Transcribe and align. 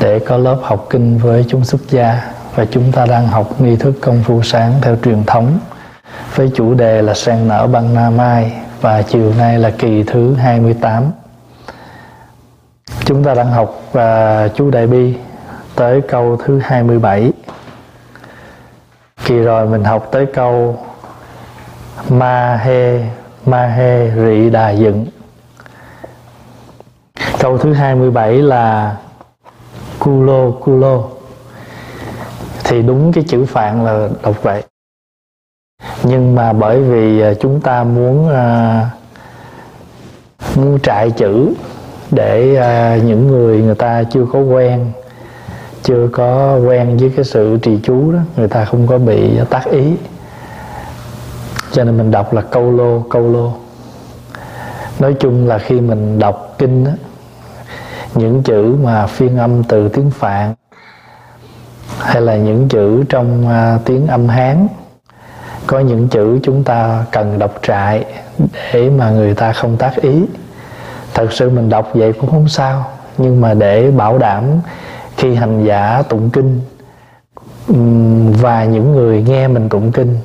để 0.00 0.18
có 0.18 0.36
lớp 0.36 0.58
học 0.62 0.86
kinh 0.90 1.18
với 1.18 1.44
chúng 1.48 1.64
xuất 1.64 1.80
gia 1.90 2.32
và 2.54 2.64
chúng 2.70 2.92
ta 2.92 3.06
đang 3.06 3.26
học 3.26 3.60
nghi 3.60 3.76
thức 3.76 3.94
công 4.00 4.22
phu 4.22 4.42
sáng 4.42 4.72
theo 4.82 4.96
truyền 5.04 5.24
thống. 5.24 5.58
Với 6.34 6.50
chủ 6.54 6.74
đề 6.74 7.02
là 7.02 7.14
sen 7.14 7.48
nở 7.48 7.66
băng 7.66 7.94
na 7.94 8.10
mai 8.10 8.52
và 8.80 9.02
chiều 9.02 9.32
nay 9.38 9.58
là 9.58 9.70
kỳ 9.78 10.02
thứ 10.02 10.34
28 10.34 11.04
chúng 13.04 13.24
ta 13.24 13.34
đang 13.34 13.50
học 13.50 13.82
và 13.92 14.48
chú 14.54 14.70
đại 14.70 14.86
bi 14.86 15.14
tới 15.74 16.00
câu 16.08 16.36
thứ 16.44 16.60
27 16.64 17.32
kỳ 19.24 19.38
rồi 19.38 19.66
mình 19.66 19.84
học 19.84 20.08
tới 20.12 20.26
câu 20.26 20.78
ma 22.08 22.56
he 22.56 23.00
ma 23.46 23.66
he 23.66 24.10
rị 24.10 24.50
đà 24.50 24.70
dựng. 24.70 25.06
Câu 27.38 27.58
thứ 27.58 27.72
27 27.72 28.32
là 28.32 28.96
culo 30.00 30.50
culo. 30.50 31.02
Thì 32.64 32.82
đúng 32.82 33.12
cái 33.12 33.24
chữ 33.28 33.44
phạn 33.44 33.84
là 33.84 34.08
đọc 34.22 34.42
vậy 34.42 34.62
nhưng 36.02 36.34
mà 36.34 36.52
bởi 36.52 36.82
vì 36.82 37.20
à, 37.20 37.34
chúng 37.40 37.60
ta 37.60 37.84
muốn 37.84 38.26
uh, 38.26 38.86
muốn 40.56 40.80
trại 40.80 41.10
chữ 41.10 41.54
để 42.10 42.58
uh, 42.58 43.04
những 43.04 43.26
người 43.26 43.62
người 43.62 43.74
ta 43.74 44.02
chưa 44.02 44.26
có 44.32 44.38
quen 44.38 44.92
chưa 45.82 46.08
có 46.12 46.56
quen 46.66 46.96
với 46.96 47.12
cái 47.16 47.24
sự 47.24 47.58
trì 47.62 47.78
chú 47.82 48.12
đó 48.12 48.18
người 48.36 48.48
ta 48.48 48.64
không 48.64 48.86
có 48.86 48.98
bị 48.98 49.38
tác 49.50 49.64
ý. 49.70 49.96
Cho 51.72 51.84
nên 51.84 51.98
mình 51.98 52.10
đọc 52.10 52.32
là 52.32 52.42
câu 52.42 52.72
lô 52.72 53.04
câu 53.10 53.32
lô. 53.32 53.52
Nói 54.98 55.14
chung 55.20 55.48
là 55.48 55.58
khi 55.58 55.80
mình 55.80 56.18
đọc 56.18 56.54
kinh 56.58 56.84
đó, 56.84 56.90
những 58.14 58.42
chữ 58.42 58.76
mà 58.82 59.06
phiên 59.06 59.38
âm 59.38 59.62
từ 59.64 59.88
tiếng 59.88 60.10
phạn 60.10 60.54
hay 61.98 62.22
là 62.22 62.36
những 62.36 62.68
chữ 62.68 63.04
trong 63.08 63.46
uh, 63.46 63.84
tiếng 63.84 64.06
âm 64.06 64.28
hán 64.28 64.68
có 65.66 65.78
những 65.78 66.08
chữ 66.08 66.38
chúng 66.42 66.64
ta 66.64 67.04
cần 67.12 67.38
đọc 67.38 67.54
trại 67.62 68.04
để 68.72 68.90
mà 68.90 69.10
người 69.10 69.34
ta 69.34 69.52
không 69.52 69.76
tác 69.76 69.96
ý. 69.96 70.24
Thật 71.14 71.32
sự 71.32 71.50
mình 71.50 71.68
đọc 71.68 71.90
vậy 71.94 72.12
cũng 72.12 72.30
không 72.30 72.48
sao 72.48 72.84
nhưng 73.18 73.40
mà 73.40 73.54
để 73.54 73.90
bảo 73.90 74.18
đảm 74.18 74.44
khi 75.16 75.34
hành 75.34 75.64
giả 75.64 76.02
tụng 76.08 76.30
kinh 76.30 76.60
và 78.40 78.64
những 78.64 78.92
người 78.92 79.22
nghe 79.28 79.48
mình 79.48 79.68
tụng 79.68 79.92
kinh 79.92 80.18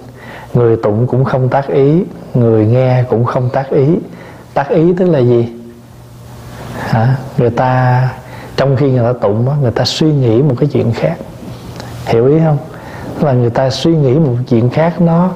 người 0.54 0.78
tụng 0.84 1.08
cũng 1.08 1.24
không 1.24 1.50
tác 1.50 1.68
ý 1.68 2.04
người 2.34 2.66
nghe 2.66 3.04
cũng 3.10 3.26
không 3.26 3.50
tác 3.50 3.70
ý. 3.70 3.86
Tác 4.54 4.70
ý 4.70 4.94
tức 4.98 5.10
là 5.10 5.20
gì? 5.20 5.54
Hả? 6.96 7.16
Người 7.38 7.50
ta, 7.50 8.10
trong 8.58 8.76
khi 8.76 8.92
người 8.92 9.14
ta 9.14 9.20
tụng 9.22 9.62
người 9.62 9.72
ta 9.72 9.86
suy 9.86 10.14
nghĩ 10.14 10.42
một 10.42 10.56
cái 10.60 10.70
chuyện 10.72 10.92
khác. 10.92 11.16
Hiểu 12.06 12.28
ý 12.28 12.40
không? 12.46 12.58
Là 13.22 13.34
người 13.34 13.50
ta 13.50 13.70
suy 13.70 13.96
nghĩ 13.96 14.14
một 14.14 14.36
chuyện 14.48 14.70
khác, 14.70 15.02
nó 15.02 15.30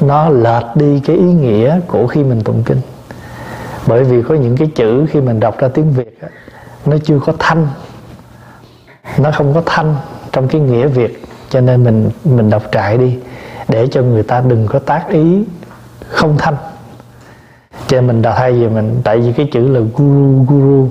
nó 0.00 0.28
lệch 0.28 0.64
đi 0.74 1.00
cái 1.00 1.16
ý 1.16 1.22
nghĩa 1.22 1.80
của 1.86 2.06
khi 2.06 2.24
mình 2.24 2.40
tụng 2.40 2.62
kinh. 2.66 2.80
Bởi 3.86 4.04
vì 4.04 4.22
có 4.22 4.34
những 4.34 4.56
cái 4.56 4.68
chữ 4.74 5.06
khi 5.10 5.20
mình 5.20 5.40
đọc 5.40 5.58
ra 5.58 5.68
tiếng 5.68 5.92
việt 5.92 6.18
nó 6.86 6.96
chưa 7.04 7.18
có 7.18 7.32
thanh. 7.38 7.68
Nó 9.18 9.30
không 9.30 9.54
có 9.54 9.62
thanh 9.66 9.96
trong 10.32 10.48
cái 10.48 10.60
nghĩa 10.60 10.86
việt, 10.86 11.24
cho 11.50 11.60
nên 11.60 11.84
mình 11.84 12.10
mình 12.24 12.50
đọc 12.50 12.62
trại 12.72 12.98
đi, 12.98 13.18
để 13.68 13.86
cho 13.90 14.02
người 14.02 14.22
ta 14.22 14.40
đừng 14.40 14.66
có 14.66 14.78
tác 14.78 15.08
ý 15.08 15.44
không 16.08 16.36
thanh 16.38 16.56
cho 17.88 17.96
nên 17.96 18.06
mình 18.06 18.22
đọc 18.22 18.34
thay 18.36 18.52
vì 18.52 18.68
mình, 18.68 19.00
tại 19.04 19.18
vì 19.18 19.32
cái 19.32 19.48
chữ 19.52 19.68
là 19.68 19.80
guru 19.96 20.44
guru. 20.48 20.88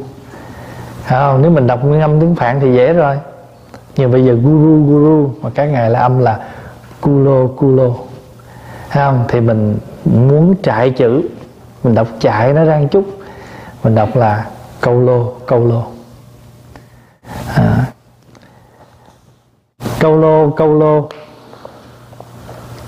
Không? 1.07 1.41
nếu 1.41 1.51
mình 1.51 1.67
đọc 1.67 1.83
nguyên 1.83 2.01
âm 2.01 2.19
tiếng 2.19 2.35
phạn 2.35 2.59
thì 2.59 2.73
dễ 2.73 2.93
rồi. 2.93 3.19
Nhưng 3.95 4.11
bây 4.11 4.25
giờ 4.25 4.33
guru 4.33 4.83
guru, 4.85 5.31
mà 5.41 5.49
các 5.55 5.65
ngài 5.65 5.89
là 5.89 5.99
âm 5.99 6.19
là 6.19 6.39
kulo 7.01 7.47
kulo 7.47 7.89
không? 8.89 9.25
Thì 9.27 9.41
mình 9.41 9.77
muốn 10.05 10.55
chạy 10.63 10.89
chữ, 10.89 11.21
mình 11.83 11.95
đọc 11.95 12.07
chạy 12.19 12.53
nó 12.53 12.63
ra 12.63 12.77
một 12.77 12.87
chút. 12.91 13.03
Mình 13.83 13.95
đọc 13.95 14.15
là 14.15 14.45
câu 14.81 15.02
lô 15.02 15.33
câu 15.47 15.65
lô 15.65 15.83
à. 17.55 17.86
câu 19.99 20.17
lô 20.17 20.49
câu 20.49 20.80
lô 20.80 21.09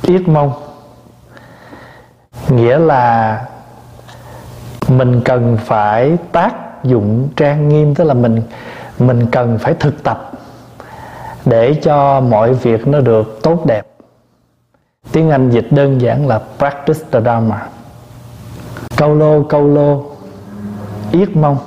yết 0.01 0.27
mông. 0.27 0.51
Nghĩa 2.49 2.79
là 2.79 3.41
mình 4.89 5.21
cần 5.25 5.57
phải 5.57 6.17
tác 6.31 6.83
dụng 6.83 7.29
trang 7.35 7.69
nghiêm, 7.69 7.95
tức 7.95 8.03
là 8.03 8.13
mình 8.13 8.41
mình 8.99 9.25
cần 9.31 9.57
phải 9.57 9.73
thực 9.73 10.03
tập 10.03 10.31
để 11.45 11.73
cho 11.73 12.21
mọi 12.21 12.53
việc 12.53 12.87
nó 12.87 12.99
được 12.99 13.39
tốt 13.43 13.65
đẹp. 13.65 13.87
Tiếng 15.11 15.29
anh 15.29 15.49
dịch 15.49 15.67
đơn 15.71 16.01
giản 16.01 16.27
là 16.27 16.41
practice 16.57 16.99
the 17.11 17.21
dharma. 17.21 17.67
Câu 18.97 19.15
lô 19.15 19.43
câu 19.43 19.67
lô, 19.67 20.05
yết 21.11 21.35
mông. 21.35 21.57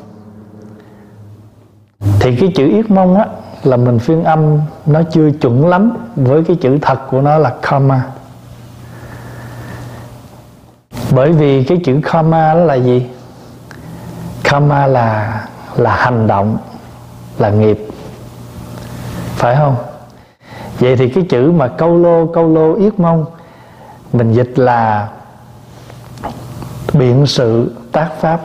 Thì 2.21 2.37
cái 2.37 2.53
chữ 2.55 2.69
yết 2.69 2.91
mông 2.91 3.17
á, 3.17 3.27
là 3.65 3.77
mình 3.77 3.99
phiên 3.99 4.25
âm 4.25 4.61
nó 4.87 5.03
chưa 5.11 5.31
chuẩn 5.31 5.67
lắm 5.67 5.97
với 6.17 6.45
cái 6.45 6.57
chữ 6.57 6.79
thật 6.83 6.99
của 7.11 7.21
nó 7.21 7.39
là 7.39 7.55
karma 7.63 8.03
bởi 11.15 11.33
vì 11.33 11.65
cái 11.65 11.79
chữ 11.85 12.01
karma 12.03 12.55
đó 12.55 12.61
là 12.61 12.75
gì? 12.75 13.07
Karma 14.45 14.87
là 14.87 15.41
là 15.77 15.97
hành 15.97 16.27
động, 16.27 16.59
là 17.39 17.51
nghiệp. 17.51 17.79
Phải 19.37 19.57
không? 19.57 19.77
Vậy 20.79 20.97
thì 20.97 21.09
cái 21.09 21.25
chữ 21.29 21.53
mà 21.53 21.69
câu 21.69 21.97
lô 21.97 22.27
câu 22.27 22.55
lô 22.55 22.75
yết 22.75 23.01
mông 23.01 23.25
mình 24.13 24.33
dịch 24.33 24.53
là 24.59 25.09
biện 26.93 27.27
sự 27.27 27.75
tác 27.93 28.09
pháp. 28.21 28.41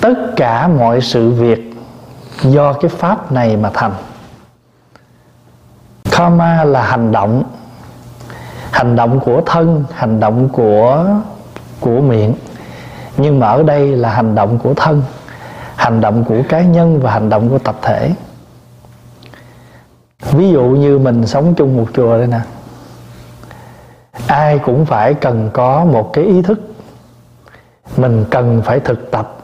Tất 0.00 0.14
cả 0.36 0.68
mọi 0.68 1.00
sự 1.00 1.30
việc 1.30 1.74
do 2.42 2.72
cái 2.72 2.88
pháp 2.88 3.32
này 3.32 3.56
mà 3.56 3.70
thành. 3.74 3.92
Karma 6.10 6.64
là 6.64 6.82
hành 6.82 7.12
động 7.12 7.42
hành 8.70 8.96
động 8.96 9.20
của 9.20 9.42
thân, 9.46 9.84
hành 9.92 10.20
động 10.20 10.48
của 10.48 11.06
của 11.80 12.00
miệng. 12.00 12.34
Nhưng 13.16 13.40
mà 13.40 13.46
ở 13.48 13.62
đây 13.62 13.96
là 13.96 14.10
hành 14.10 14.34
động 14.34 14.58
của 14.58 14.74
thân, 14.74 15.02
hành 15.76 16.00
động 16.00 16.24
của 16.24 16.42
cá 16.48 16.60
nhân 16.60 17.00
và 17.00 17.12
hành 17.12 17.28
động 17.28 17.48
của 17.48 17.58
tập 17.58 17.76
thể. 17.82 18.12
Ví 20.30 20.50
dụ 20.50 20.62
như 20.62 20.98
mình 20.98 21.26
sống 21.26 21.54
chung 21.54 21.76
một 21.76 21.86
chùa 21.94 22.18
đây 22.18 22.26
nè. 22.26 22.40
Ai 24.26 24.58
cũng 24.58 24.86
phải 24.86 25.14
cần 25.14 25.50
có 25.52 25.84
một 25.84 26.10
cái 26.12 26.24
ý 26.24 26.42
thức. 26.42 26.60
Mình 27.96 28.24
cần 28.30 28.62
phải 28.64 28.80
thực 28.80 29.10
tập 29.10 29.36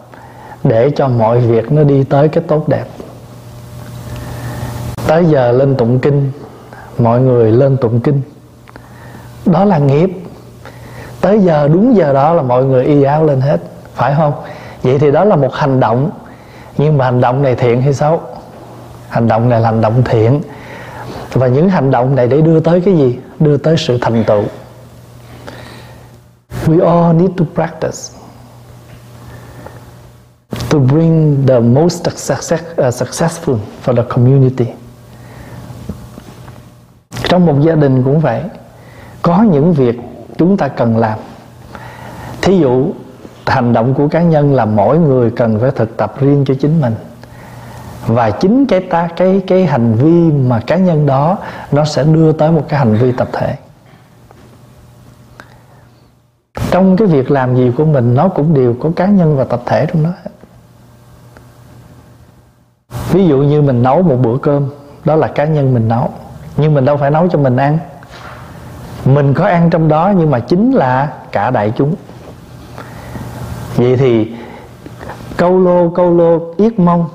để 0.65 0.91
cho 0.97 1.09
mọi 1.09 1.39
việc 1.39 1.73
nó 1.73 1.83
đi 1.83 2.05
tới 2.05 2.29
cái 2.29 2.45
tốt 2.49 2.69
đẹp. 2.69 2.85
Tới 5.07 5.25
giờ 5.25 5.53
lên 5.53 5.77
tụng 5.77 5.99
kinh, 5.99 6.31
mọi 6.99 7.21
người 7.21 7.53
lên 7.53 7.77
tụng 7.77 8.01
kinh 8.01 8.23
đó 9.47 9.65
là 9.65 9.79
nghiệp. 9.79 10.11
Tới 11.21 11.41
giờ 11.41 11.69
đúng 11.69 11.97
giờ 11.97 12.13
đó 12.13 12.33
là 12.33 12.43
mọi 12.43 12.65
người 12.65 12.85
y 12.85 13.03
áo 13.03 13.25
lên 13.25 13.41
hết 13.41 13.61
phải 13.95 14.15
không? 14.17 14.33
Vậy 14.83 14.99
thì 14.99 15.11
đó 15.11 15.25
là 15.25 15.37
một 15.37 15.55
hành 15.55 15.81
động. 15.81 16.11
Nhưng 16.79 16.99
mà 16.99 17.05
hành 17.05 17.21
động 17.21 17.43
này 17.43 17.55
thiện 17.55 17.83
hay 17.83 17.95
xấu? 17.95 18.21
Hành 19.09 19.29
động 19.29 19.49
này 19.49 19.61
là 19.61 19.71
hành 19.71 19.81
động 19.81 20.03
thiện. 20.05 20.41
Và 21.33 21.47
những 21.47 21.69
hành 21.69 21.91
động 21.91 22.15
này 22.15 22.27
để 22.27 22.41
đưa 22.41 22.61
tới 22.61 22.81
cái 22.81 22.95
gì? 22.97 23.19
Đưa 23.39 23.57
tới 23.57 23.77
sự 23.79 23.99
thành 24.01 24.25
tựu. 24.25 24.43
We 26.67 26.87
all 26.87 27.17
need 27.17 27.31
to 27.39 27.45
practice 27.55 28.17
to 30.77 30.79
bring 30.79 31.47
the 31.47 31.61
most 31.61 32.05
success, 32.17 32.63
uh, 32.79 32.95
successful 32.95 33.59
for 33.85 33.97
the 33.97 34.03
community. 34.09 34.67
Trong 37.29 37.47
một 37.47 37.61
gia 37.61 37.75
đình 37.75 38.03
cũng 38.03 38.21
vậy 38.21 38.43
có 39.27 39.43
những 39.43 39.73
việc 39.73 40.01
chúng 40.39 40.57
ta 40.57 40.69
cần 40.69 40.97
làm. 40.97 41.19
Thí 42.43 42.59
dụ, 42.59 42.93
hành 43.47 43.73
động 43.73 43.95
của 43.95 44.09
cá 44.09 44.23
nhân 44.23 44.55
là 44.55 44.65
mỗi 44.65 44.99
người 44.99 45.31
cần 45.31 45.59
phải 45.61 45.71
thực 45.71 45.97
tập 45.97 46.15
riêng 46.21 46.45
cho 46.47 46.55
chính 46.61 46.81
mình. 46.81 46.95
Và 48.07 48.31
chính 48.31 48.67
cái 48.67 48.81
ta, 48.81 49.09
cái 49.17 49.43
cái 49.47 49.67
hành 49.67 49.95
vi 49.95 50.33
mà 50.33 50.61
cá 50.61 50.77
nhân 50.77 51.07
đó, 51.07 51.39
nó 51.73 51.85
sẽ 51.85 52.05
đưa 52.05 52.33
tới 52.33 52.53
một 52.53 52.63
cái 52.69 52.79
hành 52.79 52.95
vi 52.95 53.13
tập 53.13 53.29
thể. 53.33 53.55
Trong 56.71 56.97
cái 56.97 57.09
việc 57.09 57.31
làm 57.31 57.57
gì 57.57 57.73
của 57.77 57.85
mình, 57.85 58.15
nó 58.15 58.29
cũng 58.29 58.55
đều 58.55 58.75
có 58.81 58.91
cá 58.97 59.07
nhân 59.07 59.37
và 59.37 59.45
tập 59.45 59.61
thể 59.67 59.87
trong 59.87 60.05
đó. 60.05 60.11
Ví 63.11 63.27
dụ 63.27 63.39
như 63.39 63.63
mình 63.63 63.83
nấu 63.83 64.03
một 64.03 64.17
bữa 64.23 64.37
cơm, 64.43 64.69
đó 65.05 65.15
là 65.15 65.29
cá 65.29 65.45
nhân 65.45 65.75
mình 65.75 65.89
nấu. 65.89 66.11
Nhưng 66.57 66.75
mình 66.75 66.85
đâu 66.85 66.97
phải 66.97 67.11
nấu 67.11 67.29
cho 67.29 67.39
mình 67.39 67.57
ăn 67.57 67.79
mình 69.07 69.35
có 69.35 69.45
ăn 69.45 69.71
trong 69.71 69.89
đó 69.89 70.13
nhưng 70.17 70.31
mà 70.31 70.39
chính 70.39 70.73
là 70.73 71.13
cả 71.33 71.51
đại 71.51 71.73
chúng. 71.77 71.95
Vậy 73.77 73.97
thì 73.97 74.33
câu 75.37 75.61
lô 75.61 75.89
câu 75.91 76.17
lô 76.17 76.55
yết 76.57 76.79
mông 76.79 77.09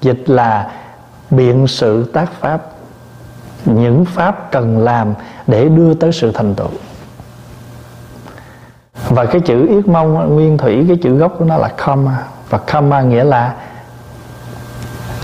dịch 0.00 0.22
là 0.26 0.70
biện 1.30 1.66
sự 1.66 2.04
tác 2.04 2.32
pháp, 2.40 2.62
những 3.64 4.04
pháp 4.04 4.52
cần 4.52 4.78
làm 4.78 5.14
để 5.46 5.68
đưa 5.68 5.94
tới 5.94 6.12
sự 6.12 6.32
thành 6.32 6.54
tựu. 6.54 6.68
Và 9.08 9.26
cái 9.26 9.40
chữ 9.40 9.66
yết 9.68 9.88
mong, 9.88 10.34
nguyên 10.34 10.58
thủy, 10.58 10.84
cái 10.88 10.98
chữ 11.02 11.16
gốc 11.16 11.34
của 11.38 11.44
nó 11.44 11.56
là 11.56 11.68
kama 11.68 12.18
và 12.48 12.58
kama 12.58 13.00
nghĩa 13.00 13.24
là 13.24 13.54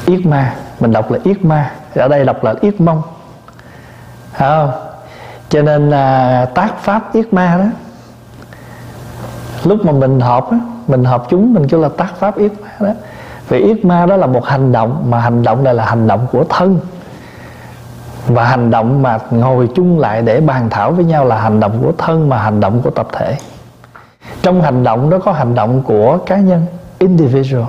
yết 0.06 0.26
ma. 0.26 0.54
Mình 0.80 0.92
đọc 0.92 1.10
là 1.10 1.18
yết 1.24 1.44
ma, 1.44 1.72
ở 1.94 2.08
đây 2.08 2.24
đọc 2.24 2.44
là 2.44 2.54
yết 2.60 2.80
mong. 2.80 3.02
Không? 4.32 4.70
Cho 5.48 5.62
nên 5.62 5.90
là 5.90 6.46
tác 6.54 6.78
pháp 6.82 7.12
yết 7.12 7.32
ma 7.32 7.56
đó 7.58 7.64
lúc 9.64 9.84
mà 9.84 9.92
mình 9.92 10.20
họp 10.20 10.50
á, 10.50 10.58
mình 10.86 11.04
họp 11.04 11.26
chúng 11.30 11.54
mình 11.54 11.68
kêu 11.68 11.80
là 11.80 11.88
tác 11.96 12.16
pháp 12.18 12.38
yết 12.38 12.52
ma 12.60 12.68
đó. 12.80 12.92
Vì 13.48 13.58
yết 13.58 13.84
ma 13.84 14.06
đó 14.06 14.16
là 14.16 14.26
một 14.26 14.44
hành 14.46 14.72
động 14.72 15.06
mà 15.08 15.20
hành 15.20 15.42
động 15.42 15.64
này 15.64 15.74
là 15.74 15.84
hành 15.84 16.06
động 16.06 16.26
của 16.32 16.44
thân. 16.48 16.78
Và 18.26 18.44
hành 18.44 18.70
động 18.70 19.02
mà 19.02 19.18
ngồi 19.30 19.68
chung 19.74 19.98
lại 19.98 20.22
để 20.22 20.40
bàn 20.40 20.70
thảo 20.70 20.92
với 20.92 21.04
nhau 21.04 21.24
là 21.24 21.40
hành 21.40 21.60
động 21.60 21.78
của 21.82 21.92
thân 21.98 22.28
mà 22.28 22.38
hành 22.38 22.60
động 22.60 22.80
của 22.82 22.90
tập 22.90 23.08
thể. 23.12 23.36
Trong 24.42 24.62
hành 24.62 24.84
động 24.84 25.10
đó 25.10 25.18
có 25.24 25.32
hành 25.32 25.54
động 25.54 25.82
của 25.82 26.18
cá 26.26 26.36
nhân 26.36 26.66
individual. 26.98 27.64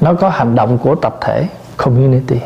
Nó 0.00 0.14
có 0.14 0.28
hành 0.28 0.54
động 0.54 0.78
của 0.78 0.94
tập 0.94 1.16
thể 1.20 1.48
community 1.76 2.40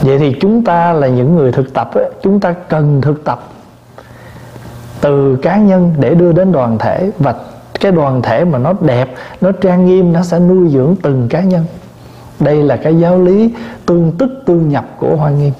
vậy 0.00 0.18
thì 0.18 0.36
chúng 0.40 0.64
ta 0.64 0.92
là 0.92 1.06
những 1.08 1.36
người 1.36 1.52
thực 1.52 1.74
tập 1.74 1.90
ấy, 1.94 2.10
chúng 2.22 2.40
ta 2.40 2.52
cần 2.52 3.00
thực 3.00 3.24
tập 3.24 3.48
từ 5.00 5.36
cá 5.42 5.56
nhân 5.56 5.94
để 5.98 6.14
đưa 6.14 6.32
đến 6.32 6.52
đoàn 6.52 6.78
thể 6.78 7.10
và 7.18 7.34
cái 7.80 7.92
đoàn 7.92 8.22
thể 8.22 8.44
mà 8.44 8.58
nó 8.58 8.72
đẹp 8.80 9.14
nó 9.40 9.52
trang 9.52 9.86
nghiêm 9.86 10.12
nó 10.12 10.22
sẽ 10.22 10.38
nuôi 10.38 10.68
dưỡng 10.68 10.96
từng 11.02 11.28
cá 11.28 11.40
nhân. 11.40 11.64
Đây 12.40 12.62
là 12.62 12.76
cái 12.76 12.98
giáo 12.98 13.18
lý 13.18 13.54
tương 13.86 14.12
tức 14.18 14.30
tương 14.46 14.68
nhập 14.68 14.84
của 14.98 15.16
hoa 15.16 15.30
nghiêm. 15.30 15.52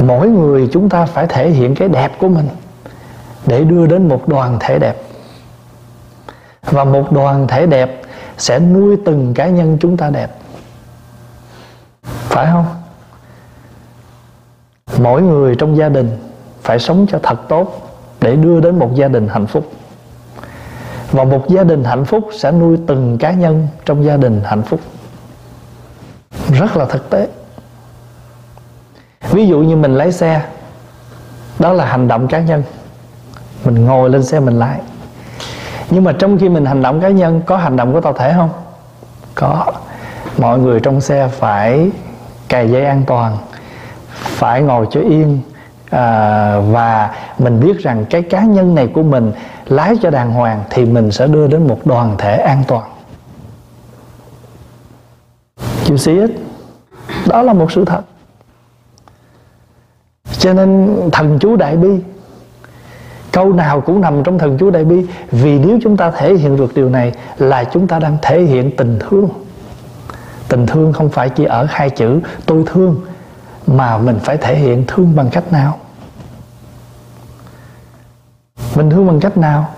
Mỗi 0.00 0.28
người 0.28 0.68
chúng 0.72 0.88
ta 0.88 1.06
phải 1.06 1.26
thể 1.26 1.50
hiện 1.50 1.74
cái 1.74 1.88
đẹp 1.88 2.12
của 2.18 2.28
mình 2.28 2.48
để 3.46 3.64
đưa 3.64 3.86
đến 3.86 4.08
một 4.08 4.28
đoàn 4.28 4.56
thể 4.60 4.78
đẹp. 4.78 5.02
Và 6.70 6.84
một 6.84 7.12
đoàn 7.12 7.46
thể 7.48 7.66
đẹp 7.66 8.02
sẽ 8.38 8.58
nuôi 8.58 8.96
từng 9.04 9.34
cá 9.34 9.46
nhân 9.46 9.78
chúng 9.80 9.96
ta 9.96 10.10
đẹp 10.10 10.36
phải 12.30 12.46
không? 12.52 12.66
Mỗi 14.98 15.22
người 15.22 15.54
trong 15.54 15.76
gia 15.76 15.88
đình 15.88 16.18
phải 16.62 16.78
sống 16.78 17.06
cho 17.10 17.18
thật 17.22 17.36
tốt 17.48 17.96
để 18.20 18.36
đưa 18.36 18.60
đến 18.60 18.78
một 18.78 18.94
gia 18.94 19.08
đình 19.08 19.28
hạnh 19.28 19.46
phúc. 19.46 19.72
Và 21.12 21.24
một 21.24 21.48
gia 21.48 21.64
đình 21.64 21.84
hạnh 21.84 22.04
phúc 22.04 22.28
sẽ 22.38 22.52
nuôi 22.52 22.78
từng 22.86 23.18
cá 23.18 23.30
nhân 23.30 23.68
trong 23.84 24.04
gia 24.04 24.16
đình 24.16 24.40
hạnh 24.44 24.62
phúc. 24.62 24.80
Rất 26.48 26.76
là 26.76 26.84
thực 26.84 27.10
tế. 27.10 27.28
Ví 29.30 29.46
dụ 29.46 29.58
như 29.58 29.76
mình 29.76 29.94
lái 29.94 30.12
xe, 30.12 30.42
đó 31.58 31.72
là 31.72 31.84
hành 31.84 32.08
động 32.08 32.28
cá 32.28 32.40
nhân. 32.40 32.62
Mình 33.64 33.84
ngồi 33.84 34.10
lên 34.10 34.24
xe 34.24 34.40
mình 34.40 34.58
lái. 34.58 34.80
Nhưng 35.90 36.04
mà 36.04 36.12
trong 36.12 36.38
khi 36.38 36.48
mình 36.48 36.64
hành 36.64 36.82
động 36.82 37.00
cá 37.00 37.08
nhân, 37.08 37.42
có 37.46 37.56
hành 37.56 37.76
động 37.76 37.92
của 37.92 38.00
tập 38.00 38.14
thể 38.18 38.32
không? 38.36 38.50
Có. 39.34 39.72
Mọi 40.38 40.58
người 40.58 40.80
trong 40.80 41.00
xe 41.00 41.28
phải 41.28 41.90
cài 42.50 42.70
dây 42.70 42.84
an 42.84 43.02
toàn 43.06 43.36
phải 44.12 44.62
ngồi 44.62 44.86
cho 44.90 45.00
yên. 45.00 45.40
À, 45.90 46.58
và 46.58 47.10
mình 47.38 47.60
biết 47.60 47.78
rằng 47.78 48.04
cái 48.10 48.22
cá 48.22 48.42
nhân 48.44 48.74
này 48.74 48.86
của 48.86 49.02
mình 49.02 49.32
lái 49.66 49.94
cho 50.02 50.10
đàng 50.10 50.32
hoàng 50.32 50.64
thì 50.70 50.84
mình 50.84 51.10
sẽ 51.10 51.26
đưa 51.26 51.46
đến 51.46 51.66
một 51.66 51.78
đoàn 51.84 52.14
thể 52.18 52.36
an 52.36 52.62
toàn. 52.68 52.90
You 55.88 55.96
see 55.96 56.14
it? 56.14 56.30
Đó 57.26 57.42
là 57.42 57.52
một 57.52 57.72
sự 57.72 57.84
thật. 57.84 58.02
Cho 60.38 60.52
nên 60.52 60.96
thần 61.12 61.38
chú 61.38 61.56
đại 61.56 61.76
bi 61.76 61.88
câu 63.32 63.52
nào 63.52 63.80
cũng 63.80 64.00
nằm 64.00 64.22
trong 64.22 64.38
thần 64.38 64.58
chú 64.58 64.70
đại 64.70 64.84
bi. 64.84 65.06
Vì 65.30 65.58
nếu 65.58 65.78
chúng 65.82 65.96
ta 65.96 66.10
thể 66.10 66.34
hiện 66.34 66.56
được 66.56 66.74
điều 66.74 66.90
này 66.90 67.12
là 67.38 67.64
chúng 67.64 67.86
ta 67.86 67.98
đang 67.98 68.18
thể 68.22 68.42
hiện 68.42 68.76
tình 68.76 68.98
thương 69.00 69.28
tình 70.50 70.66
thương 70.66 70.92
không 70.92 71.08
phải 71.08 71.28
chỉ 71.28 71.44
ở 71.44 71.66
hai 71.70 71.90
chữ 71.90 72.20
tôi 72.46 72.62
thương, 72.66 73.00
mà 73.66 73.98
mình 73.98 74.18
phải 74.22 74.36
thể 74.36 74.56
hiện 74.56 74.84
thương 74.86 75.16
bằng 75.16 75.30
cách 75.30 75.52
nào? 75.52 75.78
Mình 78.74 78.90
thương 78.90 79.06
bằng 79.06 79.20
cách 79.20 79.36
nào? 79.36 79.68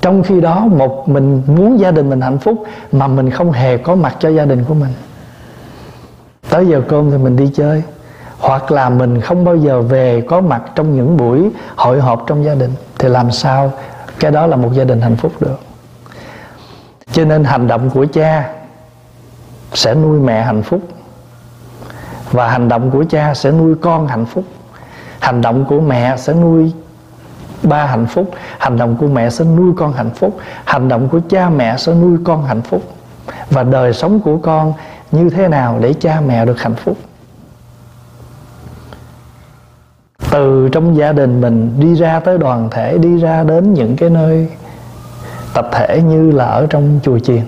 Trong 0.00 0.22
khi 0.22 0.40
đó, 0.40 0.60
một 0.60 1.08
mình 1.08 1.42
muốn 1.46 1.80
gia 1.80 1.90
đình 1.90 2.10
mình 2.10 2.20
hạnh 2.20 2.38
phúc, 2.38 2.64
mà 2.92 3.06
mình 3.06 3.30
không 3.30 3.52
hề 3.52 3.76
có 3.76 3.94
mặt 3.94 4.16
cho 4.20 4.28
gia 4.28 4.44
đình 4.44 4.64
của 4.64 4.74
mình. 4.74 4.92
Tới 6.50 6.66
giờ 6.66 6.82
cơm 6.88 7.10
thì 7.10 7.18
mình 7.18 7.36
đi 7.36 7.50
chơi, 7.54 7.82
hoặc 8.38 8.72
là 8.72 8.88
mình 8.88 9.20
không 9.20 9.44
bao 9.44 9.56
giờ 9.56 9.82
về 9.82 10.24
có 10.28 10.40
mặt 10.40 10.62
trong 10.74 10.96
những 10.96 11.16
buổi 11.16 11.50
hội 11.76 12.00
họp 12.00 12.24
trong 12.26 12.44
gia 12.44 12.54
đình, 12.54 12.70
thì 12.98 13.08
làm 13.08 13.30
sao 13.30 13.72
cái 14.20 14.30
đó 14.30 14.46
là 14.46 14.56
một 14.56 14.70
gia 14.72 14.84
đình 14.84 15.00
hạnh 15.00 15.16
phúc 15.16 15.32
được? 15.40 15.60
Cho 17.12 17.24
nên 17.24 17.44
hành 17.44 17.66
động 17.66 17.90
của 17.90 18.06
cha 18.12 18.52
sẽ 19.74 19.94
nuôi 19.94 20.20
mẹ 20.20 20.42
hạnh 20.42 20.62
phúc. 20.62 20.80
Và 22.30 22.48
hành 22.48 22.68
động 22.68 22.90
của 22.90 23.04
cha 23.10 23.34
sẽ 23.34 23.50
nuôi 23.50 23.74
con 23.80 24.06
hạnh 24.06 24.26
phúc. 24.26 24.44
Hành 25.20 25.40
động 25.40 25.64
của 25.64 25.80
mẹ 25.80 26.16
sẽ 26.16 26.34
nuôi 26.34 26.72
ba 27.62 27.86
hạnh 27.86 28.06
phúc. 28.06 28.30
Hành 28.58 28.76
động 28.76 28.96
của 28.96 29.06
mẹ 29.06 29.30
sẽ 29.30 29.44
nuôi 29.44 29.72
con 29.76 29.92
hạnh 29.92 30.10
phúc. 30.10 30.38
Hành 30.64 30.88
động 30.88 31.08
của 31.08 31.20
cha 31.28 31.48
mẹ 31.50 31.76
sẽ 31.76 31.94
nuôi 31.94 32.18
con 32.24 32.44
hạnh 32.44 32.62
phúc. 32.62 32.82
Và 33.50 33.62
đời 33.62 33.92
sống 33.92 34.20
của 34.20 34.36
con 34.36 34.72
như 35.12 35.30
thế 35.30 35.48
nào 35.48 35.78
để 35.80 35.94
cha 36.00 36.20
mẹ 36.26 36.44
được 36.44 36.60
hạnh 36.60 36.74
phúc? 36.74 36.96
Từ 40.30 40.68
trong 40.72 40.96
gia 40.96 41.12
đình 41.12 41.40
mình 41.40 41.74
đi 41.78 41.94
ra 41.94 42.20
tới 42.20 42.38
đoàn 42.38 42.68
thể, 42.70 42.98
đi 42.98 43.18
ra 43.18 43.42
đến 43.44 43.74
những 43.74 43.96
cái 43.96 44.10
nơi 44.10 44.48
tập 45.54 45.68
thể 45.72 46.02
như 46.02 46.30
là 46.30 46.44
ở 46.44 46.66
trong 46.70 47.00
chùa 47.02 47.18
chiền 47.18 47.42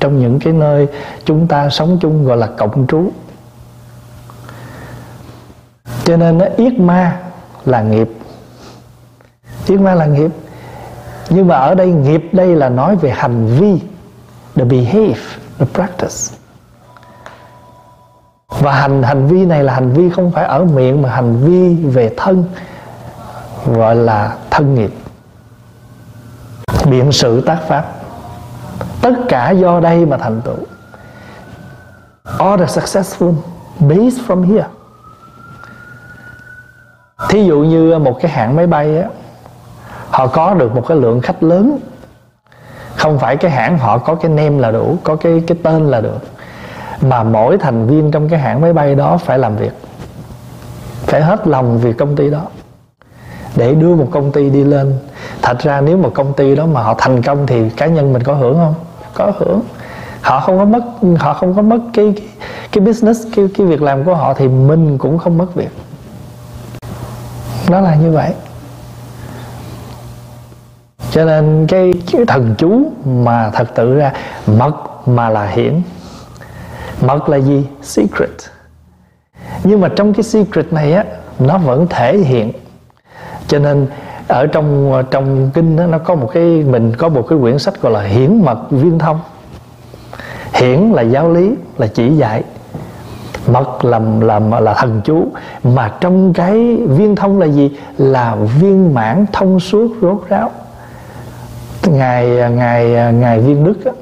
trong 0.00 0.20
những 0.20 0.38
cái 0.38 0.52
nơi 0.52 0.88
chúng 1.24 1.46
ta 1.46 1.68
sống 1.68 1.98
chung, 2.00 2.24
gọi 2.24 2.36
là 2.36 2.46
cộng 2.46 2.86
trú. 2.86 3.10
Cho 6.04 6.16
nên 6.16 6.38
nó 6.38 6.46
yết 6.56 6.72
ma 6.72 7.20
là 7.64 7.82
nghiệp. 7.82 8.08
Yết 9.66 9.80
ma 9.80 9.94
là 9.94 10.06
nghiệp. 10.06 10.30
Nhưng 11.30 11.48
mà 11.48 11.54
ở 11.54 11.74
đây, 11.74 11.92
nghiệp 11.92 12.22
đây 12.32 12.56
là 12.56 12.68
nói 12.68 12.96
về 12.96 13.10
hành 13.10 13.46
vi, 13.46 13.80
the 14.54 14.64
behave, 14.64 15.20
the 15.58 15.66
practice. 15.74 16.36
Và 18.48 18.72
hành 18.72 19.02
hành 19.02 19.26
vi 19.26 19.44
này 19.44 19.64
là 19.64 19.74
hành 19.74 19.92
vi 19.92 20.10
không 20.10 20.32
phải 20.32 20.44
ở 20.44 20.64
miệng, 20.64 21.02
mà 21.02 21.10
hành 21.10 21.36
vi 21.36 21.84
về 21.84 22.14
thân, 22.16 22.44
gọi 23.66 23.96
là 23.96 24.36
thân 24.50 24.74
nghiệp. 24.74 24.90
Biện 26.90 27.12
sự 27.12 27.40
tác 27.40 27.58
pháp 27.68 27.99
tất 29.00 29.12
cả 29.28 29.50
do 29.50 29.80
đây 29.80 30.06
mà 30.06 30.16
thành 30.16 30.40
tựu. 30.40 30.56
All 32.38 32.60
the 32.60 32.66
successful 32.66 33.34
based 33.80 34.20
from 34.26 34.42
here. 34.42 34.66
Thí 37.28 37.44
dụ 37.44 37.58
như 37.58 37.98
một 37.98 38.18
cái 38.22 38.30
hãng 38.30 38.56
máy 38.56 38.66
bay 38.66 38.98
á, 38.98 39.08
họ 40.10 40.26
có 40.26 40.54
được 40.54 40.74
một 40.74 40.84
cái 40.88 40.96
lượng 40.96 41.20
khách 41.20 41.42
lớn. 41.42 41.78
Không 42.96 43.18
phải 43.18 43.36
cái 43.36 43.50
hãng 43.50 43.78
họ 43.78 43.98
có 43.98 44.14
cái 44.14 44.30
name 44.30 44.58
là 44.58 44.70
đủ, 44.70 44.96
có 45.04 45.16
cái 45.16 45.42
cái 45.46 45.58
tên 45.62 45.86
là 45.86 46.00
được, 46.00 46.18
mà 47.00 47.22
mỗi 47.22 47.58
thành 47.58 47.86
viên 47.86 48.10
trong 48.10 48.28
cái 48.28 48.38
hãng 48.38 48.60
máy 48.60 48.72
bay 48.72 48.94
đó 48.94 49.16
phải 49.16 49.38
làm 49.38 49.56
việc, 49.56 49.72
phải 51.06 51.22
hết 51.22 51.46
lòng 51.46 51.78
vì 51.78 51.92
công 51.92 52.16
ty 52.16 52.30
đó. 52.30 52.42
Để 53.56 53.74
đưa 53.74 53.94
một 53.94 54.08
công 54.10 54.32
ty 54.32 54.50
đi 54.50 54.64
lên, 54.64 54.98
thật 55.42 55.58
ra 55.58 55.80
nếu 55.80 55.96
một 55.96 56.10
công 56.14 56.32
ty 56.32 56.56
đó 56.56 56.66
mà 56.66 56.82
họ 56.82 56.94
thành 56.98 57.22
công 57.22 57.46
thì 57.46 57.70
cá 57.70 57.86
nhân 57.86 58.12
mình 58.12 58.22
có 58.22 58.34
hưởng 58.34 58.54
không? 58.54 58.74
Có 59.20 59.32
hưởng. 59.38 59.60
Họ 60.20 60.40
không 60.40 60.58
có 60.58 60.64
mất 60.64 60.82
họ 61.18 61.34
không 61.34 61.54
có 61.54 61.62
mất 61.62 61.78
cái 61.92 62.12
cái, 62.16 62.28
cái 62.72 62.84
business 62.84 63.26
cái 63.36 63.48
cái 63.58 63.66
việc 63.66 63.82
làm 63.82 64.04
của 64.04 64.14
họ 64.14 64.34
thì 64.34 64.48
mình 64.48 64.98
cũng 64.98 65.18
không 65.18 65.38
mất 65.38 65.54
việc. 65.54 65.70
Nó 67.68 67.80
là 67.80 67.94
như 67.94 68.10
vậy. 68.10 68.32
Cho 71.10 71.24
nên 71.24 71.66
cái, 71.68 71.92
cái 72.12 72.24
thần 72.24 72.54
chú 72.58 72.92
mà 73.04 73.50
thật 73.50 73.74
tự 73.74 73.94
ra 73.96 74.12
mật 74.46 74.74
mà 75.06 75.28
là 75.28 75.46
hiển. 75.46 75.82
Mật 77.00 77.28
là 77.28 77.36
gì? 77.36 77.66
Secret. 77.82 78.30
Nhưng 79.64 79.80
mà 79.80 79.88
trong 79.96 80.14
cái 80.14 80.22
secret 80.22 80.72
này 80.72 80.92
á 80.92 81.04
nó 81.38 81.58
vẫn 81.58 81.86
thể 81.90 82.18
hiện. 82.18 82.52
Cho 83.46 83.58
nên 83.58 83.86
ở 84.30 84.46
trong 84.46 85.02
trong 85.10 85.50
kinh 85.54 85.76
đó, 85.76 85.86
nó 85.86 85.98
có 85.98 86.14
một 86.14 86.30
cái 86.32 86.44
mình 86.44 86.92
có 86.96 87.08
một 87.08 87.26
cái 87.28 87.38
quyển 87.38 87.58
sách 87.58 87.82
gọi 87.82 87.92
là 87.92 88.02
hiển 88.02 88.42
mật 88.44 88.58
viên 88.70 88.98
thông. 88.98 89.20
Hiển 90.52 90.80
là 90.80 91.02
giáo 91.02 91.32
lý 91.32 91.54
là 91.78 91.86
chỉ 91.86 92.16
dạy. 92.16 92.42
Mật 93.46 93.84
là 93.84 94.00
là 94.20 94.60
là 94.60 94.74
thần 94.74 95.00
chú. 95.04 95.28
Mà 95.62 95.92
trong 96.00 96.32
cái 96.32 96.76
viên 96.76 97.16
thông 97.16 97.38
là 97.38 97.46
gì? 97.46 97.78
Là 97.98 98.36
viên 98.60 98.94
mãn 98.94 99.26
thông 99.32 99.60
suốt 99.60 99.92
rốt 100.02 100.24
ráo. 100.28 100.50
Ngài 101.86 102.26
ngài 102.50 103.12
ngài 103.12 103.40
viên 103.40 103.64
đức 103.64 103.74
đó, 103.84 103.92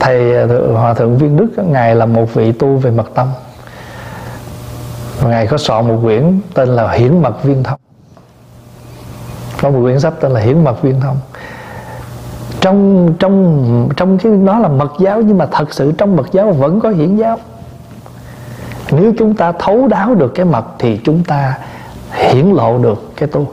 thầy 0.00 0.46
hòa 0.72 0.94
thượng 0.94 1.18
viên 1.18 1.36
đức 1.36 1.48
ngài 1.68 1.94
là 1.94 2.06
một 2.06 2.34
vị 2.34 2.52
tu 2.52 2.76
về 2.76 2.90
mật 2.90 3.14
tâm. 3.14 3.28
Ngài 5.24 5.46
có 5.46 5.58
soạn 5.58 5.88
một 5.88 5.98
quyển 6.02 6.40
tên 6.54 6.68
là 6.68 6.92
hiển 6.92 7.22
mật 7.22 7.42
viên 7.42 7.62
thông 7.62 7.80
có 9.64 9.70
một 9.70 9.80
quyển 9.82 10.00
sách 10.00 10.14
tên 10.20 10.32
là 10.32 10.40
hiển 10.40 10.64
mật 10.64 10.82
viên 10.82 11.00
thông. 11.00 11.16
Trong 12.60 13.08
trong 13.18 13.88
trong 13.96 14.18
cái 14.18 14.32
nó 14.32 14.58
là 14.58 14.68
mật 14.68 14.92
giáo, 15.00 15.20
nhưng 15.20 15.38
mà 15.38 15.46
thật 15.46 15.74
sự 15.74 15.92
trong 15.92 16.16
mật 16.16 16.32
giáo 16.32 16.52
vẫn 16.52 16.80
có 16.80 16.90
hiển 16.90 17.16
giáo. 17.16 17.38
Nếu 18.90 19.12
chúng 19.18 19.34
ta 19.34 19.52
thấu 19.52 19.88
đáo 19.88 20.14
được 20.14 20.32
cái 20.34 20.46
mật 20.46 20.64
thì 20.78 21.00
chúng 21.04 21.24
ta 21.24 21.58
hiển 22.12 22.50
lộ 22.50 22.78
được 22.78 23.12
cái 23.16 23.28
tu. 23.28 23.52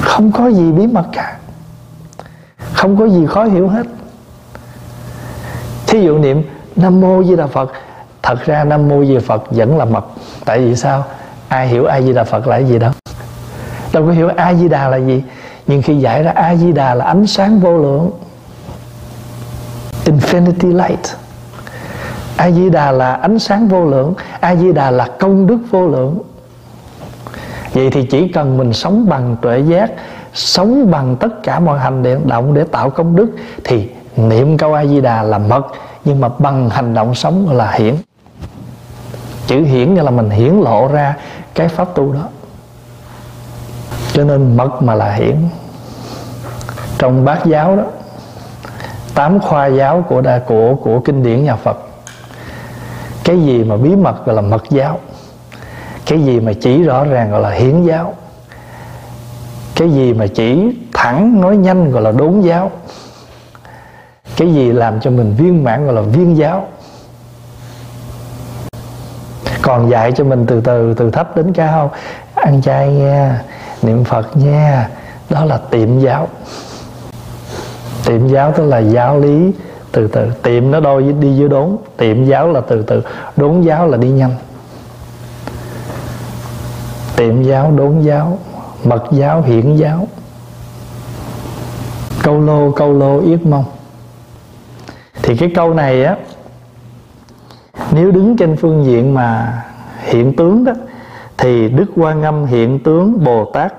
Không 0.00 0.32
có 0.32 0.48
gì 0.48 0.72
bí 0.72 0.86
mật 0.86 1.06
cả. 1.12 1.38
Không 2.72 2.98
có 2.98 3.08
gì 3.08 3.26
khó 3.26 3.44
hiểu 3.44 3.68
hết. 3.68 3.86
Thí 5.86 6.00
dụ 6.00 6.18
niệm, 6.18 6.42
nam 6.76 7.00
mô 7.00 7.24
di 7.24 7.36
đà 7.36 7.46
phật. 7.46 7.72
Thật 8.22 8.38
ra 8.44 8.64
nam 8.64 8.88
mô 8.88 9.04
di 9.04 9.14
đà 9.14 9.20
phật 9.26 9.42
vẫn 9.50 9.78
là 9.78 9.84
mật. 9.84 10.04
Tại 10.44 10.58
vì 10.58 10.76
sao? 10.76 11.04
Ai 11.48 11.68
hiểu 11.68 11.84
ai 11.84 12.04
di 12.04 12.12
đà 12.12 12.24
phật 12.24 12.46
là 12.46 12.56
cái 12.56 12.68
gì 12.68 12.78
đâu 12.78 12.92
đâu 13.92 14.06
có 14.06 14.12
hiểu 14.12 14.28
a 14.36 14.54
di 14.54 14.68
đà 14.68 14.88
là 14.88 14.96
gì. 14.96 15.22
Nhưng 15.66 15.82
khi 15.82 15.96
giải 15.96 16.22
ra 16.22 16.32
a 16.34 16.54
di 16.54 16.72
đà 16.72 16.94
là 16.94 17.04
ánh 17.04 17.26
sáng 17.26 17.60
vô 17.60 17.78
lượng. 17.78 18.10
Infinity 20.04 20.76
light. 20.76 21.06
A 22.36 22.50
di 22.50 22.70
đà 22.70 22.92
là 22.92 23.14
ánh 23.14 23.38
sáng 23.38 23.68
vô 23.68 23.84
lượng. 23.84 24.14
A 24.40 24.56
di 24.56 24.72
đà 24.72 24.90
là 24.90 25.08
công 25.18 25.46
đức 25.46 25.58
vô 25.70 25.86
lượng. 25.86 26.18
Vậy 27.72 27.90
thì 27.90 28.04
chỉ 28.04 28.28
cần 28.28 28.58
mình 28.58 28.72
sống 28.72 29.08
bằng 29.08 29.36
tuệ 29.42 29.58
giác, 29.58 29.90
sống 30.34 30.90
bằng 30.90 31.16
tất 31.16 31.42
cả 31.42 31.60
mọi 31.60 31.78
hành 31.78 32.26
động 32.26 32.54
để 32.54 32.64
tạo 32.64 32.90
công 32.90 33.16
đức, 33.16 33.30
thì 33.64 33.88
niệm 34.16 34.58
câu 34.58 34.74
a 34.74 34.86
di 34.86 35.00
đà 35.00 35.22
là 35.22 35.38
mật. 35.38 35.66
Nhưng 36.04 36.20
mà 36.20 36.28
bằng 36.38 36.70
hành 36.70 36.94
động 36.94 37.14
sống 37.14 37.50
là 37.50 37.70
hiển. 37.70 37.94
Chữ 39.46 39.64
hiển 39.64 39.94
nghĩa 39.94 40.02
là 40.02 40.10
mình 40.10 40.30
hiển 40.30 40.54
lộ 40.54 40.88
ra 40.88 41.16
cái 41.54 41.68
pháp 41.68 41.94
tu 41.94 42.12
đó 42.12 42.28
cho 44.20 44.24
nên 44.24 44.56
mật 44.56 44.82
mà 44.82 44.94
là 44.94 45.12
hiển 45.12 45.36
trong 46.98 47.24
bát 47.24 47.46
giáo 47.46 47.76
đó, 47.76 47.82
tám 49.14 49.40
khoa 49.40 49.66
giáo 49.66 50.04
của 50.08 50.20
đa 50.20 50.38
của 50.38 50.74
của 50.74 51.00
kinh 51.00 51.22
điển 51.22 51.44
nhà 51.44 51.56
Phật, 51.56 51.76
cái 53.24 53.42
gì 53.42 53.64
mà 53.64 53.76
bí 53.76 53.96
mật 53.96 54.26
gọi 54.26 54.36
là 54.36 54.42
mật 54.42 54.62
giáo? 54.70 54.98
Cái 56.06 56.24
gì 56.24 56.40
mà 56.40 56.52
chỉ 56.60 56.82
rõ 56.82 57.04
ràng 57.04 57.30
gọi 57.30 57.40
là 57.40 57.50
hiển 57.50 57.84
giáo? 57.84 58.14
Cái 59.76 59.90
gì 59.90 60.12
mà 60.12 60.26
chỉ 60.26 60.78
thẳng 60.92 61.40
nói 61.40 61.56
nhanh 61.56 61.90
gọi 61.90 62.02
là 62.02 62.12
đốn 62.12 62.40
giáo? 62.40 62.70
Cái 64.36 64.54
gì 64.54 64.72
làm 64.72 65.00
cho 65.00 65.10
mình 65.10 65.34
viên 65.38 65.64
mãn 65.64 65.84
gọi 65.84 65.94
là 65.94 66.00
viên 66.00 66.36
giáo? 66.36 66.68
Còn 69.62 69.90
dạy 69.90 70.12
cho 70.12 70.24
mình 70.24 70.46
từ 70.46 70.60
từ 70.60 70.94
từ 70.94 71.10
thấp 71.10 71.36
đến 71.36 71.52
cao. 71.52 71.90
Ăn 72.34 72.62
chay 72.62 72.92
nha 72.92 73.42
niệm 73.82 74.04
phật 74.04 74.36
nha 74.36 74.88
đó 75.30 75.44
là 75.44 75.60
tiệm 75.70 75.98
giáo. 75.98 76.28
Tiệm 78.04 78.28
giáo 78.28 78.52
tức 78.56 78.66
là 78.66 78.78
giáo 78.78 79.18
lý, 79.18 79.52
từ 79.92 80.08
từ. 80.08 80.30
Tiệm 80.42 80.70
nó 80.70 80.80
đôi 80.80 81.02
với 81.02 81.12
đi 81.12 81.36
dưới 81.36 81.48
đốn. 81.48 81.76
Tiệm 81.96 82.24
giáo 82.24 82.48
là 82.48 82.60
từ 82.60 82.82
từ. 82.82 83.02
Đốn 83.36 83.60
giáo 83.60 83.88
là 83.88 83.96
đi 83.96 84.08
nhanh. 84.08 84.34
Tiệm 87.16 87.42
giáo, 87.42 87.72
đốn 87.76 88.00
giáo, 88.00 88.38
mật 88.84 89.04
giáo, 89.10 89.42
hiển 89.42 89.76
giáo. 89.76 90.08
Câu 92.22 92.40
lô 92.40 92.72
câu 92.72 92.92
lô, 92.92 93.20
yết 93.20 93.46
mong 93.46 93.64
thì 95.22 95.36
cái 95.36 95.50
câu 95.54 95.74
này 95.74 96.04
á, 96.04 96.16
nếu 97.90 98.10
đứng 98.10 98.36
trên 98.36 98.56
phương 98.56 98.84
diện 98.84 99.14
mà 99.14 99.62
hiện 99.98 100.36
tướng 100.36 100.64
đó 100.64 100.72
thì 101.40 101.68
đức 101.68 101.86
quan 101.96 102.22
âm 102.22 102.44
hiện 102.44 102.78
tướng 102.78 103.24
bồ 103.24 103.44
tát 103.44 103.74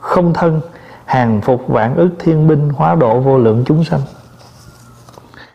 không 0.00 0.34
thân, 0.34 0.60
hàng 1.04 1.40
phục 1.40 1.68
vạn 1.68 1.96
ức 1.96 2.10
thiên 2.18 2.48
binh 2.48 2.68
hóa 2.68 2.94
độ 2.94 3.20
vô 3.20 3.38
lượng 3.38 3.64
chúng 3.66 3.84
sanh. 3.84 4.00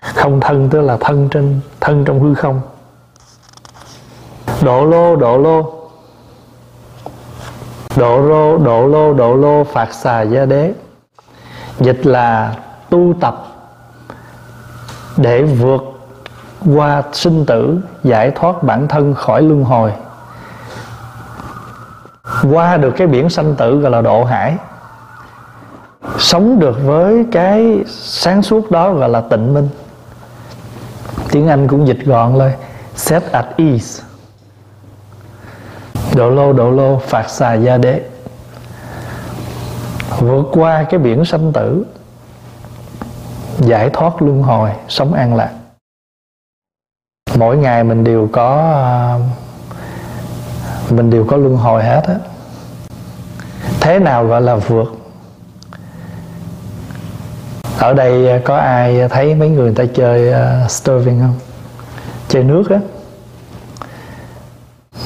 Không 0.02 0.40
thân 0.40 0.70
tức 0.70 0.82
là 0.82 0.98
thân 1.00 1.30
trên, 1.30 1.60
thân 1.80 2.06
trong 2.06 2.20
hư 2.20 2.34
không. 2.34 2.62
Độ 4.62 4.86
lô 4.86 5.16
độ 5.16 5.38
lô. 5.38 5.74
Độ 7.96 8.22
lô 8.22 8.58
độ 8.58 8.88
lô 8.88 9.14
độ 9.14 9.36
lô, 9.36 9.64
phạt 9.64 9.94
xà 9.94 10.22
gia 10.22 10.46
đế. 10.46 10.74
Dịch 11.80 12.06
là 12.06 12.56
tu 12.90 13.14
tập 13.22 13.46
để 15.18 15.44
vượt 15.44 15.84
qua 16.76 17.04
sinh 17.12 17.46
tử, 17.46 17.80
giải 18.04 18.32
thoát 18.32 18.64
bản 18.64 18.88
thân 18.88 19.14
khỏi 19.14 19.42
luân 19.42 19.64
hồi 19.64 19.92
qua 22.52 22.78
được 22.78 22.94
cái 22.98 23.08
biển 23.08 23.30
sanh 23.30 23.56
tử 23.56 23.80
gọi 23.80 23.92
là 23.92 24.02
độ 24.02 24.24
hải, 24.24 24.56
sống 26.18 26.60
được 26.60 26.78
với 26.84 27.26
cái 27.32 27.84
sáng 27.88 28.42
suốt 28.42 28.72
đó 28.72 28.94
gọi 28.94 29.10
là 29.10 29.22
tịnh 29.22 29.54
minh. 29.54 29.70
Tiếng 31.32 31.48
anh 31.48 31.68
cũng 31.68 31.88
dịch 31.88 32.06
gọn 32.06 32.36
lên 32.36 32.52
set 32.96 33.32
at 33.32 33.46
ease. 33.58 34.04
Độ 36.16 36.30
lô 36.30 36.54
độ 36.54 36.72
lô, 36.72 37.00
phạt 37.00 37.30
xà 37.30 37.54
gia 37.54 37.78
đế. 37.78 38.02
Vượt 40.20 40.46
qua 40.52 40.84
cái 40.84 41.00
biển 41.00 41.26
sanh 41.26 41.54
tử, 41.54 41.86
giải 43.60 43.90
thoát 43.94 44.22
luân 44.22 44.44
hồi, 44.44 44.70
sống 44.88 45.14
an 45.14 45.36
lạc. 45.36 45.52
Mỗi 47.38 47.58
ngày 47.58 47.84
mình 47.84 48.04
đều 48.04 48.30
có 48.32 48.72
à, 48.74 49.20
mình 50.90 51.10
đều 51.10 51.26
có 51.30 51.38
luân 51.38 51.56
hồi 51.56 51.84
hết 51.84 52.02
á 52.08 52.16
thế 53.84 54.00
nào 54.00 54.26
gọi 54.26 54.42
là 54.42 54.56
vượt? 54.56 54.96
Ở 57.80 57.94
đây 57.94 58.30
à, 58.30 58.40
có 58.46 58.58
ai 58.58 59.10
thấy 59.10 59.36
mấy 59.36 59.50
người, 59.50 59.66
người 59.66 59.76
ta 59.76 59.94
chơi 59.96 60.34
à, 60.34 60.62
uh, 60.66 60.72
stirring 60.72 61.20
không? 61.20 61.36
Chơi 62.28 62.44
nước 62.44 62.70
á. 62.70 62.80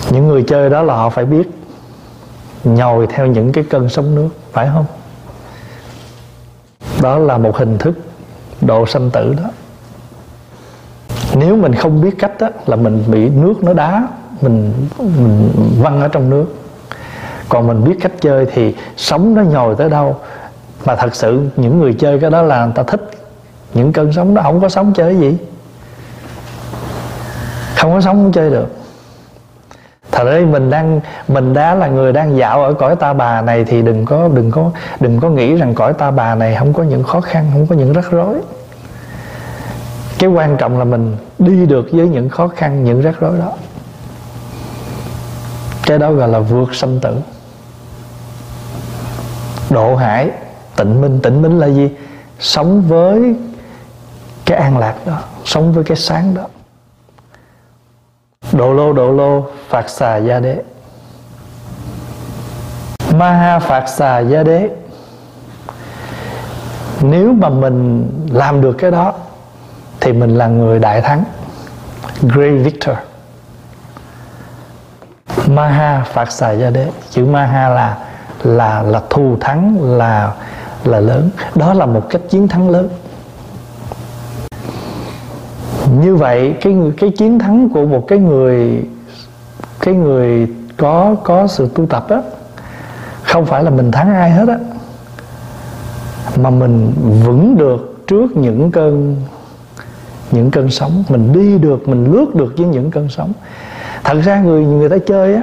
Những 0.10 0.28
người 0.28 0.44
chơi 0.48 0.70
đó 0.70 0.84
là 0.84 0.94
họ 0.94 1.10
phải 1.10 1.26
biết 1.26 1.50
nhồi 2.64 3.08
theo 3.08 3.28
những 3.28 3.52
cái 3.52 3.64
cơn 3.70 3.90
sóng 3.90 4.16
nước 4.16 4.30
phải 4.52 4.70
không? 4.74 4.86
Đó 7.02 7.18
là 7.18 7.38
một 7.38 7.58
hình 7.58 7.78
thức 7.78 7.94
độ 8.62 8.86
sanh 8.86 9.10
tử 9.12 9.34
đó. 9.44 9.50
Nếu 11.36 11.56
mình 11.56 11.76
không 11.76 12.02
biết 12.02 12.16
cách 12.20 12.32
đó 12.40 12.50
là 12.66 12.76
mình 12.76 13.04
bị 13.08 13.30
nước 13.30 13.64
nó 13.64 13.74
đá 13.74 14.08
mình 14.42 14.74
mình 14.98 15.50
văng 15.82 16.02
ở 16.02 16.08
trong 16.08 16.30
nước 16.30 16.46
còn 17.50 17.68
mình 17.68 17.84
biết 17.84 17.96
cách 18.02 18.12
chơi 18.22 18.48
thì 18.54 18.76
sống 18.98 19.36
nó 19.36 19.42
nhồi 19.42 19.76
tới 19.76 19.90
đâu. 19.90 20.16
Mà 20.86 20.96
thật 20.96 21.16
sự 21.16 21.42
những 21.56 21.80
người 21.80 21.94
chơi 21.94 22.20
cái 22.20 22.30
đó 22.30 22.42
là 22.42 22.66
người 22.66 22.74
ta 22.76 22.84
thích. 22.84 23.10
Những 23.74 23.94
cơn 23.94 24.14
sóng 24.14 24.36
đó 24.36 24.42
không 24.42 24.62
có 24.62 24.70
sóng 24.70 24.94
chơi 24.94 25.18
gì. 25.18 25.38
Không 27.76 27.94
có 27.94 28.02
sóng 28.02 28.16
không 28.16 28.32
chơi 28.32 28.50
được. 28.50 28.68
Thật 30.12 30.24
đấy 30.24 30.46
mình 30.46 30.70
đang, 30.70 31.02
mình 31.28 31.54
đã 31.54 31.76
là 31.76 31.88
người 31.88 32.14
đang 32.14 32.38
dạo 32.38 32.64
ở 32.64 32.74
cõi 32.74 32.96
ta 32.96 33.14
bà 33.14 33.42
này 33.42 33.66
thì 33.66 33.82
đừng 33.82 34.06
có 34.06 34.30
đừng 34.34 34.52
có 34.52 34.72
đừng 35.00 35.20
có 35.20 35.30
nghĩ 35.30 35.56
rằng 35.56 35.74
cõi 35.74 35.94
ta 35.94 36.12
bà 36.12 36.36
này 36.36 36.56
không 36.56 36.74
có 36.74 36.84
những 36.84 37.04
khó 37.04 37.22
khăn, 37.22 37.50
không 37.54 37.68
có 37.68 37.76
những 37.76 37.94
rắc 37.94 38.12
rối. 38.12 38.36
Cái 40.20 40.30
quan 40.30 40.58
trọng 40.58 40.78
là 40.78 40.84
mình 40.84 41.18
đi 41.40 41.66
được 41.66 41.88
với 41.92 42.08
những 42.08 42.30
khó 42.30 42.48
khăn, 42.48 42.84
những 42.84 43.02
rắc 43.02 43.20
rối 43.20 43.38
đó. 43.40 43.52
Cái 45.86 46.00
đó 46.00 46.12
gọi 46.12 46.28
là 46.28 46.40
vượt 46.40 46.76
sanh 46.76 47.00
tử 47.00 47.16
độ 49.70 49.96
hải, 49.96 50.32
tịnh 50.76 51.02
minh. 51.02 51.20
Tịnh 51.24 51.42
minh 51.42 51.60
là 51.60 51.68
gì? 51.68 51.90
Sống 52.40 52.82
với 52.82 53.36
cái 54.46 54.58
an 54.58 54.78
lạc 54.78 54.96
đó, 55.06 55.20
sống 55.46 55.74
với 55.74 55.84
cái 55.84 55.98
sáng 55.98 56.34
đó. 56.34 56.44
Độ 58.52 58.74
lô 58.74 58.94
độ 58.94 59.12
lô, 59.12 59.46
phạt 59.70 59.90
xà 59.90 60.18
gia 60.18 60.40
đế. 60.40 60.64
Ma 63.14 63.32
ha, 63.32 63.60
phạt 63.60 63.90
xà 63.90 64.20
gia 64.20 64.44
đế. 64.44 64.70
Nếu 67.02 67.34
mà 67.34 67.50
mình 67.50 68.10
làm 68.32 68.62
được 68.62 68.74
cái 68.74 68.92
đó, 68.92 69.14
thì 70.00 70.14
mình 70.14 70.38
là 70.38 70.48
người 70.48 70.80
đại 70.80 71.02
thắng. 71.02 71.24
Great 72.22 72.54
victor. 72.64 72.96
Maha 75.48 76.04
phạt 76.04 76.32
xà 76.32 76.52
gia 76.52 76.70
đế. 76.70 76.92
Chữ 77.10 77.26
maha 77.26 77.70
là 77.70 77.98
là 78.44 78.82
là 78.82 79.02
thù 79.10 79.38
thắng, 79.40 79.98
là 79.98 80.34
là 80.86 81.00
lớn. 81.00 81.30
Đó 81.56 81.74
là 81.74 81.86
một 81.86 82.10
cách 82.10 82.22
chiến 82.30 82.48
thắng 82.48 82.70
lớn. 82.70 82.90
Như 86.02 86.16
vậy, 86.16 86.56
cái 86.62 86.76
cái 86.98 87.10
chiến 87.10 87.40
thắng 87.40 87.70
của 87.70 87.86
một 87.86 88.06
cái 88.08 88.20
người 88.20 88.84
cái 89.80 89.94
người 89.94 90.48
có 90.78 91.16
có 91.24 91.48
sự 91.48 91.70
tu 91.76 91.86
tập 91.86 92.06
á, 92.10 92.22
không 93.24 93.46
phải 93.46 93.64
là 93.64 93.70
mình 93.70 93.92
thắng 93.92 94.16
ai 94.16 94.32
hết 94.32 94.48
á, 94.48 94.58
mà 96.36 96.50
mình 96.50 96.94
vững 97.26 97.58
được 97.58 98.08
trước 98.08 98.38
những 98.38 98.72
cơn 98.72 99.16
những 100.32 100.52
cơn 100.52 100.70
sóng. 100.70 101.04
Mình 101.10 101.34
đi 101.34 101.58
được, 101.58 101.88
mình 101.88 102.12
lướt 102.12 102.36
được 102.36 102.54
với 102.58 102.68
những 102.68 102.92
cơn 102.92 103.10
sóng. 103.10 103.34
Thật 104.04 104.18
ra 104.24 104.42
người 104.42 104.66
người 104.66 104.90
ta 104.90 104.98
chơi 105.08 105.36
á 105.36 105.42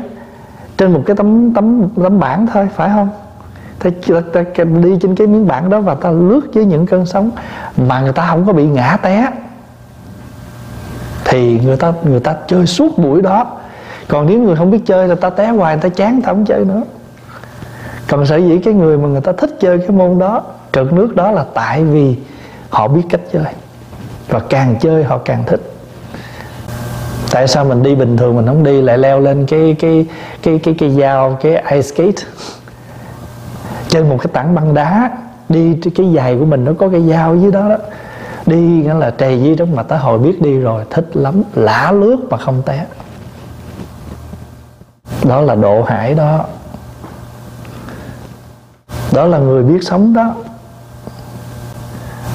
trên 0.85 0.93
một 0.93 1.03
cái 1.07 1.17
tấm 1.17 1.55
tấm 1.55 1.89
tấm 2.03 2.21
bảng 2.21 2.47
thôi 2.47 2.69
phải 2.75 2.89
không? 2.89 3.09
Ta, 3.79 3.91
ta, 4.33 4.43
ta 4.57 4.65
đi 4.65 4.97
trên 5.01 5.15
cái 5.15 5.27
miếng 5.27 5.47
bảng 5.47 5.71
đó 5.71 5.81
và 5.81 5.95
ta 5.95 6.11
lướt 6.11 6.41
với 6.55 6.65
những 6.65 6.87
cơn 6.87 7.07
sóng 7.07 7.31
mà 7.77 8.01
người 8.01 8.13
ta 8.13 8.27
không 8.27 8.47
có 8.47 8.53
bị 8.53 8.67
ngã 8.67 8.97
té. 9.03 9.31
Thì 11.25 11.61
người 11.61 11.77
ta 11.77 11.93
người 12.05 12.21
ta 12.21 12.35
chơi 12.47 12.67
suốt 12.67 12.99
buổi 12.99 13.23
đó. 13.23 13.47
Còn 14.09 14.27
nếu 14.27 14.41
người 14.41 14.57
không 14.57 14.71
biết 14.71 14.81
chơi 14.87 15.09
là 15.09 15.15
ta 15.15 15.31
té 15.31 15.47
hoài 15.47 15.77
người 15.77 15.83
ta 15.83 15.89
chán 15.89 16.23
ta 16.23 16.29
không 16.29 16.45
chơi 16.45 16.65
nữa. 16.65 16.83
Còn 18.09 18.27
sở 18.27 18.37
dĩ 18.37 18.59
cái 18.59 18.75
người 18.75 18.99
mà 18.99 19.09
người 19.09 19.21
ta 19.21 19.33
thích 19.33 19.57
chơi 19.61 19.79
cái 19.79 19.91
môn 19.91 20.19
đó 20.19 20.43
trượt 20.73 20.93
nước 20.93 21.17
đó 21.17 21.31
là 21.31 21.45
tại 21.55 21.85
vì 21.85 22.17
họ 22.71 22.89
biết 22.89 23.03
cách 23.11 23.21
chơi. 23.33 23.53
Và 24.29 24.39
càng 24.39 24.77
chơi 24.81 25.05
họ 25.05 25.19
càng 25.19 25.45
thích 25.47 25.74
tại 27.35 27.49
sao 27.49 27.65
mình 27.65 27.83
đi 27.83 27.95
bình 27.95 28.17
thường 28.17 28.37
mình 28.37 28.47
không 28.47 28.65
đi? 28.65 28.83
Lại 28.83 28.99
leo 28.99 29.21
lên 29.21 29.47
cái 29.47 29.77
cái 29.79 30.07
cái 30.43 30.59
cái 30.59 30.75
cái 30.79 30.91
dao, 30.91 31.39
cái 31.43 31.53
ice 31.53 31.83
skate. 31.83 32.23
Trên 33.89 34.09
một 34.09 34.17
cái 34.21 34.31
tảng 34.33 34.55
băng 34.55 34.75
đá, 34.75 35.11
đi 35.49 35.79
cái 35.95 36.15
giày 36.17 36.37
của 36.37 36.45
mình 36.45 36.65
nó 36.65 36.73
có 36.79 36.89
cái 36.89 37.03
dao 37.09 37.37
dưới 37.37 37.53
đó 37.53 37.69
đó. 37.69 37.77
Đi 38.47 38.57
nghĩa 38.57 38.95
là 38.95 39.11
trầy 39.11 39.43
dưới 39.43 39.57
đó 39.57 39.65
mà 39.75 39.83
tới 39.83 39.99
hồi 39.99 40.19
biết 40.19 40.43
đi 40.43 40.59
rồi, 40.59 40.85
thích 40.91 41.17
lắm, 41.17 41.43
lả 41.55 41.93
lướt 41.93 42.17
mà 42.31 42.37
không 42.37 42.63
té. 42.67 42.87
Đó 45.25 45.41
là 45.41 45.55
độ 45.55 45.83
hải 45.83 46.15
đó. 46.15 46.45
Đó 49.13 49.27
là 49.27 49.39
người 49.39 49.63
biết 49.63 49.79
sống 49.83 50.15
đó. 50.15 50.35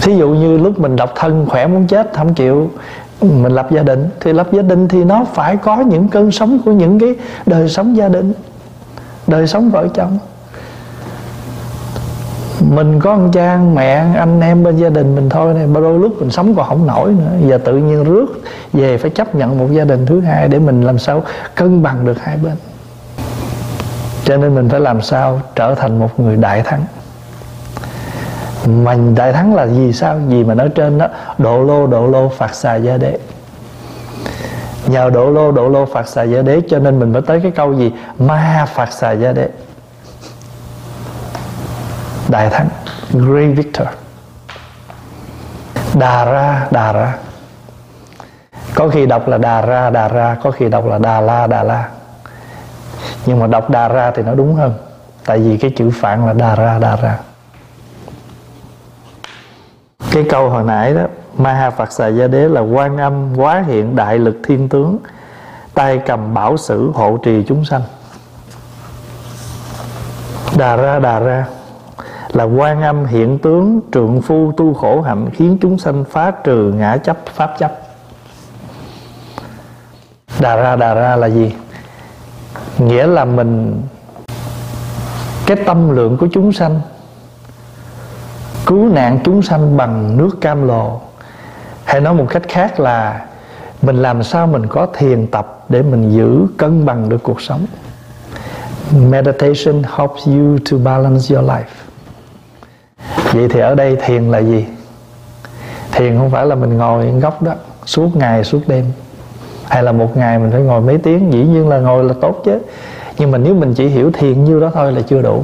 Thí 0.01 0.15
dụ 0.15 0.29
như 0.29 0.57
lúc 0.57 0.79
mình 0.79 0.95
độc 0.95 1.11
thân 1.15 1.45
khỏe 1.49 1.67
muốn 1.67 1.87
chết, 1.87 2.11
không 2.13 2.33
chịu 2.33 2.71
mình 3.21 3.51
lập 3.51 3.67
gia 3.71 3.83
đình, 3.83 4.09
thì 4.19 4.33
lập 4.33 4.47
gia 4.51 4.61
đình 4.61 4.87
thì 4.87 5.03
nó 5.03 5.25
phải 5.33 5.57
có 5.57 5.77
những 5.77 6.07
cơn 6.07 6.31
sống 6.31 6.59
của 6.65 6.71
những 6.71 6.99
cái 6.99 7.15
đời 7.45 7.69
sống 7.69 7.97
gia 7.97 8.09
đình, 8.09 8.33
đời 9.27 9.47
sống 9.47 9.69
vợ 9.69 9.87
chồng. 9.93 10.17
Mình 12.69 12.99
có 12.99 13.15
con 13.15 13.31
cha 13.31 13.59
mẹ, 13.73 14.05
anh 14.17 14.41
em 14.41 14.63
bên 14.63 14.77
gia 14.77 14.89
đình 14.89 15.15
mình 15.15 15.29
thôi 15.29 15.53
này 15.53 15.67
đôi 15.73 15.99
lúc 15.99 16.21
mình 16.21 16.31
sống 16.31 16.55
còn 16.55 16.67
không 16.67 16.87
nổi 16.87 17.11
nữa. 17.11 17.47
Giờ 17.49 17.57
tự 17.57 17.77
nhiên 17.77 18.03
rước 18.03 18.25
về 18.73 18.97
phải 18.97 19.11
chấp 19.11 19.35
nhận 19.35 19.57
một 19.57 19.67
gia 19.71 19.83
đình 19.83 20.05
thứ 20.05 20.21
hai 20.21 20.47
để 20.47 20.59
mình 20.59 20.81
làm 20.81 20.99
sao 20.99 21.23
cân 21.55 21.83
bằng 21.83 22.05
được 22.05 22.19
hai 22.19 22.37
bên. 22.37 22.53
Cho 24.23 24.37
nên 24.37 24.55
mình 24.55 24.69
phải 24.69 24.79
làm 24.79 25.01
sao 25.01 25.41
trở 25.55 25.75
thành 25.75 25.99
một 25.99 26.19
người 26.19 26.35
đại 26.35 26.61
thắng 26.61 26.85
mà 28.65 28.95
đại 29.15 29.33
thắng 29.33 29.55
là 29.55 29.67
gì 29.67 29.93
sao? 29.93 30.19
Gì 30.27 30.43
mà 30.43 30.53
nói 30.53 30.69
trên 30.75 30.97
đó? 30.97 31.07
Độ 31.37 31.63
lô 31.63 31.87
độ 31.87 32.07
lô, 32.07 32.29
phạt 32.29 32.55
xà 32.55 32.75
gia 32.75 32.97
đế. 32.97 33.17
Nhờ 34.87 35.09
độ 35.09 35.29
lô 35.29 35.51
độ 35.51 35.69
lô, 35.69 35.85
phạt 35.85 36.07
xà 36.07 36.23
gia 36.23 36.41
đế 36.41 36.61
cho 36.69 36.79
nên 36.79 36.99
mình 36.99 37.13
mới 37.13 37.21
tới 37.21 37.39
cái 37.43 37.51
câu 37.51 37.73
gì? 37.73 37.91
Ma 38.19 38.65
phạt 38.73 38.91
xà 38.91 39.11
gia 39.11 39.31
đế. 39.31 39.49
Đại 42.27 42.49
thắng, 42.49 42.67
great 43.11 43.57
victor. 43.57 43.87
Đà 45.93 46.25
ra 46.25 46.67
đà 46.71 46.93
ra. 46.93 47.17
Có 48.75 48.87
khi 48.87 49.05
đọc 49.05 49.27
là 49.27 49.37
đà 49.37 49.61
ra 49.61 49.89
đà 49.89 50.07
ra. 50.07 50.37
Có 50.43 50.51
khi 50.51 50.69
đọc 50.69 50.85
là 50.85 50.97
đà 50.97 51.21
la 51.21 51.47
đà 51.47 51.63
la. 51.63 51.89
Nhưng 53.25 53.39
mà 53.39 53.47
đọc 53.47 53.69
đà 53.69 53.87
ra 53.87 54.11
thì 54.11 54.23
nó 54.23 54.33
đúng 54.33 54.55
hơn. 54.55 54.73
Tại 55.25 55.39
vì 55.39 55.57
cái 55.57 55.71
chữ 55.77 55.91
phạn 56.01 56.27
là 56.27 56.33
đà 56.33 56.55
ra 56.55 56.79
đà 56.79 56.95
ra 56.95 57.17
cái 60.11 60.23
câu 60.29 60.49
hồi 60.49 60.63
nãy 60.63 60.93
đó 60.93 61.01
Maha 61.37 61.69
Phật 61.69 61.91
Xà 61.91 62.07
Gia 62.07 62.27
Đế 62.27 62.49
là 62.49 62.61
quan 62.61 62.97
âm 62.97 63.37
quá 63.37 63.63
hiện 63.67 63.95
đại 63.95 64.19
lực 64.19 64.37
thiên 64.43 64.69
tướng, 64.69 64.97
tay 65.73 66.01
cầm 66.05 66.33
bảo 66.33 66.57
sử 66.57 66.91
hộ 66.93 67.17
trì 67.17 67.43
chúng 67.47 67.65
sanh. 67.65 67.81
Đà 70.57 70.75
ra 70.75 70.99
đà 70.99 71.19
ra, 71.19 71.45
là 72.33 72.43
quan 72.43 72.81
âm 72.81 73.05
hiện 73.05 73.39
tướng, 73.39 73.79
trượng 73.93 74.21
phu 74.21 74.51
tu 74.57 74.73
khổ 74.73 75.01
hạnh 75.01 75.29
khiến 75.33 75.57
chúng 75.61 75.77
sanh 75.77 76.03
phá 76.11 76.31
trừ 76.31 76.73
ngã 76.77 76.97
chấp, 76.97 77.17
pháp 77.25 77.55
chấp. 77.59 77.71
Đà 80.39 80.55
ra 80.55 80.75
đà 80.75 80.93
ra 80.93 81.15
là 81.15 81.27
gì? 81.27 81.55
Nghĩa 82.77 83.07
là 83.07 83.25
mình, 83.25 83.81
cái 85.45 85.57
tâm 85.65 85.89
lượng 85.89 86.17
của 86.17 86.27
chúng 86.33 86.51
sanh 86.51 86.79
cứu 88.69 88.89
nạn 88.89 89.19
chúng 89.23 89.41
sanh 89.41 89.77
bằng 89.77 90.17
nước 90.17 90.41
cam 90.41 90.67
lồ 90.67 91.01
hay 91.83 92.01
nói 92.01 92.13
một 92.13 92.25
cách 92.29 92.41
khác 92.47 92.79
là, 92.79 93.25
mình 93.81 93.95
làm 93.95 94.23
sao 94.23 94.47
mình 94.47 94.67
có 94.67 94.87
thiền 94.97 95.27
tập 95.27 95.65
để 95.69 95.81
mình 95.81 96.11
giữ 96.11 96.47
cân 96.57 96.85
bằng 96.85 97.09
được 97.09 97.23
cuộc 97.23 97.41
sống? 97.41 97.65
Meditation 99.09 99.83
helps 99.97 100.27
you 100.27 100.57
to 100.71 100.77
balance 100.83 101.35
your 101.35 101.49
life. 101.49 101.63
Vậy 103.33 103.47
thì 103.49 103.59
ở 103.59 103.75
đây 103.75 103.97
thiền 104.05 104.31
là 104.31 104.37
gì? 104.37 104.65
Thiền 105.91 106.17
không 106.17 106.29
phải 106.29 106.45
là 106.45 106.55
mình 106.55 106.77
ngồi 106.77 107.11
góc 107.11 107.41
đó, 107.41 107.53
suốt 107.85 108.15
ngày, 108.15 108.43
suốt 108.43 108.59
đêm. 108.67 108.85
Hay 109.67 109.83
là 109.83 109.91
một 109.91 110.17
ngày 110.17 110.39
mình 110.39 110.51
phải 110.51 110.61
ngồi 110.61 110.81
mấy 110.81 110.97
tiếng, 110.97 111.33
dĩ 111.33 111.43
nhiên 111.43 111.69
là 111.69 111.79
ngồi 111.79 112.03
là 112.03 112.13
tốt 112.21 112.41
chứ. 112.45 112.59
Nhưng 113.17 113.31
mà 113.31 113.37
nếu 113.37 113.53
mình 113.53 113.73
chỉ 113.73 113.87
hiểu 113.87 114.11
thiền 114.11 114.43
như 114.43 114.59
đó 114.59 114.71
thôi 114.73 114.91
là 114.91 115.01
chưa 115.01 115.21
đủ 115.21 115.43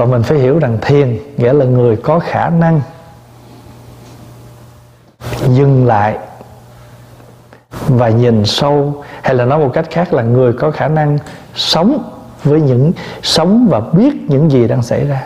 và 0.00 0.06
mình 0.06 0.22
phải 0.22 0.38
hiểu 0.38 0.58
rằng 0.58 0.78
thiền, 0.82 1.18
nghĩa 1.36 1.52
là 1.52 1.64
người 1.64 1.96
có 1.96 2.18
khả 2.18 2.50
năng 2.50 2.80
dừng 5.48 5.86
lại 5.86 6.18
và 7.88 8.08
nhìn 8.08 8.46
sâu, 8.46 9.04
hay 9.22 9.34
là 9.34 9.44
nói 9.44 9.58
một 9.58 9.70
cách 9.72 9.86
khác 9.90 10.12
là 10.12 10.22
người 10.22 10.52
có 10.52 10.70
khả 10.70 10.88
năng 10.88 11.18
sống 11.54 12.10
với 12.44 12.60
những, 12.60 12.92
sống 13.22 13.66
và 13.70 13.80
biết 13.80 14.14
những 14.28 14.50
gì 14.50 14.68
đang 14.68 14.82
xảy 14.82 15.06
ra. 15.06 15.22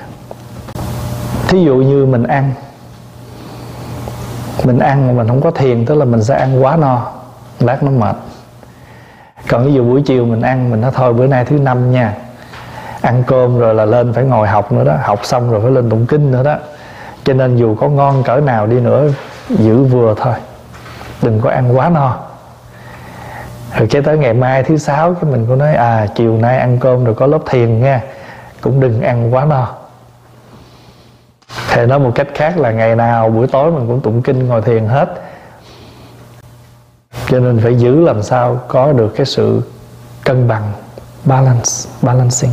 Thí 1.49 1.65
dụ 1.65 1.77
như 1.77 2.07
mình 2.07 2.23
ăn. 2.23 2.53
Mình 4.65 4.79
ăn 4.79 5.07
mà 5.07 5.13
mình 5.13 5.29
không 5.29 5.41
có 5.41 5.51
thiền, 5.51 5.87
tức 5.87 5.95
là 5.95 6.05
mình 6.05 6.23
sẽ 6.23 6.39
ăn 6.39 6.65
quá 6.65 6.77
no, 6.77 7.13
lát 7.61 7.83
nó 7.83 7.91
mệt. 7.91 8.17
Còn 9.49 9.65
ví 9.65 9.73
dụ 9.73 9.85
buổi 9.85 10.03
chiều 10.03 10.27
mình 10.27 10.43
ăn, 10.43 10.71
mình 10.71 10.81
nói, 10.81 10.91
thôi 10.95 11.13
bữa 11.13 11.27
nay 11.27 11.45
thứ 11.45 11.59
năm 11.59 11.93
nha 11.93 12.15
ăn 13.05 13.23
cơm 13.27 13.59
rồi 13.59 13.75
là 13.75 13.85
lên 13.85 14.13
phải 14.13 14.25
ngồi 14.25 14.49
học 14.49 14.73
nữa 14.73 14.85
đó. 14.85 14.95
Học 15.03 15.21
xong 15.25 15.51
rồi 15.51 15.61
phải 15.61 15.71
lên 15.71 15.91
tụng 15.91 16.07
kinh 16.07 16.31
nữa 16.31 16.43
đó. 16.43 16.57
Cho 17.25 17.35
nên 17.35 17.57
dù 17.57 17.75
có 17.75 17.89
ngon 17.89 18.23
cỡ 18.23 18.37
nào 18.37 18.67
đi 18.67 18.81
nữa, 18.81 19.09
giữ 19.49 19.85
vừa 19.85 20.15
thôi. 20.17 20.35
Đừng 21.23 21.41
có 21.41 21.51
ăn 21.51 21.77
quá 21.77 21.89
no. 21.89 22.17
Rồi 23.77 23.89
cái 23.91 24.03
tới 24.03 24.19
ngày 24.19 24.35
mai 24.35 24.63
thứ 24.63 24.77
sáu 24.77 25.15
cái 25.15 25.31
mình 25.31 25.47
cũng 25.47 25.59
nói 25.59 25.75
à 25.75 26.07
chiều 26.15 26.37
nay 26.37 26.59
ăn 26.59 26.79
cơm 26.79 27.05
rồi 27.05 27.15
có 27.15 27.27
lớp 27.27 27.39
thiền 27.51 27.81
nha. 27.81 28.01
Cũng 28.61 28.81
đừng 28.81 29.03
ăn 29.03 29.35
quá 29.35 29.45
no. 29.45 29.69
Thì 31.73 31.87
nói 31.87 31.99
một 31.99 32.13
cách 32.15 32.29
khác 32.35 32.59
là 32.59 32.71
ngày 32.71 32.97
nào 32.97 33.29
buổi 33.29 33.47
tối 33.47 33.73
mình 33.73 33.87
cũng 33.87 34.01
tụng 34.01 34.23
kinh 34.23 34.49
ngồi 34.49 34.63
thiền 34.63 34.87
hết. 34.87 35.09
Cho 37.29 37.41
nên 37.41 37.61
phải 37.61 37.75
giữ 37.75 38.01
làm 38.01 38.23
sao 38.23 38.61
có 38.69 38.93
được 38.93 39.13
cái 39.17 39.27
sự 39.27 39.63
cân 40.25 40.49
bằng, 40.49 40.73
balance, 41.25 41.71
balancing 42.03 42.51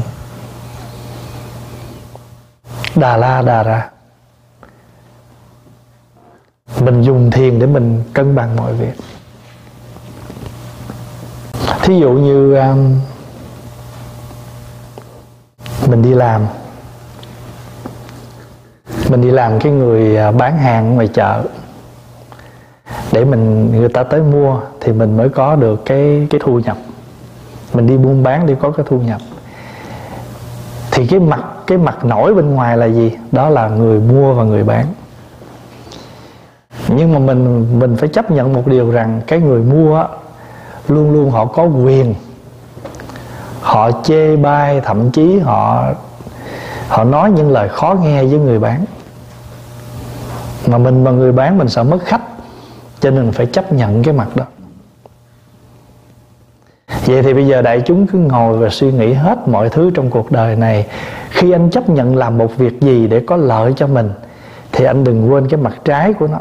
đà 2.95 3.17
la 3.17 3.41
đà 3.41 3.63
ra 3.63 3.89
mình 6.79 7.01
dùng 7.01 7.31
thiền 7.31 7.59
để 7.59 7.65
mình 7.65 8.03
cân 8.13 8.35
bằng 8.35 8.55
mọi 8.55 8.73
việc. 8.73 8.93
Thí 11.81 11.99
dụ 11.99 12.11
như 12.11 12.55
um, 12.55 12.99
mình 15.89 16.01
đi 16.01 16.13
làm. 16.13 16.45
Mình 19.09 19.21
đi 19.21 19.31
làm 19.31 19.59
cái 19.59 19.71
người 19.71 20.17
à, 20.17 20.31
bán 20.31 20.57
hàng 20.57 20.95
ngoài 20.95 21.07
chợ. 21.07 21.43
Để 23.11 23.25
mình 23.25 23.71
người 23.79 23.89
ta 23.89 24.03
tới 24.03 24.21
mua 24.21 24.59
thì 24.79 24.91
mình 24.91 25.17
mới 25.17 25.29
có 25.29 25.55
được 25.55 25.85
cái 25.85 26.27
cái 26.29 26.41
thu 26.43 26.59
nhập. 26.59 26.77
Mình 27.73 27.87
đi 27.87 27.97
buôn 27.97 28.23
bán 28.23 28.45
để 28.45 28.55
có 28.59 28.71
cái 28.71 28.85
thu 28.89 28.99
nhập. 28.99 29.21
Thì 30.91 31.07
cái 31.07 31.19
mặt 31.19 31.43
cái 31.71 31.77
mặt 31.77 32.05
nổi 32.05 32.33
bên 32.33 32.55
ngoài 32.55 32.77
là 32.77 32.85
gì? 32.85 33.11
Đó 33.31 33.49
là 33.49 33.67
người 33.67 33.99
mua 33.99 34.33
và 34.33 34.43
người 34.43 34.63
bán. 34.63 34.85
Nhưng 36.87 37.13
mà 37.13 37.19
mình 37.19 37.67
mình 37.79 37.95
phải 37.95 38.09
chấp 38.09 38.31
nhận 38.31 38.53
một 38.53 38.67
điều 38.67 38.91
rằng 38.91 39.21
cái 39.27 39.39
người 39.39 39.61
mua 39.63 40.05
luôn 40.87 41.13
luôn 41.13 41.31
họ 41.31 41.45
có 41.45 41.63
quyền. 41.63 42.15
Họ 43.61 43.91
chê 44.03 44.35
bai, 44.35 44.81
thậm 44.81 45.11
chí 45.11 45.39
họ 45.39 45.83
họ 46.87 47.03
nói 47.03 47.31
những 47.31 47.51
lời 47.51 47.69
khó 47.69 47.95
nghe 48.01 48.23
với 48.23 48.39
người 48.39 48.59
bán. 48.59 48.85
Mà 50.67 50.77
mình 50.77 51.03
mà 51.03 51.11
người 51.11 51.31
bán, 51.31 51.57
mình 51.57 51.69
sợ 51.69 51.83
mất 51.83 51.99
khách, 52.05 52.21
cho 52.99 53.11
nên 53.11 53.31
phải 53.31 53.45
chấp 53.45 53.73
nhận 53.73 54.03
cái 54.03 54.13
mặt 54.13 54.27
đó 54.35 54.45
vậy 57.05 57.23
thì 57.23 57.33
bây 57.33 57.47
giờ 57.47 57.61
đại 57.61 57.81
chúng 57.85 58.07
cứ 58.07 58.17
ngồi 58.17 58.57
và 58.57 58.69
suy 58.69 58.91
nghĩ 58.91 59.13
hết 59.13 59.47
mọi 59.47 59.69
thứ 59.69 59.91
trong 59.93 60.09
cuộc 60.09 60.31
đời 60.31 60.55
này. 60.55 60.85
Khi 61.29 61.51
anh 61.51 61.69
chấp 61.69 61.89
nhận 61.89 62.15
làm 62.15 62.37
một 62.37 62.57
việc 62.57 62.81
gì 62.81 63.07
để 63.07 63.19
có 63.27 63.35
lợi 63.35 63.73
cho 63.75 63.87
mình, 63.87 64.11
thì 64.71 64.85
anh 64.85 65.03
đừng 65.03 65.31
quên 65.31 65.47
cái 65.47 65.59
mặt 65.59 65.73
trái 65.85 66.13
của 66.13 66.27
nó. 66.27 66.39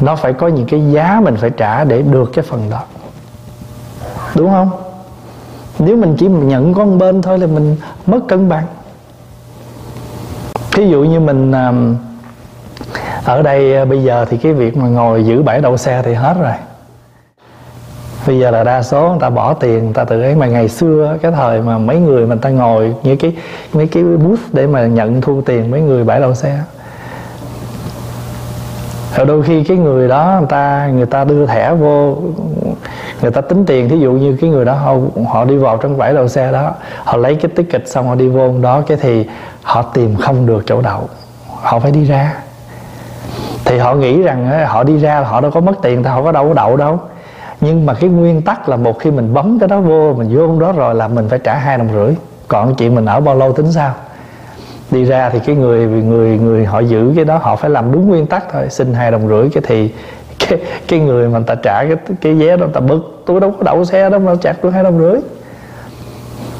Nó 0.00 0.16
phải 0.16 0.32
có 0.32 0.48
những 0.48 0.66
cái 0.66 0.92
giá 0.92 1.20
mình 1.24 1.36
phải 1.36 1.50
trả 1.50 1.84
để 1.84 2.02
được 2.02 2.30
cái 2.32 2.44
phần 2.48 2.70
đó. 2.70 2.82
Đúng 4.34 4.50
không? 4.50 4.70
Nếu 5.78 5.96
mình 5.96 6.16
chỉ 6.18 6.26
nhận 6.26 6.74
con 6.74 6.98
bên 6.98 7.22
thôi 7.22 7.38
là 7.38 7.46
mình 7.46 7.76
mất 8.06 8.20
cân 8.28 8.48
bằng. 8.48 8.64
Ví 10.74 10.88
dụ 10.88 11.04
như 11.04 11.20
mình 11.20 11.52
à, 11.52 11.72
ở 13.24 13.42
đây 13.42 13.76
à, 13.76 13.84
bây 13.84 14.02
giờ 14.02 14.24
thì 14.30 14.36
cái 14.36 14.52
việc 14.52 14.76
mà 14.76 14.88
ngồi 14.88 15.24
giữ 15.24 15.42
bãi 15.42 15.60
đậu 15.60 15.76
xe 15.76 16.02
thì 16.04 16.14
hết 16.14 16.36
rồi 16.40 16.52
bây 18.26 18.38
giờ 18.38 18.50
là 18.50 18.64
đa 18.64 18.82
số 18.82 19.08
người 19.08 19.20
ta 19.20 19.30
bỏ 19.30 19.54
tiền, 19.54 19.84
người 19.84 19.94
ta 19.94 20.04
tự 20.04 20.22
ấy. 20.22 20.34
Mà 20.34 20.46
ngày 20.46 20.68
xưa, 20.68 21.16
cái 21.22 21.32
thời 21.32 21.62
mà 21.62 21.78
mấy 21.78 21.96
người 21.96 22.26
mình 22.26 22.38
ta 22.38 22.48
ngồi 22.48 22.94
như 23.02 23.16
cái, 23.16 23.36
mấy 23.72 23.86
cái 23.86 24.02
booth 24.02 24.40
để 24.52 24.66
mà 24.66 24.86
nhận 24.86 25.20
thu 25.20 25.42
tiền 25.46 25.70
mấy 25.70 25.80
người 25.80 26.04
bãi 26.04 26.20
đậu 26.20 26.34
xe 26.34 26.58
rồi 29.16 29.26
đôi 29.26 29.42
khi 29.42 29.64
cái 29.64 29.76
người 29.76 30.08
đó, 30.08 30.36
người 30.38 30.48
ta 30.48 30.90
người 30.94 31.06
ta 31.06 31.24
đưa 31.24 31.46
thẻ 31.46 31.74
vô, 31.74 32.16
người 33.22 33.30
ta 33.30 33.40
tính 33.40 33.66
tiền. 33.66 33.88
Thí 33.88 33.98
dụ 33.98 34.12
như 34.12 34.36
cái 34.40 34.50
người 34.50 34.64
đó, 34.64 34.74
họ 34.74 34.94
họ 35.28 35.44
đi 35.44 35.56
vào 35.56 35.76
trong 35.76 35.98
bãi 35.98 36.12
đậu 36.12 36.28
xe 36.28 36.52
đó, 36.52 36.72
họ 37.04 37.16
lấy 37.16 37.34
cái 37.34 37.50
ticket 37.56 37.88
xong 37.88 38.08
họ 38.08 38.14
đi 38.14 38.28
vô 38.28 38.54
đó, 38.62 38.82
cái 38.86 38.98
thì 39.00 39.26
họ 39.62 39.82
tìm 39.82 40.16
không 40.16 40.46
được 40.46 40.62
chỗ 40.66 40.80
đậu. 40.80 41.08
Họ 41.62 41.78
phải 41.78 41.90
đi 41.90 42.04
ra. 42.04 42.34
Thì 43.64 43.78
họ 43.78 43.94
nghĩ 43.94 44.22
rằng 44.22 44.66
họ 44.66 44.84
đi 44.84 44.98
ra 44.98 45.20
họ 45.20 45.40
đâu 45.40 45.50
có 45.50 45.60
mất 45.60 45.74
tiền 45.82 46.02
thì 46.02 46.10
họ 46.10 46.22
có 46.22 46.32
đâu 46.32 46.48
có 46.48 46.54
đậu 46.54 46.76
đâu 46.76 47.00
nhưng 47.62 47.86
mà 47.86 47.94
cái 47.94 48.10
nguyên 48.10 48.42
tắc 48.42 48.68
là 48.68 48.76
một 48.76 48.98
khi 48.98 49.10
mình 49.10 49.34
bấm 49.34 49.58
cái 49.58 49.68
đó 49.68 49.80
vô, 49.80 50.14
mình 50.14 50.36
vô 50.36 50.60
đó 50.60 50.72
rồi 50.72 50.94
là 50.94 51.08
mình 51.08 51.28
phải 51.28 51.38
trả 51.38 51.54
hai 51.54 51.78
đồng 51.78 51.88
rưỡi. 51.92 52.14
Còn 52.48 52.74
chuyện 52.74 52.94
mình 52.94 53.04
ở 53.04 53.20
bao 53.20 53.34
lâu 53.34 53.52
tính 53.52 53.72
sao? 53.72 53.94
Đi 54.90 55.04
ra 55.04 55.30
thì 55.30 55.38
cái 55.46 55.56
người 55.56 55.86
người 55.86 56.38
người 56.38 56.64
họ 56.64 56.80
giữ 56.80 57.12
cái 57.16 57.24
đó, 57.24 57.36
họ 57.36 57.56
phải 57.56 57.70
làm 57.70 57.92
đúng 57.92 58.08
nguyên 58.08 58.26
tắc 58.26 58.44
thôi. 58.52 58.66
Xin 58.70 58.94
hai 58.94 59.10
đồng 59.10 59.28
rưỡi 59.28 59.48
cái 59.54 59.62
thì 59.66 59.92
cái 60.48 60.58
cái 60.88 61.00
người 61.00 61.28
mà 61.28 61.38
người 61.38 61.46
ta 61.46 61.54
trả 61.54 61.84
cái 61.84 61.96
cái 62.20 62.34
vé 62.34 62.56
đó, 62.56 62.64
người 62.64 62.74
ta 62.74 62.80
bực. 62.80 63.22
Tôi 63.26 63.40
đâu 63.40 63.50
có 63.50 63.62
đậu 63.64 63.84
xe 63.84 64.10
đâu 64.10 64.20
mà 64.20 64.34
chặt 64.40 64.56
tôi 64.62 64.72
hai 64.72 64.82
đồng 64.82 64.98
rưỡi. 64.98 65.20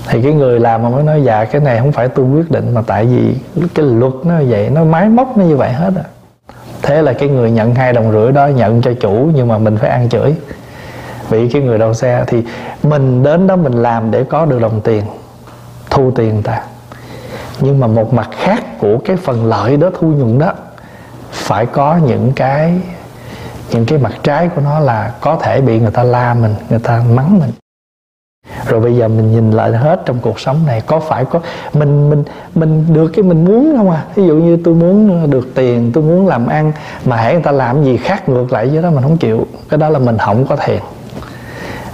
Thì 0.08 0.22
cái 0.22 0.32
người 0.32 0.60
làm 0.60 0.82
mà 0.82 0.88
mới 0.88 1.02
nói 1.02 1.22
dạ 1.24 1.44
cái 1.44 1.60
này 1.60 1.78
không 1.78 1.92
phải 1.92 2.08
tôi 2.08 2.26
quyết 2.26 2.50
định 2.50 2.74
mà 2.74 2.82
tại 2.86 3.06
vì 3.06 3.34
cái 3.74 3.86
luật 3.86 4.12
nó 4.24 4.34
vậy, 4.48 4.70
nó 4.70 4.84
máy 4.84 5.08
móc 5.08 5.36
nó 5.36 5.44
như 5.44 5.56
vậy 5.56 5.72
hết 5.72 5.92
à. 5.96 6.04
Thế 6.82 7.02
là 7.02 7.12
cái 7.12 7.28
người 7.28 7.50
nhận 7.50 7.74
hai 7.74 7.92
đồng 7.92 8.12
rưỡi 8.12 8.32
đó 8.32 8.46
nhận 8.46 8.82
cho 8.82 8.92
chủ, 9.00 9.30
nhưng 9.34 9.48
mà 9.48 9.58
mình 9.58 9.76
phải 9.76 9.90
ăn 9.90 10.08
chửi 10.08 10.34
vị 11.32 11.48
cái 11.48 11.62
người 11.62 11.78
đầu 11.78 11.94
xe, 11.94 12.24
thì 12.26 12.42
mình 12.82 13.22
đến 13.22 13.46
đó 13.46 13.56
mình 13.56 13.72
làm 13.72 14.10
để 14.10 14.24
có 14.24 14.46
được 14.46 14.60
đồng 14.60 14.80
tiền, 14.80 15.02
thu 15.90 16.10
tiền 16.14 16.42
ta. 16.42 16.62
Nhưng 17.60 17.80
mà 17.80 17.86
một 17.86 18.14
mặt 18.14 18.28
khác 18.32 18.78
của 18.78 18.98
cái 19.04 19.16
phần 19.16 19.46
lợi 19.46 19.76
đó, 19.76 19.90
thu 20.00 20.08
nhuận 20.08 20.38
đó, 20.38 20.52
phải 21.30 21.66
có 21.66 21.96
những 22.06 22.32
cái 22.36 22.80
những 23.70 23.86
cái 23.86 23.98
mặt 23.98 24.12
trái 24.22 24.48
của 24.48 24.62
nó 24.64 24.78
là 24.78 25.12
có 25.20 25.36
thể 25.36 25.60
bị 25.60 25.80
người 25.80 25.90
ta 25.90 26.02
la 26.02 26.34
mình, 26.34 26.54
người 26.70 26.78
ta 26.78 27.02
mắng 27.14 27.38
mình. 27.38 27.50
Rồi 28.66 28.80
bây 28.80 28.96
giờ 28.96 29.08
mình 29.08 29.32
nhìn 29.32 29.50
lại 29.50 29.72
hết 29.72 30.02
trong 30.06 30.18
cuộc 30.22 30.40
sống 30.40 30.56
này, 30.66 30.80
có 30.80 31.00
phải 31.00 31.24
có, 31.24 31.40
mình 31.72 32.10
mình 32.10 32.24
mình 32.54 32.86
được 32.94 33.08
cái 33.08 33.22
mình 33.22 33.44
muốn 33.44 33.74
không 33.76 33.90
à? 33.90 34.04
Ví 34.14 34.26
dụ 34.26 34.34
như 34.34 34.58
tôi 34.64 34.74
muốn 34.74 35.30
được 35.30 35.54
tiền, 35.54 35.90
tôi 35.94 36.04
muốn 36.04 36.26
làm 36.26 36.46
ăn 36.46 36.72
mà 37.04 37.16
hãy 37.16 37.32
người 37.34 37.42
ta 37.42 37.52
làm 37.52 37.84
gì 37.84 37.96
khác 37.96 38.28
ngược 38.28 38.52
lại 38.52 38.66
với 38.66 38.82
đó, 38.82 38.90
mình 38.90 39.02
không 39.02 39.16
chịu. 39.16 39.46
Cái 39.68 39.78
đó 39.78 39.88
là 39.88 39.98
mình 39.98 40.18
không 40.18 40.46
có 40.46 40.56
thiện 40.56 40.80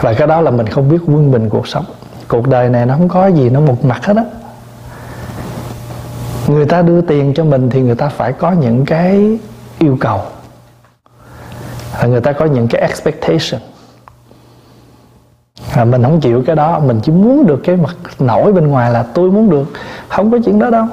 và 0.00 0.14
cái 0.14 0.28
đó 0.28 0.40
là 0.40 0.50
mình 0.50 0.66
không 0.66 0.88
biết 0.88 0.98
quân 1.06 1.32
bình 1.32 1.48
cuộc 1.48 1.68
sống. 1.68 1.84
Cuộc 2.28 2.48
đời 2.48 2.68
này 2.68 2.86
nó 2.86 2.94
không 2.94 3.08
có 3.08 3.26
gì 3.26 3.50
nó 3.50 3.60
một 3.60 3.84
mặt 3.84 4.06
hết 4.06 4.16
á. 4.16 4.24
Người 6.46 6.66
ta 6.66 6.82
đưa 6.82 7.00
tiền 7.00 7.34
cho 7.34 7.44
mình 7.44 7.70
thì 7.70 7.80
người 7.80 7.94
ta 7.94 8.08
phải 8.08 8.32
có 8.32 8.52
những 8.52 8.84
cái 8.84 9.38
yêu 9.78 9.96
cầu. 10.00 10.20
Và 12.00 12.06
người 12.06 12.20
ta 12.20 12.32
có 12.32 12.44
những 12.44 12.68
cái 12.68 12.80
expectation. 12.80 13.60
À, 15.72 15.84
mình 15.84 16.02
không 16.02 16.20
chịu 16.20 16.42
cái 16.46 16.56
đó 16.56 16.78
mình 16.78 17.00
chỉ 17.02 17.12
muốn 17.12 17.46
được 17.46 17.60
cái 17.64 17.76
mặt 17.76 17.96
nổi 18.18 18.52
bên 18.52 18.66
ngoài 18.66 18.90
là 18.90 19.02
tôi 19.02 19.30
muốn 19.30 19.50
được. 19.50 19.72
Không 20.08 20.30
có 20.30 20.38
chuyện 20.44 20.58
đó 20.58 20.70
đâu. 20.70 20.86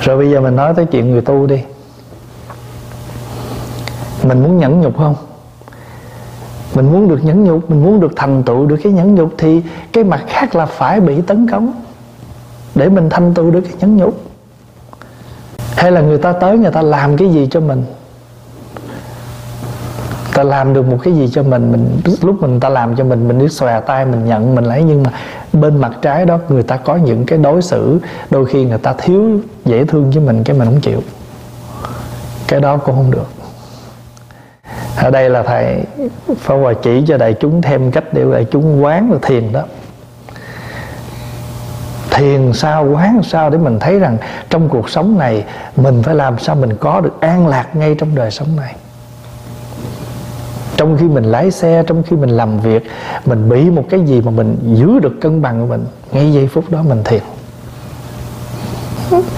Rồi 0.00 0.16
bây 0.16 0.30
giờ 0.30 0.40
mình 0.40 0.56
nói 0.56 0.74
tới 0.74 0.84
chuyện 0.84 1.10
người 1.10 1.20
tu 1.20 1.46
đi. 1.46 1.62
Mình 4.22 4.42
muốn 4.42 4.58
nhẫn 4.58 4.80
nhục 4.80 4.98
không? 4.98 5.14
Mình 6.78 6.92
muốn 6.92 7.08
được 7.08 7.24
nhẫn 7.24 7.44
nhục, 7.44 7.70
mình 7.70 7.84
muốn 7.84 8.00
được 8.00 8.12
thành 8.16 8.42
tựu 8.42 8.66
được 8.66 8.76
cái 8.82 8.92
nhẫn 8.92 9.14
nhục 9.14 9.34
thì 9.38 9.62
cái 9.92 10.04
mặt 10.04 10.24
khác 10.26 10.54
là 10.54 10.66
phải 10.66 11.00
bị 11.00 11.20
tấn 11.20 11.50
công 11.50 11.72
để 12.74 12.88
mình 12.88 13.08
thành 13.10 13.34
tựu 13.34 13.50
được 13.50 13.60
cái 13.60 13.72
nhẫn 13.80 13.96
nhục. 13.96 14.20
Hay 15.76 15.92
là 15.92 16.00
người 16.00 16.18
ta 16.18 16.32
tới 16.32 16.58
người 16.58 16.70
ta 16.70 16.82
làm 16.82 17.16
cái 17.16 17.28
gì 17.28 17.48
cho 17.50 17.60
mình? 17.60 17.84
Ta 20.34 20.42
làm 20.42 20.74
được 20.74 20.86
một 20.86 20.98
cái 21.02 21.14
gì 21.14 21.28
cho 21.32 21.42
mình 21.42 21.72
mình 21.72 22.00
lúc 22.22 22.42
mình 22.42 22.60
ta 22.60 22.68
làm 22.68 22.96
cho 22.96 23.04
mình 23.04 23.28
mình 23.28 23.38
biết 23.38 23.52
xòe 23.52 23.80
tay, 23.80 24.04
mình 24.04 24.24
nhận, 24.24 24.54
mình 24.54 24.64
lấy, 24.64 24.82
nhưng 24.82 25.02
mà 25.02 25.10
bên 25.52 25.80
mặt 25.80 25.92
trái 26.02 26.24
đó, 26.24 26.38
người 26.48 26.62
ta 26.62 26.76
có 26.76 26.96
những 26.96 27.26
cái 27.26 27.38
đối 27.38 27.62
xử, 27.62 27.98
đôi 28.30 28.46
khi 28.46 28.64
người 28.64 28.78
ta 28.78 28.92
thiếu 28.98 29.40
dễ 29.64 29.84
thương 29.84 30.10
với 30.10 30.20
mình 30.20 30.44
cái 30.44 30.58
mình 30.58 30.68
không 30.68 30.80
chịu. 30.80 31.00
Cái 32.48 32.60
đó 32.60 32.76
cũng 32.76 32.94
không 32.94 33.10
được 33.10 33.37
ở 34.98 35.10
đây 35.10 35.30
là 35.30 35.42
thầy 35.42 35.76
Pháp 36.36 36.54
Hòa 36.54 36.72
chỉ 36.82 37.04
cho 37.06 37.16
đại 37.16 37.34
chúng 37.40 37.62
thêm 37.62 37.90
cách 37.90 38.04
để 38.12 38.24
đại 38.32 38.46
chúng 38.50 38.84
quán 38.84 39.12
là 39.12 39.18
thiền 39.22 39.52
đó. 39.52 39.62
Thiền 42.10 42.52
sao, 42.52 42.88
quán 42.92 43.20
sao 43.22 43.50
để 43.50 43.58
mình 43.58 43.78
thấy 43.78 43.98
rằng 43.98 44.16
trong 44.50 44.68
cuộc 44.68 44.90
sống 44.90 45.18
này 45.18 45.44
mình 45.76 46.02
phải 46.02 46.14
làm 46.14 46.38
sao 46.38 46.56
mình 46.56 46.76
có 46.76 47.00
được 47.00 47.20
an 47.20 47.46
lạc 47.46 47.76
ngay 47.76 47.94
trong 47.94 48.14
đời 48.14 48.30
sống 48.30 48.48
này. 48.56 48.74
Trong 50.76 50.96
khi 50.98 51.04
mình 51.04 51.24
lái 51.24 51.50
xe, 51.50 51.82
trong 51.86 52.02
khi 52.02 52.16
mình 52.16 52.30
làm 52.30 52.60
việc, 52.60 52.82
mình 53.24 53.48
bị 53.48 53.70
một 53.70 53.84
cái 53.90 54.00
gì 54.00 54.20
mà 54.20 54.30
mình 54.30 54.56
giữ 54.62 54.98
được 54.98 55.14
cân 55.20 55.42
bằng 55.42 55.60
của 55.60 55.66
mình, 55.66 55.86
ngay 56.12 56.32
giây 56.32 56.48
phút 56.48 56.70
đó 56.70 56.82
mình 56.82 57.02
thiền. 57.04 57.22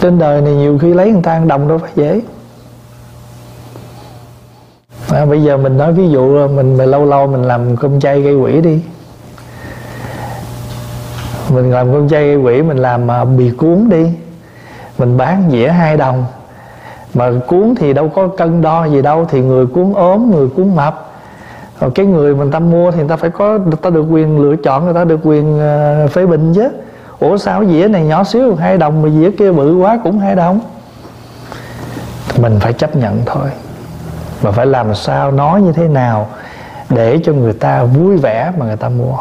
Trên 0.01 0.19
đời 0.19 0.41
này 0.41 0.55
nhiều 0.55 0.79
khi 0.79 0.95
lấy 0.95 1.13
người 1.13 1.23
ta 1.23 1.33
ăn 1.33 1.49
đồng 1.49 1.69
đâu 1.69 1.79
phải 1.79 1.91
dễ 1.97 2.21
à, 5.15 5.25
bây 5.25 5.43
giờ 5.43 5.57
mình 5.57 5.79
nói 5.79 5.93
ví 5.93 6.09
dụ 6.09 6.49
mình, 6.49 6.77
mình 6.77 6.91
lâu 6.91 7.05
lâu 7.05 7.27
mình 7.27 7.43
làm 7.43 7.77
cơm 7.77 8.01
chay 8.01 8.23
gây 8.23 8.35
quỷ 8.35 8.61
đi. 8.61 8.81
Mình 11.49 11.71
làm 11.71 11.93
cơm 11.93 12.09
chay 12.09 12.27
gây 12.27 12.37
quỷ 12.37 12.63
mình 12.63 12.77
làm 12.77 13.09
uh, 13.23 13.29
bì 13.39 13.51
cuốn 13.51 13.89
đi. 13.89 14.07
Mình 14.99 15.17
bán 15.17 15.49
dĩa 15.51 15.69
hai 15.69 15.97
đồng. 15.97 16.25
Mà 17.15 17.31
cuốn 17.47 17.75
thì 17.79 17.93
đâu 17.93 18.09
có 18.09 18.29
cân 18.29 18.63
đo 18.63 18.85
gì 18.85 19.03
đâu 19.03 19.27
thì 19.31 19.41
người 19.41 19.67
cuốn 19.67 19.93
ốm 19.95 20.31
người 20.31 20.49
cuốn 20.49 20.77
mập. 20.77 21.07
Rồi 21.81 21.91
cái 21.95 22.07
người 22.07 22.35
mình 22.35 22.51
ta 22.51 22.59
mua 22.59 22.91
thì 22.91 22.99
người 22.99 23.09
ta 23.09 23.17
phải 23.17 23.31
có 23.31 23.59
người 23.59 23.77
ta 23.83 23.91
được 23.91 24.05
quyền 24.11 24.39
lựa 24.39 24.57
chọn 24.57 24.85
người 24.85 24.95
ta 24.95 25.05
được 25.05 25.21
quyền 25.23 25.57
uh, 25.57 26.11
phê 26.11 26.27
bình 26.27 26.53
chứ. 26.55 26.69
Ủa 27.21 27.37
sao 27.37 27.65
dĩa 27.65 27.89
này 27.89 28.05
nhỏ 28.05 28.25
xíu 28.25 28.55
hai 28.55 28.79
đồng 28.79 29.03
mà 29.03 29.09
dĩa 29.09 29.31
kia 29.31 29.53
bự 29.53 29.77
quá 29.77 29.99
cũng 30.05 30.19
hai 30.19 30.35
đồng. 30.35 30.61
Mình 32.39 32.57
phải 32.61 32.73
chấp 32.73 32.97
nhận 32.97 33.23
thôi 33.27 33.49
mà 34.43 34.51
phải 34.51 34.67
làm 34.67 34.95
sao 34.95 35.31
nói 35.31 35.63
như 35.63 35.73
thế 35.73 35.89
nào 35.89 36.29
để 36.91 37.21
cho 37.25 37.33
người 37.33 37.53
ta 37.53 37.83
vui 37.83 38.17
vẻ 38.17 38.53
mà 38.57 38.67
người 38.67 38.77
ta 38.77 38.89
mua? 38.89 39.17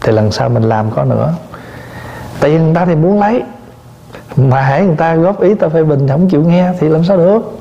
Thì 0.00 0.12
lần 0.12 0.32
sau 0.32 0.48
mình 0.48 0.62
làm 0.62 0.90
có 0.90 1.04
nữa. 1.04 1.32
Tiền 2.40 2.64
người 2.64 2.74
ta 2.74 2.84
thì 2.84 2.94
muốn 2.94 3.20
lấy. 3.20 3.42
Mà 4.36 4.60
hãy 4.60 4.82
người 4.82 4.96
ta 4.96 5.14
góp 5.14 5.40
ý 5.40 5.54
ta 5.54 5.68
phê 5.68 5.84
bình 5.84 6.08
không 6.08 6.28
chịu 6.28 6.44
nghe 6.44 6.72
thì 6.80 6.88
làm 6.88 7.04
sao 7.04 7.16
được? 7.16 7.58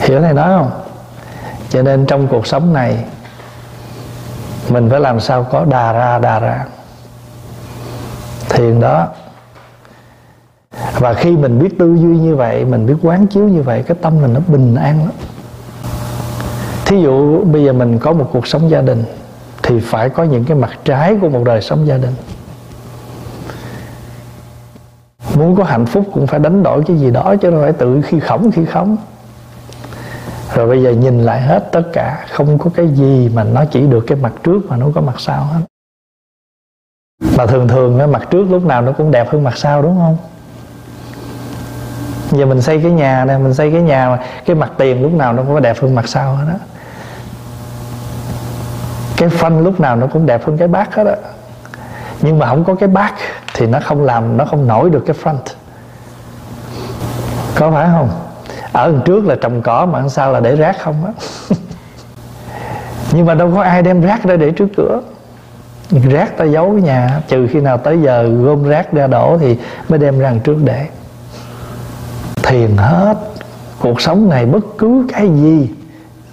Hiểu 0.00 0.20
này 0.20 0.34
nói 0.34 0.48
không? 0.58 0.70
Cho 1.68 1.82
nên 1.82 2.06
trong 2.06 2.28
cuộc 2.28 2.46
sống 2.46 2.72
này, 2.72 3.04
mình 4.68 4.90
phải 4.90 5.00
làm 5.00 5.20
sao 5.20 5.44
có 5.44 5.64
đà 5.64 5.92
ra 5.92 6.18
đà 6.18 6.40
ra. 6.40 6.64
Thiền 8.48 8.80
đó 8.80 9.06
và 11.04 11.14
khi 11.14 11.36
mình 11.36 11.58
biết 11.58 11.78
tư 11.78 11.94
duy 11.94 12.18
như 12.18 12.36
vậy, 12.36 12.64
mình 12.64 12.86
biết 12.86 12.94
quán 13.02 13.26
chiếu 13.26 13.48
như 13.48 13.62
vậy, 13.62 13.82
cái 13.86 13.96
tâm 14.02 14.22
mình 14.22 14.32
nó 14.32 14.40
bình 14.46 14.74
an 14.74 14.98
lắm. 14.98 15.12
Thí 16.86 17.02
dụ 17.02 17.44
bây 17.44 17.64
giờ 17.64 17.72
mình 17.72 17.98
có 17.98 18.12
một 18.12 18.30
cuộc 18.32 18.46
sống 18.46 18.70
gia 18.70 18.80
đình, 18.80 19.04
thì 19.62 19.80
phải 19.80 20.08
có 20.08 20.24
những 20.24 20.44
cái 20.44 20.56
mặt 20.56 20.70
trái 20.84 21.16
của 21.20 21.28
một 21.28 21.44
đời 21.44 21.60
sống 21.60 21.86
gia 21.86 21.96
đình. 21.98 22.14
Muốn 25.34 25.56
có 25.56 25.64
hạnh 25.64 25.86
phúc 25.86 26.04
cũng 26.12 26.26
phải 26.26 26.40
đánh 26.40 26.62
đổi 26.62 26.82
cái 26.86 26.96
gì 26.96 27.10
đó, 27.10 27.34
chứ 27.42 27.50
không 27.50 27.60
phải 27.60 27.72
tự 27.72 28.02
khi 28.02 28.20
khổng, 28.20 28.50
khi 28.50 28.64
khống. 28.64 28.96
Rồi 30.54 30.68
bây 30.68 30.82
giờ 30.82 30.90
nhìn 30.90 31.20
lại 31.20 31.40
hết 31.40 31.72
tất 31.72 31.82
cả, 31.92 32.26
không 32.30 32.58
có 32.58 32.70
cái 32.74 32.88
gì 32.88 33.30
mà 33.34 33.44
nó 33.44 33.64
chỉ 33.64 33.86
được 33.86 34.04
cái 34.06 34.18
mặt 34.18 34.32
trước 34.42 34.66
mà 34.68 34.76
nó 34.76 34.86
có 34.94 35.00
mặt 35.00 35.20
sau 35.20 35.44
hết. 35.44 35.60
Mà 37.36 37.46
thường 37.46 37.68
thường 37.68 37.98
cái 37.98 38.06
mặt 38.06 38.28
trước 38.30 38.50
lúc 38.50 38.64
nào 38.64 38.82
nó 38.82 38.92
cũng 38.92 39.10
đẹp 39.10 39.28
hơn 39.32 39.44
mặt 39.44 39.56
sau, 39.56 39.82
đúng 39.82 39.96
không? 39.96 40.16
Giờ 42.34 42.46
mình 42.46 42.62
xây 42.62 42.80
cái 42.82 42.90
nhà 42.90 43.24
này 43.24 43.38
mình 43.38 43.54
xây 43.54 43.70
cái 43.70 43.82
nhà 43.82 44.08
mà 44.08 44.18
cái 44.46 44.56
mặt 44.56 44.70
tiền 44.78 45.02
lúc 45.02 45.12
nào 45.12 45.32
nó 45.32 45.42
cũng 45.42 45.62
đẹp 45.62 45.80
hơn 45.80 45.94
mặt 45.94 46.08
sau 46.08 46.34
hết 46.34 46.44
đó 46.48 46.58
cái 49.16 49.28
phân 49.28 49.60
lúc 49.60 49.80
nào 49.80 49.96
nó 49.96 50.06
cũng 50.06 50.26
đẹp 50.26 50.46
hơn 50.46 50.58
cái 50.58 50.68
bát 50.68 50.94
hết 50.94 51.04
đó, 51.04 51.14
nhưng 52.20 52.38
mà 52.38 52.46
không 52.46 52.64
có 52.64 52.74
cái 52.74 52.88
bát 52.88 53.14
thì 53.54 53.66
nó 53.66 53.80
không 53.84 54.04
làm 54.04 54.36
nó 54.36 54.44
không 54.44 54.66
nổi 54.68 54.90
được 54.90 55.04
cái 55.06 55.16
front 55.22 55.54
có 57.54 57.70
phải 57.70 57.88
không? 57.92 58.08
Ở 58.72 58.92
đằng 58.92 59.00
trước 59.04 59.26
là 59.26 59.36
trồng 59.40 59.62
cỏ 59.62 59.86
mà 59.86 59.98
đằng 59.98 60.08
sau 60.08 60.32
là 60.32 60.40
để 60.40 60.56
rác 60.56 60.76
không 60.80 61.04
á. 61.04 61.12
Nhưng 63.12 63.26
mà 63.26 63.34
đâu 63.34 63.52
có 63.54 63.62
ai 63.62 63.82
đem 63.82 64.00
rác 64.00 64.24
ra 64.24 64.36
để 64.36 64.50
trước 64.50 64.68
cửa. 64.76 65.00
Rác 65.90 66.36
ta 66.36 66.44
giấu 66.44 66.72
cái 66.72 66.82
nhà 66.82 67.20
trừ 67.28 67.46
khi 67.50 67.60
nào 67.60 67.78
tới 67.78 68.02
giờ 68.02 68.28
gom 68.42 68.64
rác 68.64 68.92
ra 68.92 69.06
đổ 69.06 69.38
thì 69.40 69.58
mới 69.88 69.98
đem 69.98 70.18
ra 70.18 70.32
trước 70.44 70.56
để 70.64 70.86
thiền 72.46 72.76
hết. 72.76 73.14
Cuộc 73.80 74.00
sống 74.00 74.28
này 74.28 74.46
bất 74.46 74.64
cứ 74.78 75.06
cái 75.12 75.28
gì 75.28 75.70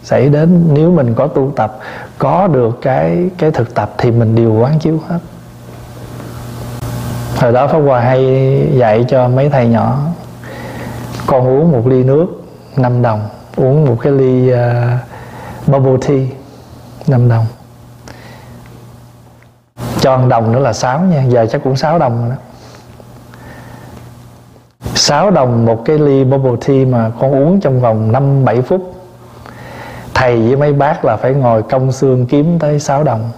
xảy 0.03 0.29
đến 0.29 0.63
nếu 0.73 0.91
mình 0.91 1.13
có 1.13 1.27
tu 1.27 1.51
tập 1.55 1.79
có 2.17 2.47
được 2.47 2.79
cái 2.81 3.29
cái 3.37 3.51
thực 3.51 3.75
tập 3.75 3.93
thì 3.97 4.11
mình 4.11 4.35
đều 4.35 4.53
quán 4.53 4.79
chiếu 4.79 4.99
hết. 5.07 5.19
Hồi 7.37 7.51
đó 7.51 7.67
pháp 7.67 7.79
hòa 7.79 7.99
hay 7.99 8.23
dạy 8.73 9.05
cho 9.09 9.27
mấy 9.27 9.49
thầy 9.49 9.67
nhỏ 9.67 9.99
con 11.27 11.47
uống 11.47 11.71
một 11.71 11.87
ly 11.87 12.03
nước 12.03 12.25
5 12.77 13.01
đồng 13.01 13.29
uống 13.55 13.85
một 13.85 13.97
cái 14.01 14.13
ly 14.13 14.53
uh, 14.53 14.57
bubble 15.67 16.07
tea 16.07 16.25
5 17.07 17.29
đồng. 17.29 17.45
Cho 20.01 20.17
1 20.17 20.27
đồng 20.27 20.51
nữa 20.51 20.59
là 20.59 20.73
6 20.73 20.99
nha 20.99 21.23
giờ 21.23 21.45
chắc 21.51 21.63
cũng 21.63 21.75
6 21.75 21.99
đồng 21.99 22.21
rồi 22.21 22.29
đó. 22.29 22.35
6 24.83 25.31
đồng 25.31 25.65
một 25.65 25.85
cái 25.85 25.97
ly 25.97 26.23
bubble 26.23 26.55
tea 26.67 26.85
mà 26.85 27.11
con 27.19 27.31
uống 27.31 27.59
trong 27.59 27.81
vòng 27.81 28.11
5 28.11 28.45
7 28.45 28.61
phút. 28.61 28.93
Thầy 30.13 30.47
với 30.47 30.55
mấy 30.55 30.73
bác 30.73 31.05
là 31.05 31.17
phải 31.17 31.33
ngồi 31.33 31.63
công 31.63 31.91
xương 31.91 32.25
kiếm 32.25 32.59
tới 32.59 32.79
6 32.79 33.03
đồng. 33.03 33.31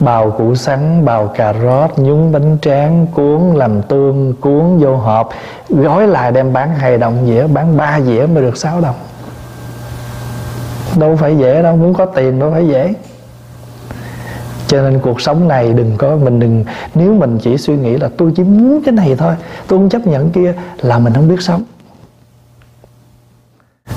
Bào 0.00 0.30
củ 0.30 0.54
sắn, 0.54 1.04
bào 1.04 1.26
cà 1.26 1.54
rốt, 1.62 1.90
nhúng 1.96 2.32
bánh 2.32 2.58
tráng, 2.62 3.06
cuốn 3.14 3.54
làm 3.54 3.82
tương, 3.82 4.34
cuốn 4.40 4.78
vô 4.78 4.96
hộp. 4.96 5.28
Gói 5.68 6.06
lại 6.06 6.32
đem 6.32 6.52
bán 6.52 6.74
hai 6.74 6.98
đồng 6.98 7.26
dĩa, 7.26 7.46
bán 7.46 7.76
3 7.76 8.00
dĩa 8.00 8.26
mới 8.26 8.42
được 8.42 8.56
6 8.56 8.80
đồng. 8.80 8.94
Đâu 10.96 11.16
phải 11.16 11.36
dễ 11.36 11.62
đâu, 11.62 11.76
muốn 11.76 11.94
có 11.94 12.06
tiền 12.06 12.38
đâu 12.38 12.50
phải 12.52 12.68
dễ 12.68 12.94
cho 14.70 14.82
nên 14.82 15.00
cuộc 15.00 15.20
sống 15.20 15.48
này 15.48 15.72
đừng 15.72 15.96
có 15.98 16.16
mình 16.16 16.40
đừng, 16.40 16.64
nếu 16.94 17.14
mình 17.14 17.38
chỉ 17.42 17.56
suy 17.56 17.76
nghĩ 17.76 17.96
là 17.96 18.10
tôi 18.16 18.32
chỉ 18.36 18.42
muốn 18.42 18.82
cái 18.84 18.92
này 18.92 19.16
thôi, 19.18 19.34
tôi 19.66 19.78
không 19.78 19.88
chấp 19.88 20.06
nhận 20.06 20.30
kia, 20.30 20.54
là 20.80 20.98
mình 20.98 21.12
không 21.12 21.28
biết 21.28 21.40
sống. 21.40 21.64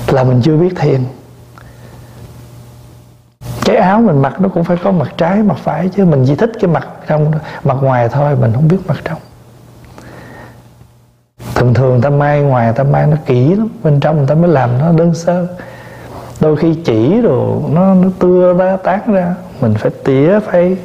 Là 0.08 0.24
mình 0.24 0.40
chưa 0.44 0.56
biết 0.56 0.74
thiền 0.76 1.00
cái 3.64 3.76
áo 3.76 4.00
mình 4.00 4.22
mặc 4.22 4.40
nó 4.40 4.48
cũng 4.48 4.64
phải 4.64 4.76
có 4.76 4.92
mặt 4.92 5.14
trái, 5.16 5.42
mặt 5.42 5.56
phải 5.58 5.88
chứ, 5.88 6.04
mình 6.04 6.24
chỉ 6.26 6.34
thích 6.34 6.52
cái 6.60 6.70
mặt 6.70 6.88
trong, 7.08 7.32
mặt 7.64 7.76
ngoài 7.80 8.08
thôi, 8.08 8.36
mình 8.40 8.52
không 8.52 8.68
biết 8.68 8.78
mặt 8.86 8.96
trong. 9.04 9.18
Thường 11.54 11.74
thường 11.74 12.00
ta 12.00 12.10
may 12.10 12.40
ngoài, 12.40 12.72
ta 12.72 12.84
may 12.84 13.06
nó 13.06 13.16
kỹ 13.26 13.54
lắm, 13.54 13.68
bên 13.82 14.00
trong 14.00 14.16
người 14.16 14.26
ta 14.26 14.34
mới 14.34 14.50
làm 14.50 14.78
nó 14.78 14.92
đơn 14.92 15.14
sơ. 15.14 15.46
Đôi 16.40 16.56
khi 16.56 16.74
chỉ 16.84 17.20
rồi 17.20 17.60
nó 17.70 17.94
nó 17.94 18.08
tưa 18.18 18.54
ra, 18.58 18.76
tán 18.76 19.00
ra 19.12 19.34
mình 19.64 19.74
phải 19.74 19.90
tỉa 20.04 20.40
phải 20.40 20.76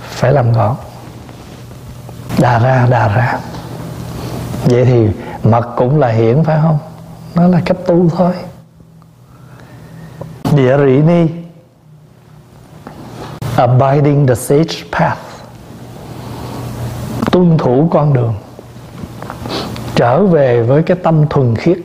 phải 0.00 0.32
làm 0.32 0.52
gọn. 0.52 0.76
Đà 2.38 2.58
ra 2.58 2.86
đà 2.90 3.08
ra. 3.08 3.38
Vậy 4.64 4.84
thì 4.84 5.08
mật 5.42 5.66
cũng 5.76 5.98
là 5.98 6.08
hiển, 6.08 6.44
phải 6.44 6.58
không? 6.62 6.78
Nó 7.34 7.48
là 7.48 7.60
cách 7.64 7.76
tu 7.86 8.08
thôi. 8.16 8.32
Địa 10.52 10.78
rỉ 10.78 11.02
ni. 11.02 11.26
Abiding 13.56 14.26
the 14.26 14.34
sage 14.34 14.84
path. 14.92 15.18
Tuân 17.32 17.58
thủ 17.58 17.88
con 17.92 18.12
đường. 18.12 18.34
Trở 19.94 20.24
về 20.24 20.62
với 20.62 20.82
cái 20.82 20.96
tâm 21.02 21.26
thuần 21.30 21.56
khiết. 21.56 21.78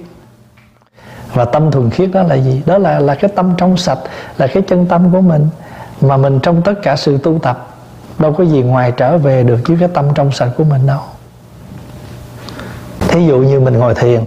Và 1.33 1.45
tâm 1.45 1.71
thuần 1.71 1.89
khiết 1.89 2.09
đó 2.13 2.23
là 2.23 2.35
gì? 2.35 2.61
Đó 2.65 2.77
là 2.77 2.99
là 2.99 3.15
cái 3.15 3.31
tâm 3.35 3.53
trong 3.57 3.77
sạch, 3.77 3.99
là 4.37 4.47
cái 4.47 4.63
chân 4.67 4.85
tâm 4.85 5.11
của 5.11 5.21
mình 5.21 5.49
mà 6.01 6.17
mình 6.17 6.39
trong 6.43 6.61
tất 6.61 6.73
cả 6.83 6.95
sự 6.95 7.17
tu 7.17 7.39
tập, 7.39 7.67
đâu 8.19 8.33
có 8.33 8.43
gì 8.43 8.61
ngoài 8.61 8.93
trở 8.97 9.17
về 9.17 9.43
được 9.43 9.59
với 9.67 9.77
cái 9.79 9.89
tâm 9.93 10.05
trong 10.15 10.31
sạch 10.31 10.49
của 10.57 10.63
mình 10.63 10.87
đâu. 10.87 10.99
Thí 13.07 13.25
dụ 13.25 13.37
như 13.37 13.59
mình 13.59 13.77
ngồi 13.77 13.95
thiền, 13.95 14.25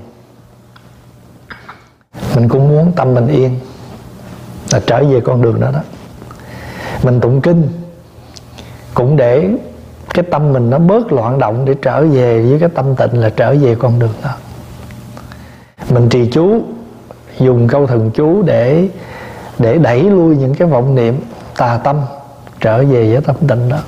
mình 2.35 2.48
cũng 2.48 2.68
muốn 2.68 2.92
tâm 2.92 3.14
mình 3.14 3.26
yên 3.26 3.61
là 4.72 4.80
trở 4.87 5.04
về 5.04 5.20
con 5.20 5.42
đường 5.42 5.61
đó 5.61 5.70
đó. 5.72 5.80
Mình 7.02 7.20
tụng 7.20 7.40
kinh 7.40 7.68
cũng 8.94 9.16
để 9.16 9.48
cái 10.14 10.24
tâm 10.30 10.52
mình 10.52 10.70
nó 10.70 10.78
bớt 10.78 11.12
loạn 11.12 11.38
động 11.38 11.64
để 11.64 11.74
trở 11.83 12.04
về 12.04 12.42
với 12.42 12.61
cái 12.61 12.68
tâm 12.68 12.96
tịnh 12.96 13.20
là 13.20 13.30
trở 13.30 13.54
về 13.54 13.74
con 13.78 13.98
đường 13.98 14.12
đó. 14.22 14.30
Mình 15.90 16.09
trì 16.09 16.30
chú, 16.33 16.62
dùng 17.38 17.68
câu 17.68 17.87
thần 17.87 18.11
chú 18.14 18.42
để 18.42 18.88
để 19.59 19.78
đẩy 19.78 20.02
lui 20.02 20.37
những 20.37 20.54
cái 20.54 20.68
vọng 20.68 20.94
niệm 20.94 21.20
tà 21.60 21.78
tâm, 21.84 22.00
trở 22.60 22.78
về 22.78 23.12
với 23.12 23.20
tâm 23.20 23.36
tịnh 23.48 23.68
đó. 23.68 23.78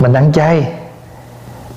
Mình 0.00 0.12
ăn 0.12 0.32
chay, 0.32 0.72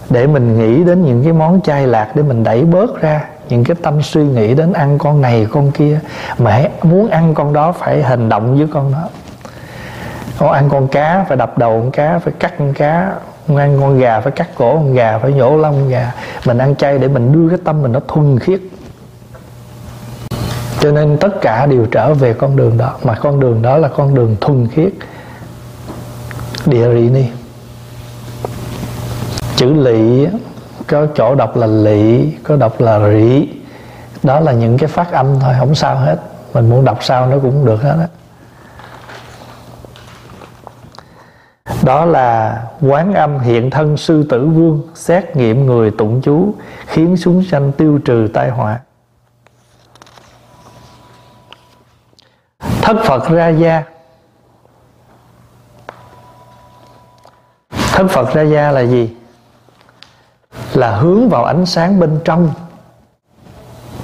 để 0.10 0.28
mình 0.28 0.58
nghĩ 0.58 0.84
đến 0.84 1.06
những 1.06 1.24
cái 1.24 1.34
món 1.34 1.62
chay 1.62 1.88
lạc, 1.88 2.16
để 2.16 2.24
mình 2.24 2.44
đẩy 2.44 2.64
bớt 2.64 3.02
ra 3.02 3.26
những 3.50 3.64
cái 3.64 3.78
tâm 3.84 4.02
suy 4.02 4.24
nghĩ 4.24 4.54
đến 4.54 4.74
ăn 4.74 4.98
con 4.98 5.22
này, 5.22 5.48
con 5.52 5.72
kia, 5.72 6.00
mà 6.38 6.64
muốn 6.84 7.10
ăn 7.10 7.34
con 7.34 7.54
đó, 7.54 7.72
phải 7.72 8.04
hành 8.04 8.30
động 8.30 8.58
với 8.58 8.68
con 8.74 8.92
đó. 8.92 9.10
Con 10.40 10.52
ăn 10.52 10.70
con 10.70 10.88
cá, 10.88 11.26
phải 11.28 11.38
đập 11.38 11.58
đầu 11.58 11.82
con 11.82 11.92
cá, 11.92 12.20
phải 12.20 12.34
cắt 12.40 12.54
con 12.60 12.74
cá, 12.74 13.14
con 13.48 13.58
ăn 13.58 13.78
con 13.82 14.00
gà, 14.00 14.20
phải 14.20 14.32
cắt 14.32 14.48
cổ 14.58 14.74
con 14.74 14.94
gà, 14.94 15.18
phải 15.18 15.34
nhổ 15.34 15.58
lông 15.58 15.74
con 15.74 15.90
gà. 15.90 16.14
Mình 16.46 16.58
ăn 16.58 16.76
chay 16.76 16.98
để 16.98 17.08
mình 17.08 17.32
đưa 17.32 17.50
cái 17.50 17.60
tâm 17.66 17.82
mình 17.82 17.92
nó 17.92 18.00
thuần 18.08 18.40
khiết 18.40 18.60
cho 20.80 20.92
nên 20.92 21.18
tất 21.18 21.42
cả 21.42 21.66
đều 21.66 21.86
trở 21.86 22.14
về 22.14 22.34
con 22.34 22.56
đường 22.56 22.78
đó. 22.78 22.94
Mà 23.04 23.16
con 23.16 23.40
đường 23.40 23.62
đó 23.62 23.78
là 23.78 23.88
con 23.88 24.16
đường 24.16 24.36
thuần 24.42 24.68
khiết. 24.68 24.94
Địa 26.66 26.94
rị 26.94 27.10
ni. 27.10 27.26
Chữ 29.56 29.74
lị 29.74 30.28
có 30.88 31.08
chỗ 31.16 31.36
đọc 31.36 31.58
là 31.58 31.68
lị 31.68 32.32
có 32.32 32.56
đọc 32.56 32.82
là 32.82 33.10
rị 33.10 33.48
đó 34.24 34.40
là 34.40 34.52
những 34.52 34.78
cái 34.78 34.88
phát 34.88 35.12
âm 35.12 35.40
thôi, 35.40 35.54
không 35.60 35.76
sao 35.76 35.96
hết. 35.96 36.20
Mình 36.54 36.70
muốn 36.70 36.86
đọc 36.86 37.04
sao 37.04 37.28
nó 37.28 37.38
cũng 37.40 37.66
được 37.66 37.82
hết 37.82 37.96
á. 38.00 38.08
Đó 41.84 42.06
là 42.06 42.64
quán 42.82 43.14
âm 43.14 43.40
hiện 43.40 43.70
thân 43.70 43.98
sư 43.98 44.26
tử 44.30 44.46
vương, 44.46 44.82
xét 44.96 45.36
nghiệm 45.36 45.66
người 45.66 45.92
tụng 45.92 46.22
chú, 46.22 46.54
khiến 46.88 47.18
súng 47.18 47.44
sanh 47.44 47.72
tiêu 47.72 48.00
trừ 48.06 48.28
tai 48.34 48.50
họa. 48.50 48.80
Thất 52.88 52.98
phật 53.04 53.30
ra 53.30 53.48
gia. 53.48 53.84
Thất 57.70 58.08
phật 58.10 58.34
ra 58.34 58.42
gia 58.42 58.72
là 58.72 58.82
gì? 58.82 59.16
Là 60.74 60.96
hướng 60.96 61.30
vào 61.30 61.44
ánh 61.44 61.66
sáng 61.66 62.00
bên 62.00 62.20
trong. 62.26 62.52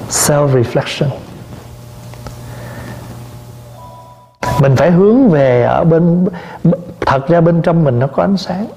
Self 0.09 0.63
reflection 0.63 1.09
mình 4.61 4.75
phải 4.75 4.91
hướng 4.91 5.29
về 5.29 5.63
ở 5.63 5.83
bên, 5.83 6.27
thật 6.99 7.27
ra 7.27 7.41
bên 7.41 7.61
trong 7.61 7.83
mình 7.83 7.99
nó 7.99 8.07
có 8.07 8.23
ánh 8.23 8.37
sáng. 8.37 8.67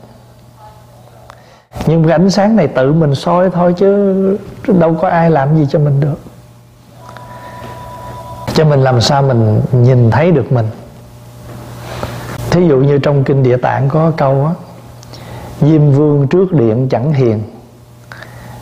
Nhưng 1.87 2.03
cái 2.03 2.13
ánh 2.13 2.31
sáng 2.31 2.57
này 2.57 2.69
tự 2.69 2.93
mình 2.93 3.15
soi 3.15 3.51
thôi 3.51 3.75
chứ 3.79 4.39
đâu 4.67 4.97
có 5.01 5.09
ai 5.09 5.31
làm 5.31 5.57
gì 5.57 5.67
cho 5.71 5.79
mình 5.79 6.01
được 6.01 6.36
cho 8.57 8.65
mình 8.65 8.81
làm 8.81 9.01
sao 9.01 9.23
mình 9.23 9.63
nhìn 9.73 10.11
thấy 10.11 10.33
được 10.33 10.53
mình. 10.53 10.67
Thí 12.51 12.69
dụ 12.69 12.77
như 12.77 12.99
trong 12.99 13.25
kinh 13.25 13.43
địa 13.43 13.57
tạng 13.57 13.89
có 13.89 14.13
câu 14.17 14.47
á, 14.47 14.53
diêm 15.61 15.91
vương 15.91 16.27
trước 16.29 16.53
điện 16.53 16.89
chẳng 16.91 17.13
hiền, 17.13 17.43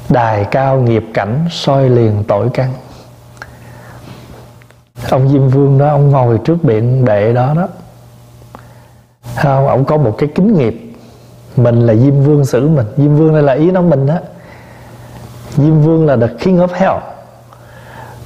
đài 0.09 0.44
cao 0.44 0.80
nghiệp 0.80 1.04
cảnh 1.14 1.46
soi 1.50 1.88
liền 1.88 2.24
tội 2.28 2.48
căn. 2.54 2.72
Ông 5.11 5.28
diêm 5.28 5.48
vương 5.48 5.78
đó, 5.78 5.88
ông 5.88 6.11
ngồi 6.11 6.38
trước 6.44 6.64
điện 6.64 7.04
đệ 7.04 7.33
đó 7.33 7.54
đó. 7.57 7.68
Không 9.37 9.68
ông? 9.68 9.85
Có 9.85 9.96
một 9.96 10.14
cái 10.18 10.28
kính 10.35 10.59
nghiệp. 10.59 10.92
Mình 11.57 11.87
là 11.87 11.94
diêm 11.94 12.22
vương 12.22 12.44
xử 12.44 12.68
mình. 12.68 12.87
Diêm 12.96 13.16
vương 13.16 13.33
đây 13.33 13.42
là 13.42 13.52
ý 13.52 13.70
nói 13.70 13.83
mình 13.83 14.07
đó 14.07 14.14
diêm 15.57 15.83
vương 15.83 16.07
là 16.07 16.16
the 16.16 16.28
king 16.38 16.59
of 16.59 16.68
hell 16.72 17.13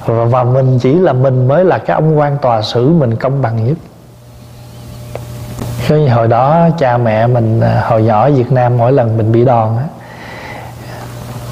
và, 0.05 0.43
mình 0.43 0.79
chỉ 0.79 0.93
là 0.93 1.13
mình 1.13 1.47
mới 1.47 1.65
là 1.65 1.77
cái 1.77 1.95
ông 1.95 2.17
quan 2.19 2.37
tòa 2.41 2.61
xử 2.61 2.89
mình 2.89 3.15
công 3.15 3.41
bằng 3.41 3.67
nhất. 3.67 3.77
Khi 5.87 6.07
hồi 6.07 6.27
đó 6.27 6.69
cha 6.77 6.97
mẹ 6.97 7.27
mình 7.27 7.61
à, 7.61 7.83
hồi 7.87 8.03
nhỏ 8.03 8.23
ở 8.23 8.31
Việt 8.31 8.51
Nam 8.51 8.77
mỗi 8.77 8.91
lần 8.91 9.17
mình 9.17 9.31
bị 9.31 9.45
đòn 9.45 9.77
á 9.77 9.83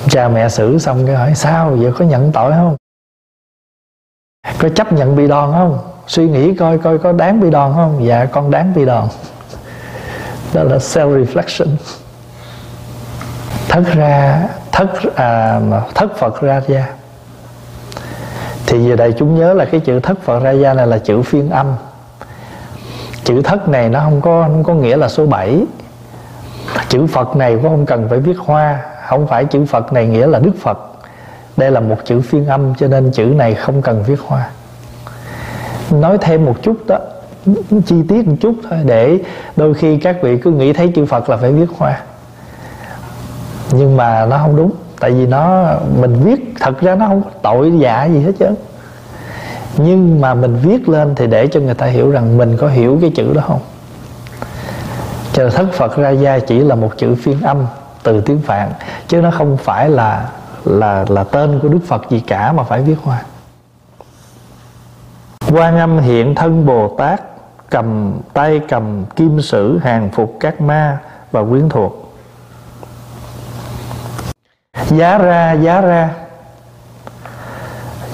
cha 0.10 0.28
mẹ 0.28 0.50
xử 0.50 0.78
xong 0.78 1.06
cái 1.06 1.16
hỏi 1.16 1.36
sao 1.36 1.78
giờ 1.78 1.92
có 1.98 2.06
nhận 2.06 2.32
tội 2.32 2.52
không? 2.52 2.76
Có 4.60 4.70
chấp 4.70 4.94
nhận 4.94 5.16
bị 5.16 5.28
đòn 5.28 5.52
không? 5.52 5.80
Suy 6.08 6.30
nghĩ 6.30 6.56
coi 6.56 6.78
coi 6.78 6.98
có 6.98 7.12
đáng 7.12 7.40
bị 7.40 7.50
đòn 7.50 7.74
không? 7.76 8.06
Dạ 8.06 8.26
con 8.26 8.52
đáng 8.52 8.74
bị 8.76 8.86
đòn. 8.86 9.08
Đó 10.54 10.64
là 10.64 10.78
self 10.78 11.26
reflection 11.26 11.68
thất 13.70 13.84
ra 13.94 14.44
thất 14.72 15.16
à, 15.16 15.60
thất 15.96 16.18
phật 16.18 16.42
ra 16.42 16.62
gia 16.68 16.86
thì 18.68 18.86
giờ 18.86 18.96
đây 18.96 19.14
chúng 19.18 19.40
nhớ 19.40 19.54
là 19.54 19.66
cái 19.66 19.80
chữ 19.80 20.00
thất 20.00 20.22
phật 20.22 20.40
ra 20.40 20.52
gia 20.52 20.74
này 20.74 20.88
là 20.88 20.98
chữ 20.98 21.22
phiên 21.22 21.50
âm. 21.50 21.76
Chữ 23.24 23.42
thất 23.42 23.70
này 23.70 23.90
nó 23.90 24.00
không 24.00 24.22
có 24.22 24.44
không 24.44 24.64
có 24.64 24.74
nghĩa 24.74 24.98
là 24.98 25.10
số 25.10 25.26
7 25.26 25.66
chữ 26.90 27.08
phật 27.08 27.36
này 27.36 27.54
cũng 27.54 27.64
không 27.64 27.86
cần 27.86 28.10
phải 28.10 28.20
viết 28.20 28.38
hoa, 28.38 28.80
không 29.08 29.28
phải 29.28 29.46
chữ 29.46 29.66
phật 29.66 29.94
này 29.94 30.08
nghĩa 30.08 30.28
là 30.28 30.40
đức 30.40 30.52
phật. 30.62 30.78
Đây 31.58 31.72
là 31.72 31.80
một 31.80 31.98
chữ 32.06 32.22
phiên 32.22 32.46
âm, 32.46 32.76
cho 32.76 32.88
nên 32.88 33.12
chữ 33.12 33.24
này 33.24 33.54
không 33.54 33.82
cần 33.82 34.04
viết 34.08 34.20
hoa. 34.20 34.50
Nói 35.92 36.18
thêm 36.22 36.46
một 36.46 36.56
chút 36.62 36.78
đó, 36.88 37.00
chi 37.86 37.96
tiết 38.08 38.28
một 38.28 38.36
chút 38.42 38.56
thôi, 38.70 38.80
để 38.86 39.20
đôi 39.56 39.74
khi 39.74 39.98
các 39.98 40.18
vị 40.22 40.38
cứ 40.38 40.52
nghĩ 40.52 40.74
thấy 40.74 40.92
chữ 40.96 41.06
phật 41.06 41.30
là 41.30 41.38
phải 41.38 41.52
viết 41.52 41.70
hoa. 41.78 42.02
Nhưng 43.72 43.98
mà 43.98 44.26
nó 44.26 44.38
không 44.38 44.56
đúng 44.56 44.72
tại 45.00 45.12
vì 45.12 45.28
nó, 45.28 45.68
mình 46.00 46.16
viết, 46.24 46.54
thật 46.60 46.82
ra 46.82 46.96
nó 46.96 47.08
không 47.08 47.22
có 47.24 47.30
tội 47.42 47.72
dạ 47.80 48.06
gì 48.06 48.20
hết 48.20 48.32
trơn 48.40 48.56
nhưng 49.78 50.22
mà 50.22 50.34
mình 50.34 50.58
viết 50.62 50.90
lên 50.90 51.16
thì 51.16 51.28
để 51.28 51.48
cho 51.48 51.60
người 51.60 51.74
ta 51.74 51.86
hiểu 51.86 52.12
rằng 52.12 52.38
mình 52.38 52.58
có 52.58 52.68
hiểu 52.68 52.98
cái 53.02 53.12
chữ 53.16 53.34
đó 53.34 53.42
không 53.48 53.60
cho 55.38 55.50
thất 55.50 55.74
Phật 55.74 55.98
ra 55.98 56.10
gia 56.10 56.40
chỉ 56.40 56.60
là 56.60 56.76
một 56.76 56.92
chữ 56.98 57.16
phiên 57.16 57.42
âm 57.42 57.66
từ 58.04 58.22
tiếng 58.22 58.42
Phạn, 58.42 58.70
chứ 59.08 59.22
nó 59.22 59.32
không 59.32 59.58
phải 59.58 59.90
là 59.90 60.30
là 60.66 61.06
là 61.10 61.24
tên 61.24 61.60
của 61.60 61.68
Đức 61.68 61.80
Phật 61.88 62.10
gì 62.10 62.20
cả 62.20 62.52
mà 62.52 62.64
phải 62.64 62.82
viết 62.82 62.96
hoa. 63.04 63.22
Quan 65.52 65.78
âm 65.78 65.98
hiện 65.98 66.36
thân 66.36 66.66
Bồ 66.66 66.96
Tát, 66.98 67.22
cầm 67.70 68.18
tay 68.34 68.62
cầm 68.70 69.06
kim 69.16 69.42
sử 69.42 69.78
hàng 69.78 70.10
phục 70.14 70.38
các 70.40 70.62
ma 70.62 70.98
và 71.32 71.44
quyến 71.44 71.70
thuộc. 71.70 72.07
Giá 74.90 75.18
ra 75.18 75.54
giá 75.54 75.82
ra. 75.82 76.10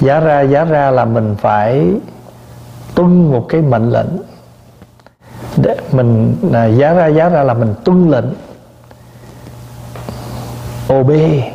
Giá 0.00 0.20
ra 0.20 0.40
giá 0.40 0.64
ra 0.64 0.90
là 0.90 1.04
mình 1.04 1.36
phải 1.40 1.92
tuân 2.94 3.32
một 3.32 3.46
cái 3.48 3.60
mệnh 3.60 3.90
lệnh. 3.90 4.08
Để 5.56 5.76
mình 5.92 6.36
là 6.42 6.66
giá 6.66 6.94
ra 6.94 7.06
giá 7.06 7.28
ra 7.28 7.42
là 7.42 7.54
mình 7.54 7.74
tuân 7.84 8.10
lệnh. 8.10 8.24
Obey 10.92 11.52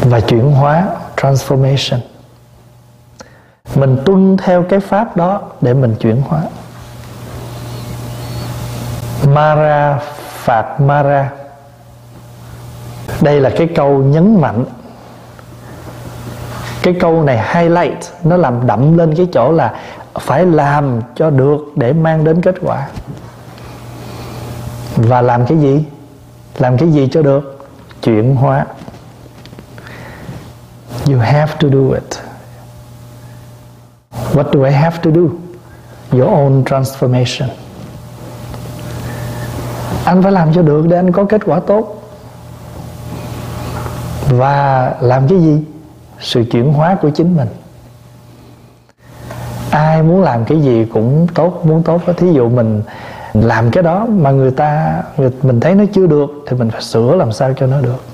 và 0.00 0.20
chuyển 0.20 0.52
hóa, 0.52 0.86
transformation. 1.16 1.98
Mình 3.74 3.98
tuân 4.04 4.36
theo 4.36 4.62
cái 4.62 4.80
pháp 4.80 5.16
đó 5.16 5.40
để 5.60 5.74
mình 5.74 5.96
chuyển 6.00 6.22
hóa. 6.28 6.42
Mara, 9.28 9.98
phạt 10.44 10.80
mara 10.80 11.30
đây 13.20 13.40
là 13.40 13.50
cái 13.50 13.68
câu 13.74 13.98
nhấn 13.98 14.40
mạnh. 14.40 14.64
Cái 16.82 16.94
câu 17.00 17.22
này 17.22 17.42
highlight, 17.54 17.98
nó 18.24 18.36
làm 18.36 18.66
đậm 18.66 18.98
lên 18.98 19.14
cái 19.14 19.28
chỗ 19.32 19.52
là 19.52 19.74
phải 20.20 20.46
làm 20.46 21.00
cho 21.14 21.30
được 21.30 21.58
để 21.76 21.92
mang 21.92 22.24
đến 22.24 22.42
kết 22.42 22.54
quả. 22.60 22.88
Và 24.96 25.22
làm 25.22 25.46
cái 25.46 25.58
gì? 25.58 25.84
Làm 26.58 26.78
cái 26.78 26.88
gì 26.92 27.08
cho 27.12 27.22
được? 27.22 27.68
Chuyển 28.02 28.36
hóa. 28.36 28.66
You 31.06 31.18
have 31.18 31.52
to 31.60 31.68
do 31.68 31.94
it. 31.94 32.18
What 34.32 34.52
do 34.52 34.64
i 34.64 34.72
have 34.72 34.96
to 35.02 35.10
do? 35.10 35.22
Your 36.18 36.30
own 36.30 36.64
transformation. 36.64 37.48
Anh 40.04 40.22
phải 40.22 40.32
làm 40.32 40.54
cho 40.54 40.62
được 40.62 40.86
để 40.88 40.96
anh 40.96 41.12
có 41.12 41.24
kết 41.24 41.40
quả 41.44 41.60
tốt 41.60 42.01
và 44.38 44.94
làm 45.00 45.28
cái 45.28 45.38
gì? 45.38 45.64
Sự 46.20 46.44
chuyển 46.50 46.72
hóa 46.72 46.96
của 47.02 47.10
chính 47.10 47.36
mình. 47.36 47.48
Ai 49.70 50.02
muốn 50.02 50.22
làm 50.22 50.44
cái 50.44 50.60
gì 50.60 50.86
cũng 50.92 51.26
tốt 51.34 51.66
muốn 51.66 51.82
tốt 51.82 52.02
đó 52.06 52.12
thí 52.16 52.32
dụ 52.32 52.48
mình 52.48 52.82
làm 53.32 53.70
cái 53.70 53.82
đó 53.82 54.06
mà 54.06 54.30
người 54.30 54.50
ta 54.50 55.02
người, 55.16 55.30
mình 55.42 55.60
thấy 55.60 55.74
nó 55.74 55.84
chưa 55.92 56.06
được 56.06 56.30
thì 56.46 56.56
mình 56.56 56.70
phải 56.70 56.82
sửa 56.82 57.16
làm 57.16 57.32
sao 57.32 57.52
cho 57.56 57.66
nó 57.66 57.80
được. 57.80 58.04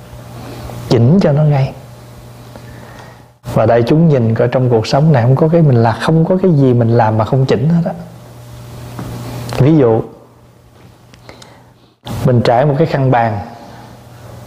Chỉnh 0.88 1.18
cho 1.20 1.32
nó 1.32 1.42
ngay. 1.42 1.72
Và 3.54 3.66
đại 3.66 3.82
chúng 3.82 4.08
nhìn 4.08 4.34
coi 4.34 4.48
trong 4.48 4.70
cuộc 4.70 4.86
sống 4.86 5.12
này 5.12 5.22
không 5.22 5.36
có 5.36 5.48
cái 5.48 5.62
mình 5.62 5.76
là 5.76 5.92
không 5.92 6.24
có 6.24 6.36
cái 6.42 6.52
gì 6.52 6.74
mình 6.74 6.88
làm 6.88 7.18
mà 7.18 7.24
không 7.24 7.46
chỉnh 7.46 7.68
hết 7.68 7.82
á. 7.84 7.92
Ví 9.58 9.76
dụ 9.76 10.02
mình 12.26 12.40
trải 12.40 12.66
một 12.66 12.74
cái 12.78 12.86
khăn 12.86 13.10
bàn 13.10 13.38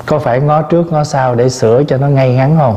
có 0.06 0.20
phải 0.20 0.40
ngó 0.40 0.62
trước 0.62 0.92
ngó 0.92 1.04
sau 1.04 1.36
để 1.36 1.50
sửa 1.50 1.84
cho 1.84 1.98
nó 1.98 2.08
ngay 2.08 2.34
ngắn 2.34 2.58
không? 2.60 2.76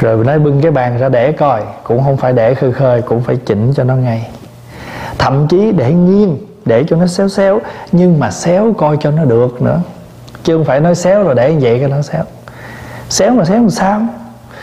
Rồi 0.00 0.24
nói 0.24 0.38
bưng 0.38 0.60
cái 0.60 0.70
bàn 0.70 0.98
ra 0.98 1.08
để 1.08 1.32
coi, 1.32 1.62
cũng 1.84 2.04
không 2.04 2.16
phải 2.16 2.32
để 2.32 2.54
khơi 2.54 2.72
khơi, 2.72 3.02
cũng 3.02 3.22
phải 3.22 3.36
chỉnh 3.36 3.72
cho 3.74 3.84
nó 3.84 3.94
ngay. 3.94 4.28
Thậm 5.18 5.48
chí 5.48 5.72
để 5.72 5.92
nghiêng, 5.92 6.38
để 6.64 6.84
cho 6.88 6.96
nó 6.96 7.06
xéo 7.06 7.28
xéo, 7.28 7.60
nhưng 7.92 8.20
mà 8.20 8.30
xéo 8.30 8.74
coi 8.78 8.96
cho 9.00 9.10
nó 9.10 9.24
được 9.24 9.62
nữa. 9.62 9.80
Chứ 10.44 10.56
không 10.56 10.64
phải 10.64 10.80
nói 10.80 10.94
xéo 10.94 11.24
rồi 11.24 11.34
để 11.34 11.52
như 11.52 11.58
vậy 11.62 11.78
cái 11.80 11.88
nó 11.88 12.02
xéo. 12.02 12.22
Xéo 13.08 13.30
mà 13.30 13.44
xéo 13.44 13.56
làm 13.56 13.70
sao? 13.70 14.00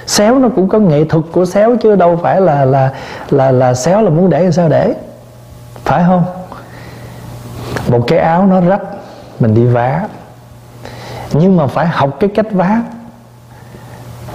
Xéo 0.05 0.39
nó 0.39 0.49
cũng 0.55 0.69
có 0.69 0.79
nghệ 0.79 1.05
thuật 1.09 1.23
của 1.31 1.45
xéo 1.45 1.75
chứ 1.81 1.95
đâu 1.95 2.19
phải 2.23 2.41
là 2.41 2.65
là 2.65 2.89
là 3.29 3.51
là 3.51 3.73
xéo 3.73 4.01
là 4.01 4.09
muốn 4.09 4.29
để 4.29 4.43
làm 4.43 4.51
sao 4.51 4.69
để. 4.69 4.93
Phải 5.83 6.03
không? 6.07 6.23
Một 7.87 8.03
cái 8.07 8.19
áo 8.19 8.45
nó 8.45 8.61
rách, 8.61 8.81
mình 9.39 9.53
đi 9.53 9.65
vá 9.65 10.01
nhưng 11.33 11.57
mà 11.57 11.67
phải 11.67 11.87
học 11.87 12.17
cái 12.19 12.29
cách 12.35 12.51
vá. 12.51 12.81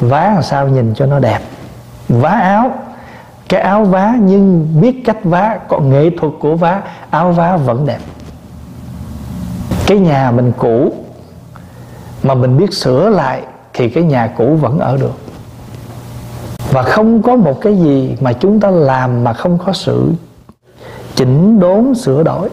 Vá 0.00 0.32
làm 0.34 0.42
sao 0.42 0.68
nhìn 0.68 0.94
cho 0.94 1.06
nó 1.06 1.18
đẹp. 1.18 1.40
Vá 2.08 2.30
áo. 2.30 2.70
Cái 3.48 3.60
áo 3.60 3.84
vá, 3.84 4.14
nhưng 4.20 4.68
biết 4.80 5.02
cách 5.04 5.24
vá, 5.24 5.58
có 5.68 5.80
nghệ 5.80 6.10
thuật 6.20 6.32
của 6.40 6.56
vá, 6.56 6.82
áo 7.10 7.32
vá 7.32 7.56
vẫn 7.56 7.86
đẹp. 7.86 7.98
Cái 9.86 9.98
nhà 9.98 10.30
mình 10.30 10.52
cũ, 10.58 10.92
mà 12.22 12.34
mình 12.34 12.56
biết 12.56 12.74
sửa 12.74 13.08
lại, 13.08 13.42
thì 13.74 13.90
cái 13.90 14.04
nhà 14.04 14.26
cũ 14.36 14.56
vẫn 14.60 14.78
ở 14.78 14.96
được. 14.96 15.18
Và 16.72 16.82
không 16.82 17.22
có 17.22 17.36
một 17.36 17.60
cái 17.60 17.76
gì 17.76 18.16
mà 18.20 18.32
chúng 18.32 18.60
ta 18.60 18.70
làm 18.70 19.24
mà 19.24 19.32
không 19.32 19.58
có 19.66 19.72
sự 19.72 20.12
chỉnh 21.14 21.60
đốn, 21.60 21.94
sửa 21.94 22.22
đổi 22.22 22.48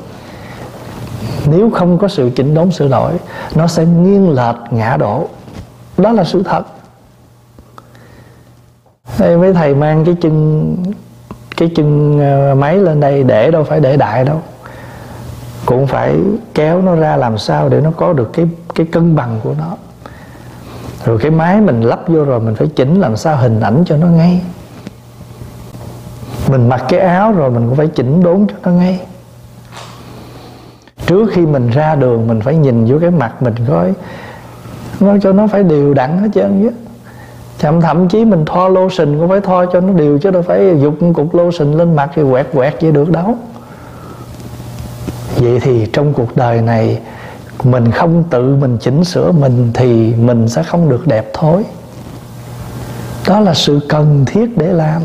nếu 1.47 1.69
không 1.69 1.97
có 1.97 2.07
sự 2.07 2.31
chỉnh 2.35 2.53
đốn, 2.53 2.71
sửa 2.71 2.87
đổi, 2.87 3.11
nó 3.55 3.67
sẽ 3.67 3.85
nghiêng 3.85 4.29
lệch 4.29 4.55
ngã 4.71 4.97
đổ. 4.97 5.27
Đó 5.97 6.11
là 6.11 6.23
sự 6.23 6.43
thật. 6.43 6.65
Đây 9.19 9.37
mấy 9.37 9.53
thầy 9.53 9.75
mang 9.75 10.05
cái 10.05 10.15
chân 10.21 10.75
cái 11.57 11.71
chân 11.75 12.19
ờ, 12.19 12.55
máy 12.55 12.77
lên 12.77 12.99
đây 12.99 13.23
để 13.23 13.51
đâu 13.51 13.63
phải 13.63 13.79
để 13.79 13.97
đại 13.97 14.23
đâu. 14.23 14.41
Cũng 15.65 15.87
phải 15.87 16.15
kéo 16.53 16.81
nó 16.81 16.95
ra 16.95 17.15
làm 17.15 17.37
sao 17.37 17.69
để 17.69 17.81
nó 17.81 17.91
có 17.91 18.13
được 18.13 18.33
cái 18.33 18.47
cái 18.75 18.85
cân 18.85 19.15
bằng 19.15 19.39
của 19.43 19.53
nó. 19.59 19.77
Rồi 21.05 21.17
cái 21.21 21.31
máy 21.31 21.61
mình 21.61 21.81
lắp 21.81 21.99
vô 22.07 22.23
rồi 22.23 22.39
mình 22.39 22.55
phải 22.55 22.67
chỉnh 22.67 22.99
làm 22.99 23.17
sao 23.17 23.37
hình 23.37 23.59
ảnh 23.59 23.83
cho 23.87 23.97
nó 23.97 24.07
ngay. 24.07 24.41
Mình 26.49 26.69
mặc 26.69 26.85
cái 26.89 26.99
áo 26.99 27.31
rồi 27.31 27.51
mình 27.51 27.67
cũng 27.67 27.77
phải 27.77 27.87
chỉnh 27.87 28.23
đốn 28.23 28.47
cho 28.47 28.55
nó 28.63 28.71
ngay 28.71 28.99
trước 31.05 31.29
khi 31.33 31.41
mình 31.41 31.69
ra 31.69 31.95
đường, 31.95 32.27
mình 32.27 32.41
phải 32.41 32.55
nhìn 32.55 32.85
vô 32.85 32.97
cái 33.01 33.11
mặt 33.11 33.41
mình 33.41 33.55
coi. 33.67 33.93
Nó 34.99 35.13
cho 35.21 35.33
nó 35.33 35.47
phải 35.47 35.63
đều 35.63 35.93
đặn 35.93 36.17
hết 36.17 36.27
trơn 36.33 36.61
chứ 36.61 36.71
thậm 37.59 37.81
thậm 37.81 38.09
chí 38.09 38.25
mình 38.25 38.45
thoa 38.45 38.69
lotion 38.69 39.19
cũng 39.19 39.29
phải 39.29 39.41
thoa 39.41 39.65
cho 39.73 39.81
nó 39.81 39.93
đều, 39.93 40.17
chứ 40.17 40.31
đâu 40.31 40.41
phải 40.41 40.79
dục 40.81 40.95
cục 41.13 41.35
lotion 41.35 41.71
lên 41.71 41.95
mặt 41.95 42.11
thì 42.15 42.21
quẹt 42.31 42.47
quẹt 42.53 42.81
vậy 42.81 42.91
được 42.91 43.11
đâu. 43.11 43.37
Vậy 45.37 45.59
thì 45.59 45.85
trong 45.93 46.13
cuộc 46.13 46.37
đời 46.37 46.61
này, 46.61 46.99
mình 47.63 47.91
không 47.91 48.23
tự 48.29 48.55
mình 48.55 48.77
chỉnh 48.81 49.03
sửa 49.03 49.31
mình 49.31 49.71
thì 49.73 50.13
mình 50.15 50.49
sẽ 50.49 50.63
không 50.63 50.89
được 50.89 51.07
đẹp 51.07 51.29
thối 51.33 51.63
đó 53.27 53.39
là 53.39 53.53
sự 53.53 53.79
cần 53.89 54.23
thiết 54.25 54.57
để 54.57 54.67
làm. 54.67 55.01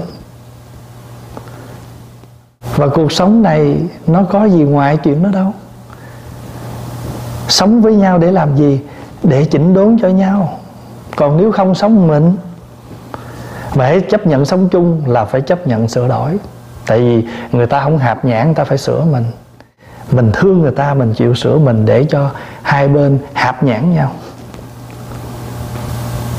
Và 2.76 2.88
cuộc 2.88 3.12
sống 3.12 3.42
này 3.42 3.76
nó 4.06 4.22
có 4.22 4.44
gì 4.44 4.62
ngoài 4.62 4.96
chuyện 4.96 5.22
đó 5.22 5.30
đâu 5.32 5.52
sống 7.50 7.80
với 7.80 7.94
nhau 7.94 8.18
để 8.18 8.32
làm 8.32 8.56
gì? 8.56 8.80
Để 9.22 9.44
chỉnh 9.44 9.74
đốn 9.74 9.96
cho 10.02 10.08
nhau. 10.08 10.58
Còn 11.16 11.36
nếu 11.36 11.52
không 11.52 11.74
sống 11.74 12.06
mình, 12.06 12.36
mà 13.74 13.84
hãy 13.84 14.00
chấp 14.00 14.26
nhận 14.26 14.44
sống 14.44 14.68
chung 14.68 15.02
là 15.06 15.24
phải 15.24 15.40
chấp 15.40 15.66
nhận 15.66 15.88
sửa 15.88 16.08
đổi. 16.08 16.38
Tại 16.86 16.98
vì 16.98 17.26
người 17.52 17.66
ta 17.66 17.82
không 17.82 17.98
hạp 17.98 18.24
nhãn, 18.24 18.46
người 18.46 18.54
ta 18.54 18.64
phải 18.64 18.78
sửa 18.78 19.04
mình. 19.04 19.24
Mình 20.10 20.30
thương 20.34 20.62
người 20.62 20.70
ta, 20.70 20.94
mình 20.94 21.14
chịu 21.14 21.34
sửa 21.34 21.58
mình 21.58 21.86
để 21.86 22.04
cho 22.04 22.30
hai 22.62 22.88
bên 22.88 23.18
hạp 23.32 23.62
nhãn 23.62 23.94
nhau. 23.94 24.12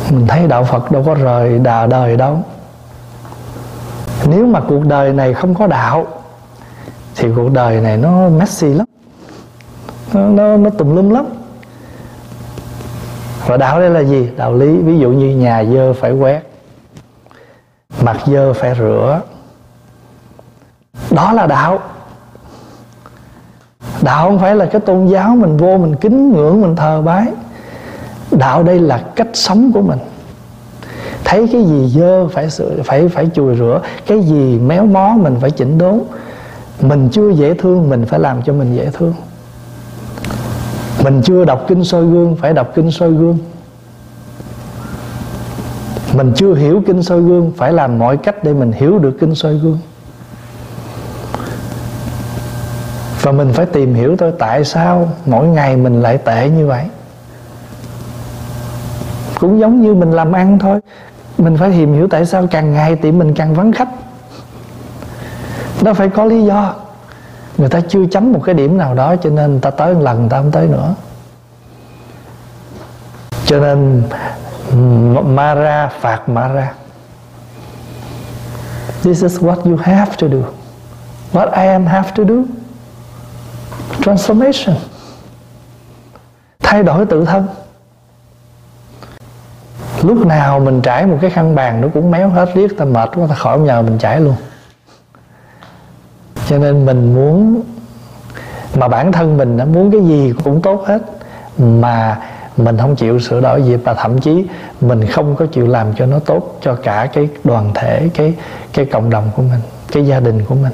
Mình 0.09 0.27
thấy 0.27 0.47
đạo 0.47 0.63
phật 0.63 0.91
đâu 0.91 1.03
có 1.05 1.13
rời 1.13 1.59
đà 1.59 1.87
đời 1.87 2.17
đâu. 2.17 2.39
Nếu 4.29 4.45
mà 4.45 4.59
cuộc 4.67 4.85
đời 4.85 5.13
này 5.13 5.33
không 5.33 5.55
có 5.55 5.67
đạo, 5.67 6.07
thì 7.15 7.27
cuộc 7.35 7.49
đời 7.53 7.81
này 7.81 7.97
nó 7.97 8.29
messy 8.29 8.67
lắm 8.67 8.85
nó, 10.13 10.29
nó, 10.29 10.57
nó 10.57 10.69
tùm 10.69 10.95
lum 10.95 11.09
lắm. 11.09 11.25
Và 13.45 13.57
đạo 13.57 13.79
đây 13.79 13.89
là 13.89 13.99
gì? 13.99 14.29
Đạo 14.37 14.53
lý 14.53 14.77
ví 14.77 14.99
dụ 14.99 15.09
như 15.09 15.35
nhà 15.35 15.63
dơ 15.63 15.93
phải 15.93 16.11
quét 16.11 16.41
mặt 18.01 18.17
dơ 18.25 18.53
phải 18.53 18.75
rửa. 18.77 19.21
Đó 21.11 21.33
là 21.33 21.47
đạo. 21.47 21.79
Đạo 24.01 24.29
không 24.29 24.39
phải 24.39 24.55
là 24.55 24.65
cái 24.65 24.81
tôn 24.81 25.07
giáo 25.07 25.35
mình 25.35 25.57
vô 25.57 25.77
mình 25.77 25.95
kính 25.95 26.33
ngưỡng 26.33 26.61
mình 26.61 26.75
thờ 26.75 27.01
bái. 27.01 27.25
Đạo 28.31 28.63
đây 28.63 28.79
là 28.79 29.03
cách 29.15 29.27
sống 29.33 29.71
của 29.71 29.81
mình. 29.81 29.99
Thấy 31.23 31.47
cái 31.51 31.63
gì 31.63 31.89
dơ 31.89 32.27
phải 32.27 32.49
sửa 32.49 32.81
phải 32.85 33.07
phải 33.07 33.29
chùi 33.33 33.55
rửa 33.55 33.81
cái 34.07 34.21
gì 34.21 34.59
méo 34.59 34.85
mó 34.85 35.13
mình 35.17 35.35
phải 35.41 35.51
chỉnh 35.51 35.77
đốn. 35.77 36.01
Mình 36.81 37.09
chưa 37.11 37.29
dễ 37.29 37.53
thương 37.53 37.89
mình 37.89 38.05
phải 38.05 38.19
làm 38.19 38.41
cho 38.41 38.53
mình 38.53 38.75
dễ 38.75 38.89
thương 38.93 39.13
mình 41.03 41.21
chưa 41.23 41.45
đọc 41.45 41.65
kinh 41.67 41.83
soi 41.83 42.05
gương, 42.05 42.35
phải 42.35 42.53
đọc 42.53 42.71
kinh 42.75 42.91
soi 42.91 43.11
gương. 43.11 43.37
Mình 46.13 46.31
chưa 46.35 46.55
hiểu 46.55 46.83
kinh 46.87 47.03
soi 47.03 47.21
gương, 47.21 47.51
phải 47.57 47.73
làm 47.73 47.99
mọi 47.99 48.17
cách 48.17 48.43
để 48.43 48.53
mình 48.53 48.71
hiểu 48.71 48.99
được 48.99 49.17
kinh 49.19 49.35
soi 49.35 49.53
gương. 49.53 49.79
Và 53.21 53.31
mình 53.31 53.53
phải 53.53 53.65
tìm 53.65 53.93
hiểu 53.93 54.15
thôi, 54.17 54.33
tại 54.39 54.65
sao 54.65 55.09
mỗi 55.25 55.47
ngày 55.47 55.77
mình 55.77 56.01
lại 56.01 56.17
tệ 56.17 56.49
như 56.49 56.67
vậy? 56.67 56.85
Cũng 59.39 59.59
giống 59.59 59.81
như 59.81 59.93
mình 59.93 60.11
làm 60.11 60.31
ăn 60.31 60.59
thôi, 60.59 60.79
mình 61.37 61.57
phải 61.57 61.71
tìm 61.71 61.93
hiểu 61.93 62.07
tại 62.07 62.25
sao 62.25 62.47
càng 62.51 62.73
ngày 62.73 62.95
tiệm 62.95 63.17
mình 63.17 63.33
càng 63.33 63.53
vắng 63.53 63.71
khách. 63.71 63.89
Nó 65.81 65.93
phải 65.93 66.09
có 66.09 66.25
lý 66.25 66.43
do 66.43 66.73
người 67.61 67.69
ta 67.69 67.79
chưa 67.89 68.05
chấm 68.11 68.33
một 68.33 68.41
cái 68.45 68.55
điểm 68.55 68.77
nào 68.77 68.93
đó, 68.93 69.15
cho 69.15 69.29
nên 69.29 69.59
ta 69.59 69.69
tới 69.69 69.93
một 69.93 70.01
lần, 70.01 70.19
người 70.19 70.29
ta 70.29 70.37
không 70.37 70.51
tới 70.51 70.67
nữa. 70.67 70.95
Cho 73.45 73.59
nên 73.59 74.03
Mara 75.25 75.89
phạt 75.99 76.29
Mara. 76.29 76.73
This 79.03 79.23
is 79.23 79.39
what 79.39 79.55
you 79.55 79.77
have 79.77 80.11
to 80.21 80.27
do. 80.27 80.37
What 81.33 81.51
I 81.51 81.67
am 81.67 81.85
have 81.85 82.11
to 82.15 82.23
do. 82.23 82.35
Transformation. 83.99 84.75
Thay 86.59 86.83
đổi 86.83 87.05
tự 87.05 87.25
thân. 87.25 87.47
Lúc 90.01 90.25
nào 90.25 90.59
mình 90.59 90.81
trải 90.81 91.05
một 91.05 91.17
cái 91.21 91.29
khăn 91.29 91.55
bàn 91.55 91.81
Nó 91.81 91.87
cũng 91.93 92.11
méo 92.11 92.29
hết 92.29 92.49
riết 92.55 92.77
Ta 92.77 92.85
mệt 92.85 93.09
quá, 93.15 93.27
ta 93.29 93.35
khỏi 93.35 93.59
nhờ 93.59 93.81
mình 93.81 93.97
trải 93.97 94.19
luôn. 94.19 94.35
Cho 96.51 96.57
nên 96.57 96.85
mình 96.85 97.15
muốn 97.15 97.61
Mà 98.75 98.87
bản 98.87 99.11
thân 99.11 99.37
mình 99.37 99.57
muốn 99.73 99.91
cái 99.91 100.01
gì 100.01 100.33
cũng 100.43 100.61
tốt 100.61 100.83
hết, 100.87 101.01
Mà 101.57 102.19
mình 102.57 102.77
không 102.77 102.95
chịu 102.95 103.19
sửa 103.19 103.41
đổi 103.41 103.63
gì, 103.63 103.75
và 103.75 103.93
thậm 103.93 104.19
chí 104.19 104.45
mình 104.81 105.05
không 105.05 105.35
có 105.35 105.45
chịu 105.45 105.67
làm 105.67 105.93
cho 105.97 106.05
nó 106.05 106.19
tốt 106.19 106.57
cho 106.61 106.75
cả 106.75 107.09
cái 107.13 107.29
đoàn 107.43 107.71
thể, 107.73 108.09
cái 108.13 108.33
cái 108.73 108.85
cộng 108.85 109.09
đồng 109.09 109.29
của 109.35 109.41
mình, 109.41 109.59
cái 109.91 110.05
gia 110.05 110.19
đình 110.19 110.45
của 110.45 110.55
mình. 110.55 110.71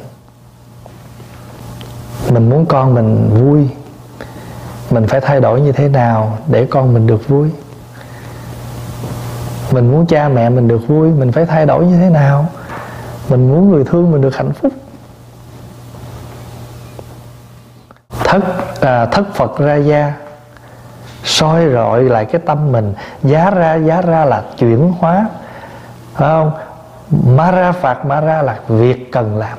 Mình 2.32 2.50
muốn 2.50 2.66
con 2.66 2.94
mình 2.94 3.30
vui. 3.34 3.70
Mình 4.92 5.08
phải 5.08 5.22
thay 5.22 5.42
đổi 5.42 5.62
như 5.62 5.72
thế 5.72 5.88
nào 5.88 6.38
để 6.48 6.66
con 6.70 6.94
mình 6.94 7.08
được 7.08 7.28
vui? 7.28 7.50
Mình 9.72 9.92
muốn 9.92 10.06
cha 10.06 10.30
mẹ 10.30 10.50
mình 10.50 10.68
được 10.68 10.88
vui, 10.88 11.10
mình 11.10 11.32
phải 11.32 11.46
thay 11.46 11.66
đổi 11.66 11.86
như 11.86 11.98
thế 11.98 12.10
nào? 12.10 12.46
Mình 13.30 13.52
muốn 13.52 13.72
người 13.72 13.84
thương 13.84 14.12
mình 14.12 14.22
được 14.22 14.36
hạnh 14.36 14.52
phúc? 14.54 14.72
Thất 18.28 18.44
à, 18.82 19.06
thất 19.06 19.36
phật 19.36 19.58
ra 19.58 19.76
gia 19.76 20.14
soi 21.24 21.70
rọi 21.74 22.04
lại 22.04 22.26
cái 22.26 22.42
tâm 22.46 22.72
mình 22.72 22.94
giá 23.24 23.50
ra 23.50 23.76
giá 23.76 24.02
ra 24.02 24.26
là 24.26 24.44
chuyển 24.58 24.94
hóa. 25.00 25.28
Phải 26.14 26.30
không? 26.30 26.52
Mara 27.36 27.72
phạt 27.72 28.06
Mara 28.06 28.42
là 28.42 28.60
việc 28.68 29.12
cần 29.12 29.38
làm. 29.38 29.58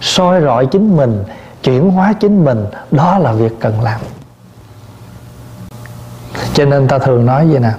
Soi 0.00 0.40
rọi 0.40 0.66
chính 0.66 0.96
mình 0.96 1.24
chuyển 1.62 1.90
hóa 1.90 2.12
chính 2.20 2.44
mình 2.44 2.66
đó 2.90 3.18
là 3.18 3.32
việc 3.32 3.52
cần 3.60 3.80
làm. 3.80 4.00
Cho 6.54 6.64
nên 6.64 6.88
ta 6.88 6.98
thường 6.98 7.26
nói 7.26 7.46
vậy 7.46 7.60
nè. 7.60 7.72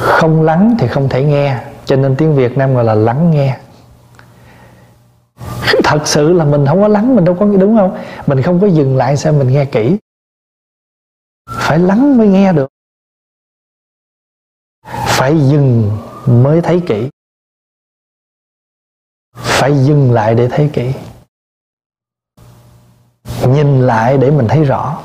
Không 0.00 0.42
lắng 0.42 0.76
thì 0.78 0.88
không 0.88 1.08
thể 1.08 1.24
nghe. 1.24 1.56
Cho 1.84 1.96
nên 1.96 2.16
tiếng 2.16 2.36
việt 2.36 2.58
nam 2.58 2.74
gọi 2.74 2.84
là 2.84 2.94
lắng 2.94 3.30
nghe 3.30 3.56
thật 5.90 6.08
sự 6.08 6.32
là 6.32 6.44
mình 6.44 6.66
không 6.66 6.82
có 6.82 6.88
lắng, 6.88 7.16
mình 7.16 7.24
đâu 7.24 7.36
có 7.40 7.46
đúng 7.46 7.76
không? 7.76 7.98
Mình 8.26 8.42
không 8.42 8.60
có 8.60 8.66
dừng 8.66 8.96
lại 8.96 9.16
xem 9.16 9.38
mình 9.38 9.48
nghe 9.48 9.64
kỹ. 9.64 9.98
Phải 11.50 11.78
lắng 11.78 12.18
mới 12.18 12.28
nghe 12.28 12.52
được. 12.52 12.70
Phải 15.06 15.38
dừng 15.50 15.98
mới 16.26 16.60
thấy 16.60 16.82
kỹ. 16.86 17.10
Phải 19.36 19.84
dừng 19.84 20.12
lại 20.12 20.34
để 20.34 20.48
thấy 20.48 20.70
kỹ. 20.72 20.92
Nhìn 23.48 23.80
lại 23.80 24.18
để 24.18 24.30
mình 24.30 24.48
thấy 24.48 24.64
rõ. 24.64 25.02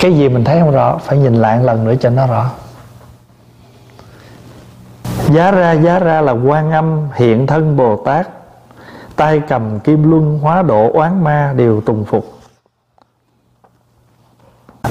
Cái 0.00 0.14
gì 0.14 0.28
mình 0.28 0.44
thấy 0.44 0.60
không 0.60 0.72
rõ, 0.72 0.98
phải 0.98 1.18
nhìn 1.18 1.34
lại 1.34 1.58
một 1.58 1.64
lần 1.64 1.84
nữa 1.84 1.94
cho 2.00 2.10
nó 2.10 2.26
rõ. 2.26 2.50
Giá 5.34 5.50
ra 5.50 5.72
giá 5.72 5.98
ra 5.98 6.20
là 6.20 6.32
quan 6.32 6.70
âm 6.70 7.08
hiện 7.14 7.46
thân 7.46 7.76
bồ 7.76 8.02
tát 8.04 8.37
tay 9.18 9.40
cầm 9.48 9.80
kim 9.80 10.10
luân 10.10 10.38
hóa 10.38 10.62
độ 10.62 10.90
oán 10.92 11.24
ma 11.24 11.52
đều 11.56 11.80
tùng 11.80 12.04
phục. 12.04 12.38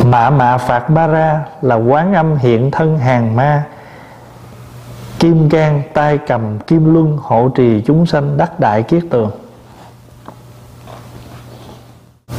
Mạ 0.05 0.30
mạ 0.30 0.57
phạt 0.57 0.89
ba 0.89 1.07
ra 1.07 1.45
là 1.61 1.75
quán 1.75 2.13
âm 2.13 2.36
hiện 2.36 2.71
thân 2.71 2.99
hàng 2.99 3.36
ma. 3.36 3.63
Kim 5.19 5.49
can 5.49 5.82
tay 5.93 6.17
cầm 6.28 6.59
kim 6.59 6.93
luân 6.93 7.17
hộ 7.17 7.49
trì 7.55 7.82
chúng 7.82 8.05
sanh 8.05 8.38
đắc 8.38 8.59
đại 8.59 8.84
kiết 8.84 9.03
tường. 9.09 9.32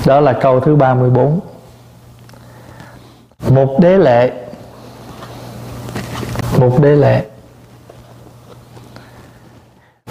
Đó 0.06 0.20
là 0.20 0.32
câu 0.32 0.60
thứ 0.60 0.76
34 0.76 1.40
Một 3.48 3.76
đế 3.80 3.98
lệ. 3.98 4.32
Một 6.58 6.78
đế 6.82 6.96
lệ. 6.96 7.26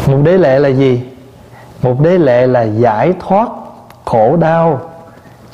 Một 0.07 0.19
đế 0.23 0.37
lệ 0.37 0.59
là 0.59 0.69
gì? 0.69 1.16
Một 1.87 1.99
đế 1.99 2.17
lệ 2.17 2.47
là 2.47 2.61
giải 2.61 3.13
thoát 3.19 3.49
khổ 4.05 4.37
đau, 4.37 4.81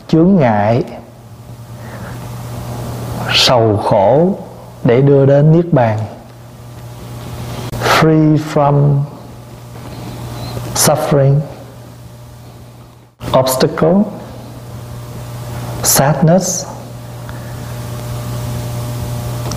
chướng 0.07 0.35
ngại, 0.35 0.83
sầu 3.33 3.77
khổ 3.77 4.35
để 4.83 5.01
đưa 5.01 5.25
đến 5.25 5.51
niết 5.51 5.73
bàn. 5.73 5.99
Free 7.71 8.37
from 8.53 8.99
suffering, 10.75 11.39
obstacle, 13.39 13.97
sadness. 15.83 16.67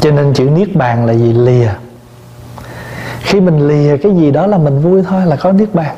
Cho 0.00 0.10
nên 0.10 0.34
chữ 0.34 0.44
niết 0.44 0.76
bàn 0.76 1.06
là 1.06 1.12
gì? 1.12 1.32
Lìa. 1.32 1.70
Khi 3.20 3.40
mình 3.40 3.68
lìa 3.68 3.96
cái 3.96 4.12
gì 4.16 4.30
đó 4.30 4.46
là 4.46 4.58
mình 4.58 4.80
vui 4.80 5.02
thôi, 5.08 5.26
là 5.26 5.36
có 5.36 5.52
niết 5.52 5.74
bàn 5.74 5.96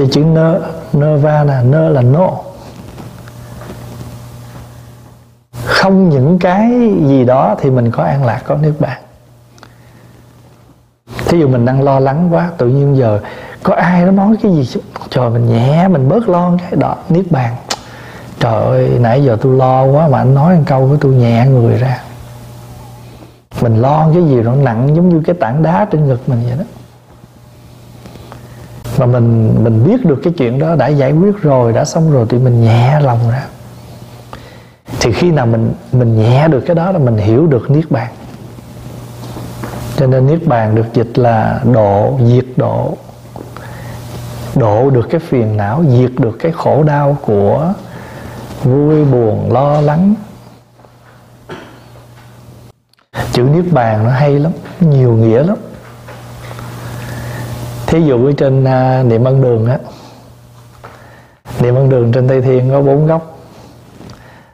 cho 0.00 0.06
chữ 0.12 0.20
nơ 0.20 0.60
nơ 0.92 1.16
va 1.16 1.44
là 1.44 1.62
nơ 1.62 1.88
là 1.88 2.02
no 2.02 2.30
không 5.64 6.08
những 6.08 6.38
cái 6.38 6.70
gì 7.06 7.24
đó 7.24 7.56
thì 7.60 7.70
mình 7.70 7.90
có 7.90 8.02
an 8.02 8.24
lạc 8.24 8.40
có 8.44 8.56
nước 8.56 8.74
bàn. 8.78 9.02
Thí 11.26 11.40
dụ 11.40 11.48
mình 11.48 11.64
đang 11.64 11.82
lo 11.82 12.00
lắng 12.00 12.28
quá, 12.30 12.50
tự 12.58 12.68
nhiên 12.68 12.96
giờ 12.96 13.20
có 13.62 13.74
ai 13.74 14.04
nó 14.04 14.10
nói 14.10 14.36
cái 14.42 14.52
gì 14.52 14.80
trời, 15.10 15.30
mình 15.30 15.46
nhẹ, 15.48 15.88
mình 15.88 16.08
bớt 16.08 16.28
lo 16.28 16.52
cái. 16.58 16.80
Đó, 16.80 16.96
niết 17.08 17.24
bàn. 17.30 17.56
Trời 18.40 18.64
ơi, 18.64 18.90
nãy 19.00 19.24
giờ 19.24 19.36
tôi 19.40 19.56
lo 19.56 19.84
quá 19.84 20.08
mà 20.08 20.18
anh 20.18 20.34
nói 20.34 20.56
một 20.56 20.62
câu 20.66 20.86
với 20.86 20.98
tôi 21.00 21.12
nhẹ 21.12 21.46
người 21.46 21.78
ra. 21.78 22.02
Mình 23.60 23.76
lo 23.76 24.08
cái 24.14 24.22
gì 24.22 24.34
nó 24.42 24.54
nặng 24.54 24.96
giống 24.96 25.08
như 25.08 25.22
cái 25.26 25.36
tảng 25.40 25.62
đá 25.62 25.86
trên 25.90 26.08
ngực 26.08 26.28
mình 26.28 26.42
vậy 26.48 26.58
đó 26.58 26.64
mà 29.00 29.06
mình 29.06 29.54
mình 29.64 29.84
biết 29.86 30.04
được 30.04 30.20
cái 30.24 30.32
chuyện 30.36 30.58
đó 30.58 30.76
đã 30.76 30.88
giải 30.88 31.12
quyết 31.12 31.42
rồi, 31.42 31.72
đã 31.72 31.84
xong 31.84 32.12
rồi 32.12 32.26
thì 32.28 32.38
mình 32.38 32.62
nhẹ 32.62 33.00
lòng 33.00 33.18
ra. 33.30 33.46
Thì 35.00 35.12
khi 35.12 35.30
nào 35.30 35.46
mình 35.46 35.72
mình 35.92 36.16
nhẹ 36.16 36.48
được 36.48 36.60
cái 36.60 36.74
đó 36.74 36.90
là 36.92 36.98
mình 36.98 37.16
hiểu 37.16 37.46
được 37.46 37.70
niết 37.70 37.90
bàn. 37.90 38.08
Cho 39.96 40.06
nên 40.06 40.26
niết 40.26 40.46
bàn 40.46 40.74
được 40.74 40.86
dịch 40.94 41.18
là 41.18 41.60
độ, 41.72 42.18
diệt 42.26 42.44
độ. 42.56 42.96
Độ 44.54 44.90
được 44.90 45.06
cái 45.10 45.20
phiền 45.20 45.56
não, 45.56 45.84
diệt 45.88 46.10
được 46.18 46.36
cái 46.38 46.52
khổ 46.52 46.82
đau 46.82 47.16
của 47.22 47.72
vui, 48.64 49.04
buồn, 49.04 49.52
lo 49.52 49.80
lắng. 49.80 50.14
Chữ 53.32 53.42
niết 53.42 53.72
bàn 53.72 54.04
nó 54.04 54.10
hay 54.10 54.38
lắm, 54.38 54.52
nhiều 54.80 55.12
nghĩa 55.12 55.42
lắm 55.42 55.56
thí 57.90 58.02
dụ 58.02 58.26
ở 58.26 58.32
trên 58.36 58.64
uh, 58.64 59.06
niệm 59.06 59.24
ân 59.24 59.42
đường 59.42 59.66
á 59.66 59.78
niệm 61.60 61.74
ân 61.74 61.88
đường 61.88 62.12
trên 62.12 62.28
tây 62.28 62.40
thiên 62.40 62.70
có 62.70 62.80
bốn 62.80 63.06
góc. 63.06 63.38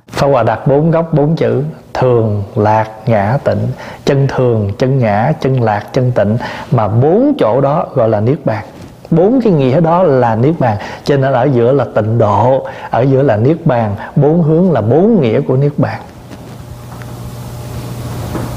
Phá 0.09 0.27
Hòa 0.27 0.43
đặt 0.43 0.67
bốn 0.67 0.91
góc 0.91 1.13
bốn 1.13 1.37
chữ 1.37 1.63
thường 1.95 2.43
lạc 2.55 2.91
ngã 3.07 3.39
tịnh. 3.45 3.69
Chân 4.05 4.27
thường 4.27 4.71
chân 4.79 4.99
ngã 4.99 5.33
chân 5.41 5.63
lạc 5.63 5.87
chân 5.93 6.13
tịnh. 6.13 6.37
Mà 6.71 6.89
bốn 6.89 7.33
chỗ 7.39 7.61
đó 7.61 7.87
gọi 7.95 8.09
là 8.09 8.21
niết 8.21 8.39
bàn. 8.45 8.65
Bốn 9.11 9.41
cái 9.41 9.53
nghĩa 9.53 9.81
đó 9.81 10.03
là 10.03 10.37
niết 10.37 10.55
bàn. 10.59 10.77
Cho 11.05 11.17
nên 11.17 11.33
ở 11.33 11.45
giữa 11.45 11.73
là 11.73 11.85
tịnh 11.95 12.19
độ 12.19 12.67
ở 12.91 13.01
giữa 13.01 13.23
là 13.23 13.37
niết 13.37 13.67
bàn. 13.67 13.97
Bốn 14.17 14.43
hướng 14.43 14.73
là 14.73 14.81
bốn 14.81 15.21
nghĩa 15.21 15.41
của 15.41 15.57
niết 15.57 15.73
bàn. 15.77 16.01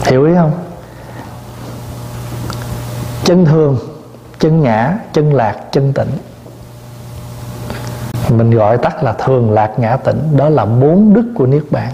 Hiểu 0.04 0.26
ý 0.26 0.36
không? 0.36 0.52
Chân 3.24 3.46
thường 3.46 3.78
chân 4.40 4.64
ngã, 4.64 4.98
chân 5.14 5.34
lạc, 5.34 5.56
chân 5.72 5.94
tịnh. 5.94 6.10
Mình 8.30 8.52
gọi 8.52 8.78
tắt 8.78 9.04
là 9.04 9.14
thường 9.14 9.52
lạc 9.52 9.72
ngã 9.78 9.98
tịnh. 9.98 10.38
Đó 10.38 10.50
là 10.50 10.66
bốn 10.66 11.14
đức 11.14 11.34
của 11.36 11.46
niết 11.46 11.64
bàn. 11.72 11.92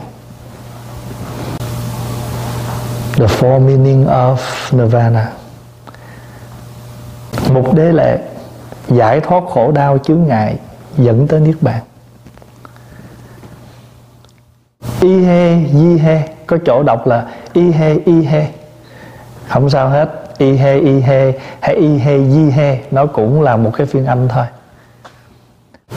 The 3.13 3.25
four 3.25 3.59
meaning 3.59 4.05
of 4.05 4.37
nirvana. 4.71 5.31
Mục 7.49 7.73
đế 7.73 7.91
lệ 7.91 8.19
giải 8.87 9.19
thoát 9.19 9.43
khổ 9.53 9.71
đau 9.71 9.97
chướng 9.97 10.27
ngại 10.27 10.57
dẫn 10.97 11.27
tới 11.27 11.39
niết 11.39 11.55
bàn. 11.61 11.81
Y 15.01 15.23
he, 15.23 15.57
di 15.73 15.97
he. 15.97 16.27
Có 16.47 16.57
chỗ 16.65 16.83
đọc 16.83 17.07
là 17.07 17.25
y 17.53 17.71
he 17.71 17.95
y 18.05 18.21
he. 18.21 18.47
Không 19.47 19.69
sao 19.69 19.89
hết 19.89 20.24
y 20.37 20.51
he 20.57 20.79
y 20.79 21.01
he, 21.01 21.33
hay 21.61 21.75
y 21.75 21.97
he, 21.97 22.19
di 22.19 22.51
he. 22.51 22.79
Nó 22.91 23.05
cũng 23.05 23.41
là 23.41 23.57
một 23.57 23.71
cái 23.77 23.87
phiên 23.87 24.05
âm 24.05 24.27
thôi. 24.27 24.45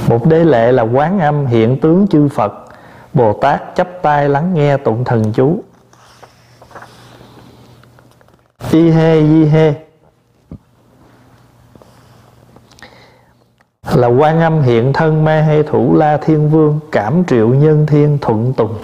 Một 0.08 0.26
đế 0.26 0.44
lệ 0.44 0.72
là 0.72 0.82
quán 0.82 1.20
âm 1.20 1.46
hiện 1.46 1.80
tướng 1.80 2.06
chư 2.10 2.28
phật. 2.28 2.52
Bồ 3.14 3.32
tát 3.32 3.76
chấp 3.76 3.88
tay 4.02 4.28
lắng 4.28 4.54
nghe 4.54 4.76
tụng 4.76 5.04
thần 5.04 5.32
chú. 5.32 5.62
Y 8.70 8.90
he, 8.90 9.20
di 9.20 9.44
he. 9.44 9.74
Là 13.94 14.08
quan 14.08 14.40
âm 14.40 14.62
hiện 14.62 14.92
thân 14.92 15.24
ma 15.24 15.42
hay 15.42 15.62
thủ 15.62 15.96
la 15.96 16.16
thiên 16.16 16.50
vương, 16.50 16.80
cảm 16.92 17.24
triệu 17.24 17.48
nhân 17.48 17.86
thiên 17.86 18.18
thuận 18.20 18.52
tùng. 18.52 18.74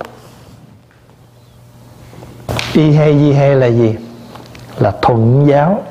Y 2.73 2.91
he, 2.91 3.13
di 3.13 3.33
he 3.33 3.55
là 3.55 3.67
gì? 3.67 3.97
Là 4.79 4.93
thuận 5.03 5.47
giáo. 5.47 5.83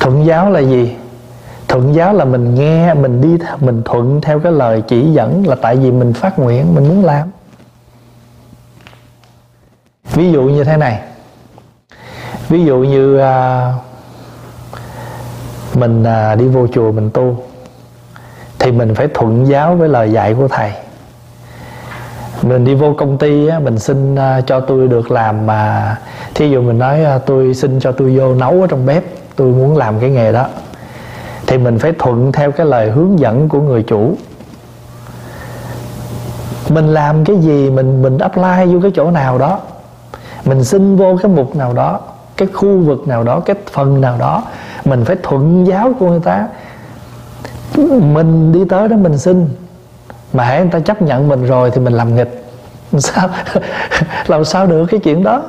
Thuận 0.00 0.26
giáo 0.26 0.50
là 0.50 0.60
gì? 0.60 0.96
Thuận 1.68 1.94
giáo 1.94 2.12
là 2.12 2.24
mình 2.24 2.54
nghe 2.54 2.94
mình 2.94 3.20
đi 3.20 3.44
mình 3.60 3.82
thuận 3.84 4.20
theo 4.20 4.40
cái 4.40 4.52
lời 4.52 4.82
chỉ 4.88 5.12
dẫn 5.12 5.46
là 5.46 5.56
tại 5.62 5.76
vì 5.76 5.90
mình 5.90 6.12
phát 6.12 6.38
nguyện 6.38 6.74
mình 6.74 6.88
muốn 6.88 7.04
làm. 7.04 7.28
Ví 10.12 10.32
dụ 10.32 10.42
như 10.42 10.64
thế 10.64 10.76
này. 10.76 11.00
Ví 12.48 12.64
dụ 12.64 12.78
như 12.78 13.18
à, 13.18 13.72
mình 15.74 16.04
à, 16.04 16.34
đi 16.34 16.48
vô 16.48 16.66
chùa 16.66 16.92
mình 16.92 17.10
tu 17.10 17.44
thì 18.58 18.72
mình 18.72 18.94
phải 18.94 19.08
thuận 19.14 19.46
giáo 19.46 19.76
với 19.76 19.88
lời 19.88 20.12
dạy 20.12 20.34
của 20.34 20.48
thầy 20.48 20.72
mình 22.42 22.64
đi 22.64 22.74
vô 22.74 22.94
công 22.98 23.18
ty 23.18 23.46
á, 23.46 23.58
mình 23.58 23.78
xin 23.78 24.16
à, 24.16 24.40
cho 24.40 24.60
tôi 24.60 24.88
được 24.88 25.10
làm 25.10 25.46
mà 25.46 25.96
thí 26.34 26.50
dụ 26.50 26.62
mình 26.62 26.78
nói 26.78 27.04
à, 27.04 27.18
tôi 27.18 27.54
xin 27.54 27.80
cho 27.80 27.92
tôi 27.92 28.16
vô 28.16 28.34
nấu 28.34 28.60
ở 28.60 28.66
trong 28.66 28.86
bếp 28.86 29.04
tôi 29.36 29.48
muốn 29.48 29.76
làm 29.76 30.00
cái 30.00 30.10
nghề 30.10 30.32
đó. 30.32 30.46
Thì 31.46 31.58
mình 31.58 31.78
phải 31.78 31.92
thuận 31.98 32.32
theo 32.32 32.52
cái 32.52 32.66
lời 32.66 32.90
hướng 32.90 33.18
dẫn 33.18 33.48
của 33.48 33.60
người 33.60 33.82
chủ. 33.82 34.14
Mình 36.68 36.88
làm 36.88 37.24
cái 37.24 37.36
gì 37.36 37.70
mình 37.70 38.02
mình 38.02 38.18
apply 38.18 38.74
vô 38.74 38.80
cái 38.82 38.90
chỗ 38.94 39.10
nào 39.10 39.38
đó. 39.38 39.60
Mình 40.44 40.64
xin 40.64 40.96
vô 40.96 41.18
cái 41.22 41.32
mục 41.32 41.56
nào 41.56 41.72
đó 41.72 42.00
cái 42.36 42.48
khu 42.52 42.78
vực 42.78 43.08
nào 43.08 43.24
đó 43.24 43.40
cái 43.40 43.56
phần 43.72 44.00
nào 44.00 44.16
đó 44.18 44.42
mình 44.84 45.04
phải 45.04 45.16
thuận 45.22 45.66
giáo 45.66 45.92
của 45.98 46.06
người 46.06 46.20
ta. 46.20 46.48
Mình 48.12 48.52
đi 48.52 48.64
tới 48.64 48.88
đó 48.88 48.96
mình 48.96 49.18
xin 49.18 49.48
mà 50.32 50.44
hãy 50.44 50.60
người 50.60 50.70
ta 50.70 50.80
chấp 50.80 51.02
nhận 51.02 51.28
mình 51.28 51.46
rồi 51.46 51.70
thì 51.70 51.80
mình 51.80 51.92
làm 51.92 52.16
nghịch. 52.16 52.44
Sao? 52.98 53.28
Làm 54.26 54.44
sao 54.44 54.66
được 54.66 54.86
cái 54.90 55.00
chuyện 55.00 55.22
đó? 55.22 55.42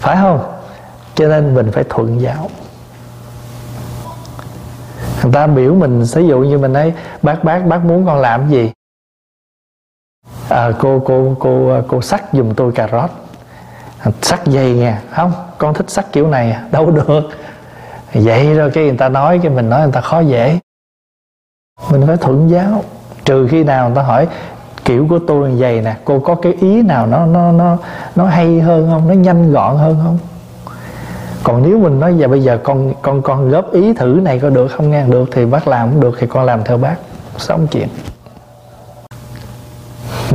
Phải 0.00 0.16
không? 0.16 0.52
Cho 1.14 1.28
nên 1.28 1.54
mình 1.54 1.70
phải 1.72 1.84
thuận 1.88 2.20
giáo. 2.20 2.50
Người 5.22 5.32
ta 5.32 5.46
biểu 5.46 5.74
mình 5.74 6.02
ví 6.14 6.26
dụ 6.26 6.38
như 6.38 6.58
mình 6.58 6.72
ấy 6.72 6.92
bác 7.22 7.44
bác 7.44 7.66
bác 7.66 7.84
muốn 7.84 8.06
con 8.06 8.20
làm 8.20 8.48
gì? 8.50 8.72
À, 10.48 10.70
cô 10.78 11.02
cô 11.06 11.36
cô 11.40 11.82
cô 11.88 12.02
sắc 12.02 12.24
giùm 12.32 12.54
tôi 12.54 12.72
cà 12.72 12.88
rốt. 12.92 13.10
Sắc 14.22 14.46
dây 14.46 14.74
nha 14.74 15.02
không 15.10 15.32
con 15.58 15.74
thích 15.74 15.90
sắc 15.90 16.12
kiểu 16.12 16.28
này 16.28 16.50
à? 16.50 16.64
đâu 16.72 16.90
được. 16.90 17.20
Vậy 18.12 18.54
rồi 18.54 18.70
cái 18.70 18.84
người 18.84 18.96
ta 18.96 19.08
nói 19.08 19.40
cái 19.42 19.52
mình 19.52 19.70
nói 19.70 19.80
người 19.80 19.92
ta 19.92 20.00
khó 20.00 20.20
dễ. 20.20 20.58
Mình 21.90 22.06
phải 22.06 22.16
thuận 22.16 22.50
giáo 22.50 22.84
trừ 23.30 23.46
khi 23.50 23.64
nào 23.64 23.86
người 23.86 23.96
ta 23.96 24.02
hỏi 24.02 24.28
kiểu 24.84 25.06
của 25.10 25.18
tôi 25.26 25.50
như 25.50 25.56
vậy 25.58 25.80
nè, 25.80 25.96
cô 26.04 26.18
có 26.18 26.34
cái 26.34 26.52
ý 26.60 26.82
nào 26.82 27.06
nó 27.06 27.26
nó 27.26 27.52
nó 27.52 27.76
nó 28.16 28.26
hay 28.26 28.60
hơn 28.60 28.88
không? 28.90 29.08
Nó 29.08 29.14
nhanh 29.14 29.52
gọn 29.52 29.76
hơn 29.76 29.96
không? 30.04 30.18
Còn 31.44 31.62
nếu 31.62 31.78
mình 31.78 32.00
nói 32.00 32.14
giờ 32.16 32.28
bây 32.28 32.42
giờ 32.42 32.58
con 32.62 32.92
con 33.02 33.22
con 33.22 33.50
góp 33.50 33.72
ý 33.72 33.94
thử 33.94 34.20
này 34.22 34.38
có 34.38 34.50
được 34.50 34.68
không 34.68 34.90
nghe? 34.90 35.04
Được 35.06 35.28
thì 35.32 35.46
bác 35.46 35.68
làm 35.68 35.90
cũng 35.90 36.00
được 36.00 36.16
thì 36.20 36.26
con 36.26 36.44
làm 36.44 36.64
theo 36.64 36.78
bác. 36.78 36.94
Xong 37.36 37.66
chuyện. 37.66 37.88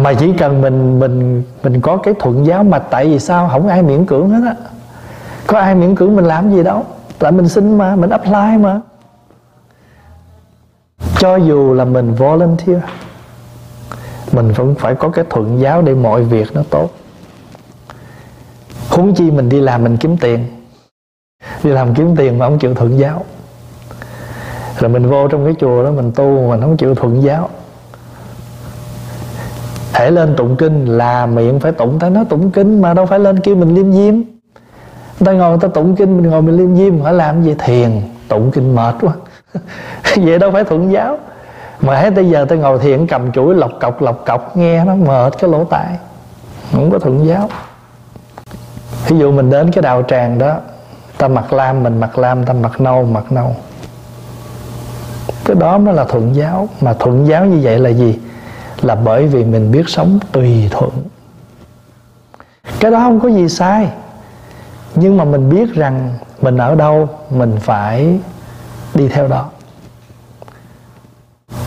Mà 0.01 0.13
chỉ 0.13 0.33
cần 0.33 0.61
mình 0.61 0.99
mình 0.99 1.43
mình 1.63 1.81
có 1.81 1.97
cái 1.97 2.13
thuận 2.19 2.45
giáo 2.45 2.63
mà 2.63 2.79
tại 2.79 3.05
vì 3.05 3.19
sao? 3.19 3.49
Không 3.51 3.67
ai 3.67 3.81
miễn 3.81 4.05
cưỡng 4.05 4.29
hết 4.29 4.41
á. 4.47 4.55
Có 5.47 5.59
ai 5.59 5.75
miễn 5.75 5.95
cưỡng 5.95 6.15
mình 6.15 6.25
làm 6.25 6.51
gì 6.51 6.63
đâu. 6.63 6.83
Tại 7.19 7.31
mình 7.31 7.49
xin 7.49 7.77
mà, 7.77 7.95
mình 7.95 8.09
apply 8.09 8.57
mà 8.59 8.79
cho 11.25 11.35
dù 11.35 11.73
là 11.73 11.85
mình 11.85 12.13
volunteer, 12.13 12.79
mình 14.31 14.51
vẫn 14.51 14.75
phải 14.75 14.95
có 14.95 15.09
cái 15.09 15.25
thuận 15.29 15.59
giáo 15.59 15.81
để 15.81 15.93
mọi 15.93 16.23
việc 16.23 16.47
nó 16.53 16.61
tốt. 16.69 16.89
Huống 18.89 19.13
chi 19.15 19.31
mình 19.31 19.49
đi 19.49 19.61
làm 19.61 19.83
mình 19.83 19.97
kiếm 19.97 20.17
tiền. 20.17 20.47
Đi 21.63 21.69
làm 21.69 21.93
kiếm 21.93 22.15
tiền 22.15 22.39
mà 22.39 22.45
không 22.45 22.59
chịu 22.59 22.73
thuận 22.75 22.99
giáo. 22.99 23.25
Rồi 24.79 24.89
mình 24.89 25.09
vô 25.09 25.27
trong 25.27 25.45
cái 25.45 25.55
chùa 25.59 25.83
đó 25.83 25.91
mình 25.91 26.11
tu 26.15 26.41
mà 26.41 26.49
mình 26.49 26.61
không 26.61 26.77
chịu 26.77 26.95
thuận 26.95 27.23
giáo. 27.23 27.49
Thể 29.93 30.11
lên 30.11 30.35
tụng 30.35 30.55
kinh 30.55 30.85
là 30.85 31.25
miệng 31.25 31.59
phải 31.59 31.71
tụng 31.71 31.99
ta 31.99 32.09
nói 32.09 32.25
tụng 32.29 32.51
kinh 32.51 32.81
mà 32.81 32.93
đâu 32.93 33.05
phải 33.05 33.19
lên 33.19 33.39
kêu 33.39 33.55
mình 33.55 33.75
liêm 33.75 33.93
diêm. 33.93 34.21
Ta 35.25 35.31
ngồi 35.31 35.57
ta 35.61 35.67
tụng 35.67 35.95
kinh, 35.95 36.17
mình 36.17 36.29
ngồi 36.29 36.41
mình 36.41 36.57
liêm 36.57 36.75
diêm 36.75 37.03
phải 37.03 37.13
làm 37.13 37.43
gì 37.43 37.55
thiền, 37.59 38.01
tụng 38.27 38.51
kinh 38.51 38.75
mệt 38.75 38.95
quá. 39.01 39.13
vậy 40.25 40.39
đâu 40.39 40.51
phải 40.51 40.63
thuận 40.63 40.91
giáo. 40.91 41.17
Mà 41.81 41.95
hết 41.95 42.09
bây 42.09 42.29
giờ 42.29 42.45
tôi 42.49 42.57
ngồi 42.57 42.79
thiền 42.79 43.07
cầm 43.07 43.31
chuỗi 43.31 43.55
lọc 43.55 43.71
cọc 43.79 44.01
lọc 44.01 44.25
cọc, 44.25 44.57
nghe 44.57 44.85
nó 44.85 44.95
mệt 44.95 45.33
cái 45.39 45.49
lỗ 45.49 45.63
tai. 45.63 45.97
Không 46.71 46.91
có 46.91 46.99
thuận 46.99 47.27
giáo. 47.27 47.49
Ví 49.07 49.17
dụ 49.17 49.31
mình 49.31 49.49
đến 49.49 49.71
cái 49.71 49.81
đạo 49.81 50.03
tràng 50.07 50.39
đó, 50.39 50.57
ta 51.17 51.27
mặc 51.27 51.53
lam 51.53 51.83
mình 51.83 51.99
mặc 51.99 52.17
lam, 52.17 52.45
ta 52.45 52.53
mặc 52.53 52.81
nâu 52.81 53.03
mặc 53.03 53.31
nâu. 53.31 53.55
Cái 55.45 55.55
đó 55.55 55.77
mới 55.77 55.93
là 55.93 56.03
thuận 56.03 56.35
giáo. 56.35 56.69
Mà 56.81 56.93
thuận 56.93 57.27
giáo 57.27 57.45
như 57.45 57.59
vậy 57.63 57.79
là 57.79 57.89
gì? 57.89 58.19
Là 58.81 58.95
bởi 58.95 59.27
vì 59.27 59.43
mình 59.43 59.71
biết 59.71 59.89
sống 59.89 60.19
tùy 60.31 60.69
thuận. 60.71 60.91
Cái 62.79 62.91
đó 62.91 62.99
không 62.99 63.19
có 63.19 63.29
gì 63.29 63.49
sai. 63.49 63.89
Nhưng 64.95 65.17
mà 65.17 65.23
mình 65.23 65.49
biết 65.49 65.73
rằng 65.73 66.13
mình 66.41 66.57
ở 66.57 66.75
đâu, 66.75 67.09
mình 67.29 67.55
phải 67.59 68.19
đi 68.93 69.07
theo 69.07 69.27
đó 69.27 69.49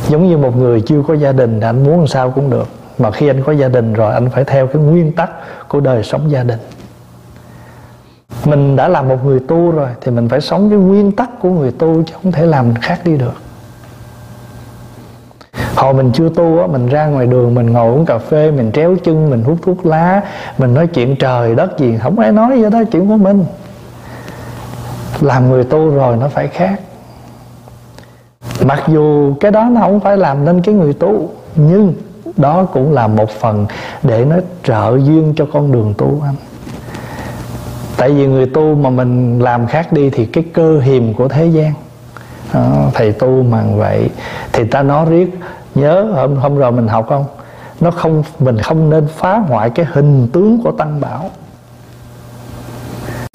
giống 0.09 0.29
như 0.29 0.39
một 0.39 0.57
người 0.57 0.81
chưa 0.81 1.03
có 1.09 1.15
gia 1.15 1.33
đình 1.33 1.61
anh 1.61 1.85
muốn 1.85 1.99
làm 1.99 2.07
sao 2.07 2.31
cũng 2.31 2.51
được. 2.51 2.69
Mà 2.99 3.11
khi 3.11 3.29
anh 3.29 3.43
có 3.43 3.53
gia 3.53 3.69
đình 3.69 3.93
rồi, 3.93 4.15
anh 4.15 4.31
phải 4.31 4.45
theo 4.45 4.67
cái 4.67 4.83
nguyên 4.83 5.13
tắc 5.13 5.31
của 5.69 5.81
đời 5.81 6.03
sống 6.03 6.31
gia 6.31 6.43
đình. 6.43 6.59
Mình 8.45 8.77
đã 8.77 8.89
là 8.89 9.03
một 9.03 9.25
người 9.25 9.41
tu 9.49 9.71
rồi 9.71 9.89
thì 10.01 10.11
mình 10.11 10.29
phải 10.29 10.41
sống 10.41 10.71
cái 10.71 10.79
nguyên 10.79 11.13
tắc 11.13 11.31
của 11.41 11.51
người 11.51 11.71
tu 11.71 12.03
chứ 12.07 12.15
không 12.23 12.33
thể 12.33 12.47
làm 12.47 12.75
khác 12.75 13.01
đi 13.05 13.17
được. 13.17 13.35
Hồi 15.75 15.95
mình 15.95 16.11
chưa 16.15 16.29
tu 16.29 16.61
á, 16.61 16.67
mình 16.67 16.87
ra 16.87 17.07
ngoài 17.07 17.27
đường, 17.27 17.55
mình 17.55 17.73
ngồi 17.73 17.93
uống 17.93 18.07
cà 18.07 18.19
phê, 18.19 18.51
mình 18.51 18.71
tréo 18.73 18.97
chân, 19.05 19.31
mình 19.31 19.43
hút 19.43 19.59
thuốc 19.63 19.87
lá, 19.87 20.23
mình 20.59 20.75
nói 20.75 20.87
chuyện 20.87 21.17
trời 21.17 21.55
đất 21.55 21.79
gì, 21.79 21.99
không 22.03 22.19
ai 22.19 22.33
nói 22.33 22.63
vậy 22.63 22.71
đó 22.71 22.83
chuyện 22.93 23.09
của 23.09 23.17
mình. 23.17 23.45
Làm 25.21 25.51
người 25.51 25.65
tu 25.65 25.91
rồi 25.91 26.17
nó 26.17 26.29
phải 26.29 26.49
khác 26.49 26.81
mặc 28.65 28.85
dù 28.89 29.35
cái 29.41 29.51
đó 29.51 29.69
nó 29.73 29.81
không 29.81 30.01
phải 30.01 30.17
làm 30.17 30.45
nên 30.45 30.63
cái 30.63 30.75
người 30.75 30.93
tu 30.93 31.31
nhưng 31.57 31.95
đó 32.37 32.65
cũng 32.65 32.93
là 32.93 33.07
một 33.07 33.31
phần 33.31 33.67
để 34.03 34.25
nó 34.25 34.37
trợ 34.65 34.99
duyên 35.05 35.35
cho 35.37 35.47
con 35.53 35.73
đường 35.73 35.95
tu 35.99 36.23
anh. 36.25 36.35
Tại 37.97 38.11
vì 38.11 38.27
người 38.27 38.47
tu 38.47 38.75
mà 38.75 38.91
mình 38.91 39.39
làm 39.39 39.67
khác 39.67 39.93
đi 39.93 40.11
thì 40.11 40.27
cái 40.27 40.45
cơ 40.55 40.79
hiềm 40.81 41.15
của 41.15 41.29
thế 41.29 41.47
gian 41.47 41.73
đó, 42.55 42.91
thầy 42.95 43.13
tu 43.13 43.43
mà 43.43 43.65
vậy 43.77 44.11
thì 44.53 44.65
ta 44.65 44.83
nói 44.83 45.07
riết 45.11 45.39
nhớ 45.75 46.03
hôm 46.15 46.37
hôm 46.37 46.57
rồi 46.57 46.73
mình 46.73 46.89
học 46.89 47.07
không? 47.09 47.25
Nó 47.81 47.91
không 47.91 48.23
mình 48.39 48.59
không 48.59 48.91
nên 48.91 49.07
phá 49.17 49.39
hoại 49.39 49.71
cái 49.71 49.87
hình 49.93 50.29
tướng 50.33 50.63
của 50.63 50.73
tăng 50.73 51.01
bảo. 51.01 51.31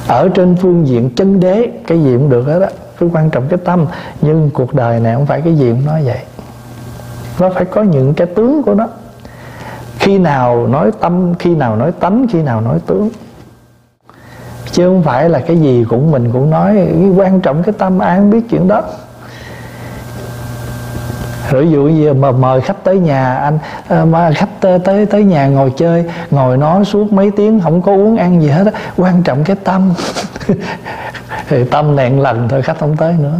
Ở 0.07 0.29
trên 0.29 0.55
phương 0.55 0.87
diện 0.87 1.09
chân 1.15 1.39
đế 1.39 1.69
cái 1.87 2.03
gì 2.03 2.13
cũng 2.13 2.29
được 2.29 2.43
hết 2.43 2.59
á 2.59 2.69
cái 2.99 3.09
quan 3.13 3.29
trọng 3.29 3.47
cái 3.49 3.59
tâm. 3.65 3.85
Nhưng 4.21 4.49
cuộc 4.53 4.73
đời 4.73 4.99
này 4.99 5.15
không 5.15 5.25
phải 5.25 5.41
cái 5.41 5.55
gì 5.55 5.69
cũng 5.69 5.85
nói 5.85 6.03
vậy. 6.05 6.19
Nó 7.39 7.49
phải 7.49 7.65
có 7.65 7.81
những 7.81 8.13
cái 8.13 8.27
tướng 8.27 8.63
của 8.63 8.73
nó. 8.73 8.87
Khi 9.99 10.17
nào 10.17 10.67
nói 10.67 10.91
tâm 10.99 11.33
khi 11.39 11.55
nào 11.55 11.75
nói 11.75 11.91
tánh 11.91 12.25
khi 12.31 12.41
nào 12.41 12.61
nói 12.61 12.79
tướng. 12.85 13.09
Chứ 14.71 14.87
không 14.87 15.03
phải 15.03 15.29
là 15.29 15.39
cái 15.39 15.57
gì 15.57 15.85
cũng 15.89 16.11
mình 16.11 16.31
cũng 16.33 16.49
nói. 16.49 16.87
Quan 17.17 17.41
trọng 17.41 17.63
cái 17.63 17.73
tâm 17.77 17.99
ai 17.99 18.17
không 18.17 18.29
biết 18.29 18.41
chuyện 18.49 18.67
đó. 18.67 18.81
Rồi 21.49 21.65
ví 21.65 21.71
dụ 21.71 21.83
như 21.83 22.13
mà 22.13 22.31
mời 22.31 22.61
khách 22.61 22.83
tới 22.83 22.99
nhà 22.99 23.35
anh 23.35 23.59
à, 23.87 24.05
mà 24.05 24.31
khách 24.31 24.49
tới 24.59 24.79
tới, 24.79 25.05
tới 25.05 25.23
nhà 25.23 25.47
ngồi 25.47 25.73
chơi 25.77 26.05
ngồi 26.31 26.57
nói 26.57 26.85
suốt 26.85 27.13
mấy 27.13 27.31
tiếng 27.31 27.59
không 27.59 27.81
có 27.81 27.91
uống 27.91 28.17
ăn 28.17 28.41
gì 28.41 28.49
hết 28.49 28.73
quan 28.97 29.23
trọng 29.23 29.43
cái 29.43 29.55
tâm 29.55 29.93
thì 31.47 31.63
tâm 31.63 31.95
nạn 31.95 32.19
lần 32.19 32.49
thôi 32.49 32.61
khách 32.61 32.79
không 32.79 32.97
tới 32.97 33.15
nữa. 33.19 33.39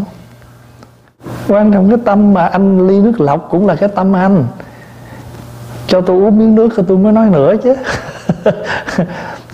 Quan 1.47 1.73
trọng 1.73 1.89
cái 1.89 1.97
tâm 2.05 2.33
mà 2.33 2.45
anh 2.45 2.87
ly 2.87 2.99
nước 2.99 3.21
lọc 3.21 3.47
cũng 3.49 3.67
là 3.67 3.75
cái 3.75 3.89
tâm 3.95 4.15
anh. 4.15 4.45
Cho 5.87 6.01
tôi 6.01 6.21
uống 6.21 6.39
miếng 6.39 6.55
nước 6.55 6.75
rồi 6.75 6.85
tôi 6.89 6.97
mới 6.97 7.13
nói 7.13 7.29
nữa 7.29 7.55
chứ. 7.63 7.75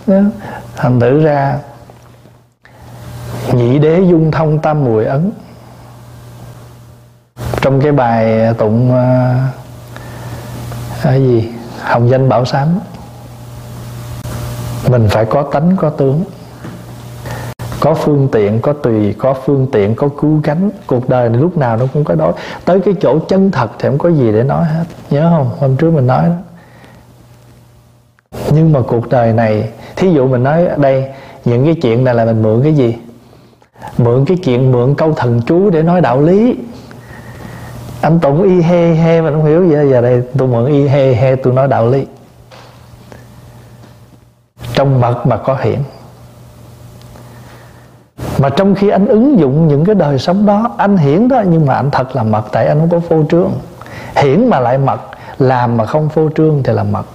Thành 0.76 1.00
thử 1.00 1.24
ra 1.24 1.58
nhị 3.54 3.80
đế 3.80 4.00
dung 4.00 4.32
thông 4.32 4.60
tam 4.60 4.86
mùi 4.86 5.06
ấn. 5.06 5.32
Trong 7.62 7.82
cái 7.82 7.92
bài 7.92 8.54
tụng 8.58 8.92
uh, 8.92 8.98
gì? 11.04 11.50
Hồng 11.82 12.10
danh 12.10 12.30
bảo 12.30 12.46
sám. 12.46 12.68
Mình 14.88 15.08
phải 15.10 15.26
có 15.26 15.44
tánh 15.52 15.76
có 15.78 15.90
tướng 15.90 16.24
có 17.80 17.94
phương 17.94 18.28
tiện, 18.32 18.60
có 18.60 18.74
tùy, 18.74 19.16
có 19.18 19.34
phương 19.34 19.68
tiện, 19.72 19.96
có 19.96 20.10
cứu 20.22 20.40
cánh. 20.44 20.70
Cuộc 20.88 21.10
đời 21.10 21.30
này 21.30 21.42
lúc 21.42 21.58
nào 21.58 21.78
nó 21.78 21.86
cũng 21.94 22.04
có 22.04 22.16
đói 22.16 22.34
tới 22.66 22.80
cái 22.80 22.94
chỗ 23.02 23.20
chân 23.20 23.52
thật 23.52 23.70
thì 23.80 23.90
không 23.90 23.98
có 23.98 24.10
gì 24.10 24.32
để 24.32 24.44
nói 24.44 24.66
hết. 24.66 24.84
Nhớ 25.10 25.30
không? 25.38 25.50
Hôm 25.60 25.78
trước 25.78 25.92
mình 25.92 26.08
nói 26.08 26.24
đó. 26.26 26.36
Nhưng 28.54 28.74
mà 28.74 28.80
cuộc 28.88 29.10
đời 29.10 29.34
này, 29.34 29.70
thí 29.96 30.12
dụ 30.12 30.28
mình 30.28 30.44
nói 30.44 30.68
đây, 30.78 31.10
những 31.46 31.66
cái 31.66 31.76
chuyện 31.82 32.04
này 32.04 32.16
là 32.16 32.26
mình 32.26 32.44
mượn 32.44 32.64
cái 32.64 32.74
gì? 32.74 32.96
Mượn 33.98 34.26
cái 34.26 34.38
chuyện, 34.44 34.72
mượn 34.72 34.96
câu 34.96 35.14
thần 35.14 35.42
chú 35.46 35.70
để 35.70 35.82
nói 35.84 36.02
đạo 36.02 36.22
lý. 36.22 36.56
Anh 38.02 38.20
tụng 38.20 38.44
y 38.44 38.62
he 38.62 38.94
he 38.94 39.22
mà 39.22 39.32
không 39.32 39.46
hiểu 39.46 39.70
gì 39.70 39.76
giờ 39.92 40.02
đây 40.02 40.24
tôi 40.38 40.48
mượn 40.48 40.66
y 40.66 40.88
he 40.88 41.14
he 41.14 41.36
tôi 41.36 41.54
nói 41.54 41.68
đạo 41.68 41.88
lý. 41.88 42.06
Trong 44.74 45.02
mật 45.02 45.28
mà 45.28 45.38
có 45.38 45.58
hiển 45.62 45.80
mà 48.40 48.50
trong 48.50 48.76
khi 48.76 48.90
anh 48.90 49.08
ứng 49.08 49.40
dụng 49.40 49.68
những 49.68 49.86
cái 49.86 49.96
đời 49.96 50.20
sống 50.20 50.46
đó, 50.46 50.72
anh 50.78 50.98
hiển 50.98 51.28
đó, 51.28 51.44
nhưng 51.50 51.66
mà 51.66 51.74
anh 51.74 51.92
thật 51.92 52.16
là 52.16 52.24
mật, 52.24 52.44
tại 52.52 52.68
anh 52.68 52.80
không 52.80 52.90
có 52.90 53.00
phô 53.10 53.24
trương. 53.32 53.52
Hiển 54.16 54.50
mà 54.50 54.60
lại 54.60 54.78
mật, 54.78 55.02
làm 55.40 55.78
mà 55.78 55.86
không 55.86 56.10
phô 56.10 56.30
trương 56.36 56.64
thì 56.64 56.74
là 56.74 56.84
mật. 56.84 57.06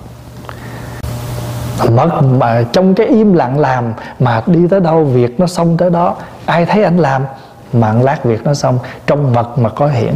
Mật 1.90 2.22
mà 2.22 2.64
trong 2.72 2.94
cái 2.94 3.06
im 3.06 3.32
lặng 3.32 3.58
làm 3.58 3.92
mà 4.18 4.42
đi 4.46 4.68
tới 4.68 4.80
đâu, 4.80 5.04
việc 5.04 5.40
nó 5.40 5.46
xong 5.46 5.76
tới 5.76 5.90
đó, 5.90 6.16
ai 6.46 6.66
thấy 6.66 6.84
anh 6.84 6.98
làm 6.98 7.22
mà 7.72 7.92
lát 7.92 8.24
việc 8.24 8.44
nó 8.44 8.54
xong, 8.54 8.78
trong 9.06 9.32
mật 9.32 9.58
mà 9.58 9.68
có 9.68 9.86
hiển. 9.86 10.14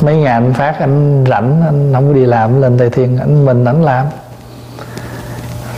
Mấy 0.00 0.16
ngày 0.16 0.32
anh 0.32 0.52
phát, 0.52 0.80
anh 0.80 1.24
rảnh, 1.28 1.62
anh 1.66 1.90
không 1.94 2.08
có 2.08 2.14
đi 2.14 2.26
làm 2.26 2.62
lên 2.62 2.78
tây 2.78 2.90
thiên, 2.90 3.18
anh 3.18 3.44
mình 3.44 3.64
anh 3.64 3.84
làm 3.84 4.06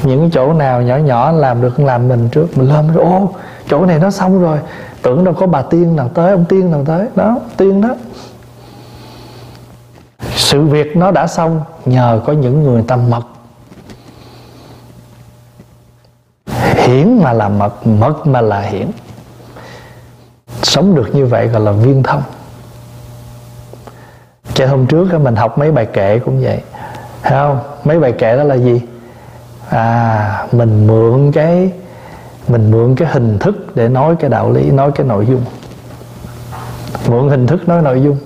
những 0.05 0.31
chỗ 0.31 0.53
nào 0.53 0.83
nhỏ 0.83 0.97
nhỏ 0.97 1.33
làm 1.33 1.63
được, 1.63 1.81
làm 1.81 2.09
mình 2.09 2.29
trước, 2.33 2.59
mình 2.59 2.69
lên 2.69 2.93
rồi 2.93 3.05
ô, 3.05 3.31
chỗ 3.69 3.87
này 3.87 3.99
nó 3.99 4.11
xong 4.11 4.43
rồi. 4.43 4.59
Tưởng 5.03 5.25
đâu 5.25 5.35
có 5.35 5.47
bà 5.47 5.63
tiên 5.63 5.97
nào 5.97 6.09
tới, 6.15 6.31
ông 6.31 6.45
tiên 6.49 6.71
nào 6.71 6.85
tới. 6.87 7.07
Đó, 7.15 7.39
tiên 7.57 7.81
đó. 7.81 7.95
Sự 10.37 10.63
việc 10.63 10.97
nó 10.97 11.11
đã 11.11 11.27
xong, 11.27 11.61
nhờ 11.85 12.21
có 12.27 12.33
những 12.33 12.63
người 12.63 12.85
tâm 12.89 13.11
mật. 13.11 13.23
Hiển 16.75 17.19
mà 17.23 17.33
là 17.33 17.49
mật 17.49 17.87
mật 17.87 18.27
mà 18.27 18.41
là 18.41 18.61
hiển. 18.61 18.91
Sống 20.63 20.95
được 20.95 21.15
như 21.15 21.27
vậy 21.27 21.49
gọi 21.49 21.61
là 21.61 21.73
viên 21.73 22.03
thông. 22.03 22.23
Cho 24.55 24.67
hôm 24.67 24.87
trước 24.87 25.21
mình 25.21 25.37
học 25.37 25.59
mấy 25.59 25.73
bài 25.73 25.87
kệ 25.87 26.19
cũng 26.19 26.43
vậy. 26.43 26.61
Thấy 27.23 27.33
không? 27.33 27.59
Mấy 27.85 28.01
bài 28.01 28.13
kệ 28.13 28.37
đó 28.37 28.43
là 28.45 28.55
gì? 28.55 28.81
À 29.71 30.47
mình 30.53 30.87
mượn 30.87 31.33
cái, 31.33 31.73
mình 32.49 32.71
mượn 32.71 32.95
cái 32.95 33.09
hình 33.09 33.39
thức 33.39 33.77
để 33.77 33.89
nói 33.89 34.17
cái 34.21 34.31
đạo 34.31 34.53
lý, 34.53 34.71
nói 34.71 34.93
cái 34.95 35.07
nội 35.07 35.27
dung. 35.27 35.45
Mượn 37.09 37.29
hình 37.29 37.47
thức, 37.47 37.69
nói 37.69 37.83
nội 37.83 38.03
dung. 38.03 38.17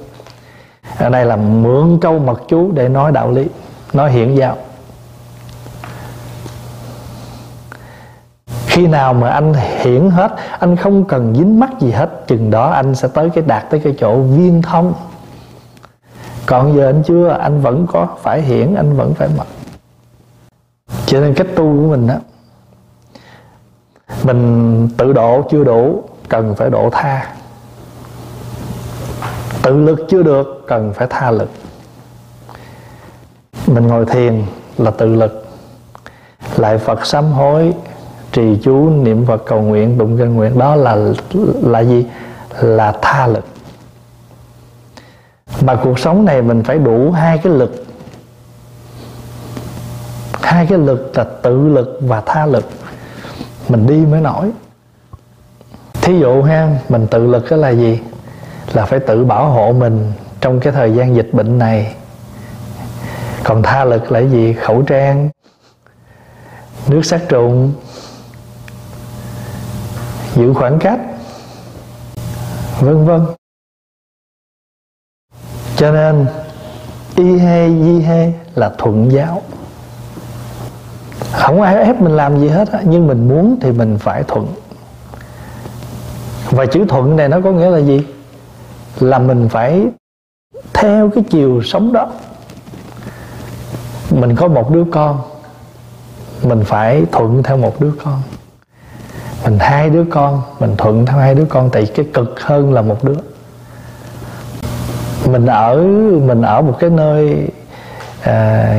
Ở 0.99 1.09
đây 1.09 1.25
là 1.25 1.37
mượn 1.37 1.99
câu 2.01 2.19
mật 2.19 2.43
chú 2.49 2.71
để 2.73 2.89
nói 2.89 3.13
đạo 3.13 3.31
lý, 3.31 3.47
nói 3.93 4.13
hiện 4.13 4.37
giáo 4.37 4.57
khi 8.79 8.87
nào 8.87 9.15
mà 9.15 9.29
anh 9.29 9.55
hiển 9.55 10.11
hết, 10.11 10.33
anh 10.59 10.77
không 10.77 11.05
cần 11.05 11.35
dính 11.35 11.61
mắc 11.61 11.71
gì 11.81 11.91
hết, 11.91 12.11
chừng 12.27 12.51
đó 12.51 12.71
anh 12.71 12.95
sẽ 12.95 13.09
tới 13.09 13.31
cái 13.31 13.45
đạt 13.47 13.71
tới 13.71 13.81
cái 13.81 13.95
chỗ 13.99 14.17
viên 14.17 14.63
thông. 14.63 14.95
Còn 16.47 16.77
giờ 16.77 16.89
anh 16.89 17.03
chưa, 17.03 17.29
anh 17.41 17.61
vẫn 17.61 17.87
có 17.93 18.09
phải 18.23 18.41
hiển, 18.43 18.75
anh 18.75 18.97
vẫn 18.97 19.15
phải 19.15 19.29
mật 19.39 19.47
cho 21.09 21.21
nên 21.21 21.35
cách 21.35 21.47
tu 21.57 21.65
của 21.65 21.89
mình 21.89 22.07
đó 22.07 22.15
mình 24.25 24.89
tự 24.97 25.13
độ 25.13 25.43
chưa 25.51 25.65
đủ, 25.65 26.03
cần 26.29 26.55
phải 26.55 26.71
độ 26.71 26.91
tha. 26.93 27.35
Tự 29.63 29.77
lực 29.77 30.07
chưa 30.09 30.23
được, 30.23 30.65
cần 30.67 30.93
phải 30.95 31.07
tha 31.11 31.31
lực. 31.31 31.51
Mình 33.67 33.87
ngồi 33.87 34.07
thiền 34.07 34.43
là 34.79 34.91
tự 34.91 35.15
lực. 35.15 35.47
Lại 36.57 36.79
phật 36.79 37.07
sám 37.07 37.25
hối, 37.25 37.73
trì 38.33 38.59
chú 38.63 38.91
niệm 38.91 39.27
phật 39.27 39.43
cầu 39.47 39.63
nguyện, 39.63 39.99
tụng 39.99 40.19
kinh 40.19 40.35
nguyện, 40.35 40.59
đó 40.59 40.77
là 40.77 40.97
là 41.63 41.81
gì? 41.81 42.07
Là 42.61 42.93
tha 43.03 43.27
lực. 43.27 43.45
Mà 45.61 45.75
cuộc 45.75 45.99
sống 45.99 46.25
này 46.25 46.43
mình 46.43 46.63
phải 46.63 46.79
đủ 46.79 47.11
hai 47.11 47.39
cái 47.39 47.53
lực 47.53 47.85
hai 50.43 50.67
cái 50.67 50.79
lực 50.79 51.13
là 51.15 51.25
tự 51.43 51.69
lực 51.69 51.99
và 52.01 52.21
tha 52.21 52.47
lực. 52.47 52.71
Mình 53.69 53.87
đi 53.87 53.97
mới 53.97 54.21
nổi. 54.21 54.51
Thí 55.93 56.19
dụ 56.19 56.43
ha, 56.43 56.79
mình 56.89 57.07
tự 57.11 57.27
lực 57.27 57.45
cái 57.49 57.59
là 57.59 57.71
gì? 57.71 58.01
Là 58.73 58.87
phải 58.87 59.01
tự 59.01 59.25
bảo 59.25 59.49
hộ 59.49 59.73
mình 59.73 60.13
trong 60.41 60.61
cái 60.61 60.73
thời 60.73 60.95
gian 60.95 61.17
dịch 61.17 61.29
bệnh 61.33 61.59
này. 61.59 61.95
Còn 63.45 63.63
tha 63.63 63.85
lực 63.85 64.13
là 64.13 64.21
gì? 64.21 64.53
Khẩu 64.53 64.83
trang, 64.83 65.29
nước 66.87 67.05
sát 67.05 67.23
trùng, 67.29 67.73
giữ 70.35 70.55
khoảng 70.55 70.79
cách, 70.79 71.01
vân 72.81 73.05
vân. 73.05 73.27
Cho 75.77 75.93
nên, 75.93 76.27
y 77.17 77.39
hê 77.39 77.69
di 77.69 78.01
hê 78.01 78.33
là 78.55 78.71
thuận 78.79 79.13
giáo 79.13 79.43
không 81.33 81.63
ai 81.63 81.77
ép 81.77 82.01
mình 82.01 82.17
làm 82.17 82.41
gì 82.41 82.49
hết 82.49 82.69
nhưng 82.85 83.07
mình 83.07 83.29
muốn 83.29 83.59
thì 83.61 83.73
mình 83.73 83.99
phải 83.99 84.23
thuận. 84.23 84.47
Và 86.51 86.67
chữ 86.67 86.85
thuận 86.89 87.17
này 87.17 87.29
nó 87.29 87.41
có 87.45 87.51
nghĩa 87.51 87.71
là 87.71 87.79
gì? 87.79 88.07
Là 89.01 89.19
mình 89.19 89.49
phải 89.49 89.87
theo 90.73 91.11
cái 91.15 91.25
chiều 91.31 91.63
sống 91.63 91.93
đó. 91.93 92.11
Mình 94.11 94.37
có 94.37 94.49
một 94.49 94.71
đứa 94.71 94.85
con, 94.91 95.19
mình 96.43 96.65
phải 96.65 97.05
thuận 97.13 97.43
theo 97.43 97.57
một 97.57 97.81
đứa 97.81 97.93
con. 98.05 98.23
Mình 99.45 99.59
hai 99.59 99.91
đứa 99.91 100.05
con, 100.11 100.43
mình 100.61 100.75
thuận 100.79 101.07
theo 101.07 101.19
hai 101.19 101.35
đứa 101.35 101.45
con, 101.45 101.71
tại 101.73 101.87
cái 101.95 102.07
cực 102.15 102.41
hơn 102.41 102.73
là 102.73 102.83
một 102.83 103.05
đứa. 103.05 103.17
Mình 105.27 105.47
ở 105.47 105.77
mình 106.27 106.43
ở 106.43 106.63
một 106.63 106.77
cái 106.79 106.91
nơi 106.91 107.49
à, 108.23 108.75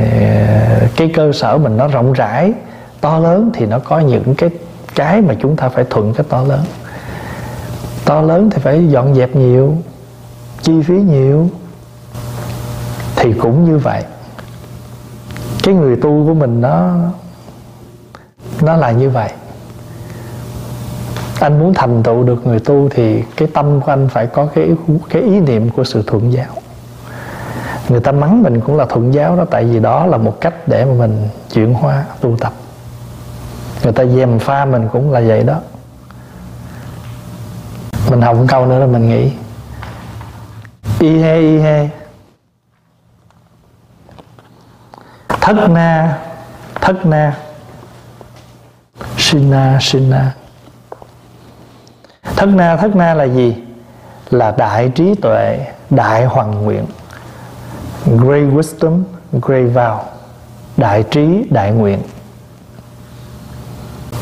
cái 0.96 1.10
cơ 1.14 1.32
sở 1.32 1.58
mình 1.58 1.76
nó 1.76 1.88
rộng 1.88 2.12
rãi 2.12 2.52
to 3.00 3.18
lớn 3.18 3.50
thì 3.54 3.66
nó 3.66 3.78
có 3.78 3.98
những 3.98 4.34
cái 4.34 4.50
cái 4.94 5.20
mà 5.20 5.34
chúng 5.40 5.56
ta 5.56 5.68
phải 5.68 5.84
thuận 5.90 6.14
cái 6.14 6.26
to 6.28 6.42
lớn. 6.42 6.64
To 8.04 8.22
lớn 8.22 8.50
thì 8.50 8.58
phải 8.62 8.88
dọn 8.88 9.14
dẹp 9.14 9.36
nhiều 9.36 9.76
chi 10.62 10.82
phí 10.82 10.94
nhiều 10.94 11.48
thì 13.16 13.32
cũng 13.32 13.64
như 13.64 13.78
vậy. 13.78 14.02
Cái 15.62 15.74
người 15.74 15.96
tu 15.96 16.26
của 16.26 16.34
mình 16.34 16.60
nó 16.60 16.94
nó 18.60 18.76
là 18.76 18.90
như 18.90 19.10
vậy. 19.10 19.30
Anh 21.40 21.58
muốn 21.58 21.74
thành 21.74 22.02
tựu 22.02 22.22
được 22.22 22.46
người 22.46 22.60
tu 22.60 22.88
thì 22.88 23.22
cái 23.36 23.48
tâm 23.54 23.80
của 23.80 23.92
anh 23.92 24.08
phải 24.08 24.26
có 24.26 24.46
cái 24.54 24.68
cái 25.10 25.22
ý 25.22 25.40
niệm 25.40 25.70
của 25.70 25.84
sự 25.84 26.02
thuận 26.06 26.32
giáo 26.32 26.59
người 27.90 28.00
ta 28.00 28.12
mắng 28.12 28.42
mình 28.42 28.60
cũng 28.60 28.76
là 28.76 28.84
thuận 28.84 29.14
giáo 29.14 29.36
đó 29.36 29.44
tại 29.50 29.64
vì 29.64 29.80
đó 29.80 30.06
là 30.06 30.16
một 30.16 30.40
cách 30.40 30.54
để 30.66 30.84
mà 30.84 30.92
mình 30.92 31.28
chuyển 31.52 31.74
hóa 31.74 32.04
tu 32.20 32.36
tập. 32.36 32.52
Người 33.82 33.92
ta 33.92 34.04
dèm 34.04 34.38
pha 34.38 34.64
mình 34.64 34.88
cũng 34.92 35.12
là 35.12 35.20
vậy 35.20 35.42
đó. 35.44 35.60
Mình 38.10 38.20
học 38.20 38.36
một 38.36 38.44
câu 38.48 38.66
nữa 38.66 38.78
là 38.78 38.86
mình 38.86 39.08
nghĩ 39.08 39.32
y 41.00 41.22
he 41.22 41.38
y 41.38 41.58
he 41.58 41.88
thất 45.28 45.70
na 45.70 46.18
thất 46.80 47.06
na. 47.06 47.36
Sina 49.16 49.78
Sina 49.80 50.34
Thất 52.36 52.48
na 52.48 52.76
thất 52.76 52.96
na 52.96 53.14
là 53.14 53.24
gì? 53.24 53.56
Là 54.30 54.50
đại 54.50 54.88
trí 54.88 55.14
tuệ, 55.14 55.66
đại 55.90 56.24
hoàng 56.24 56.64
nguyện. 56.64 56.86
Great 58.06 58.44
wisdom, 58.52 59.02
great 59.32 59.64
vow 59.74 59.98
Đại 60.76 61.02
trí, 61.10 61.44
đại 61.50 61.72
nguyện. 61.72 61.98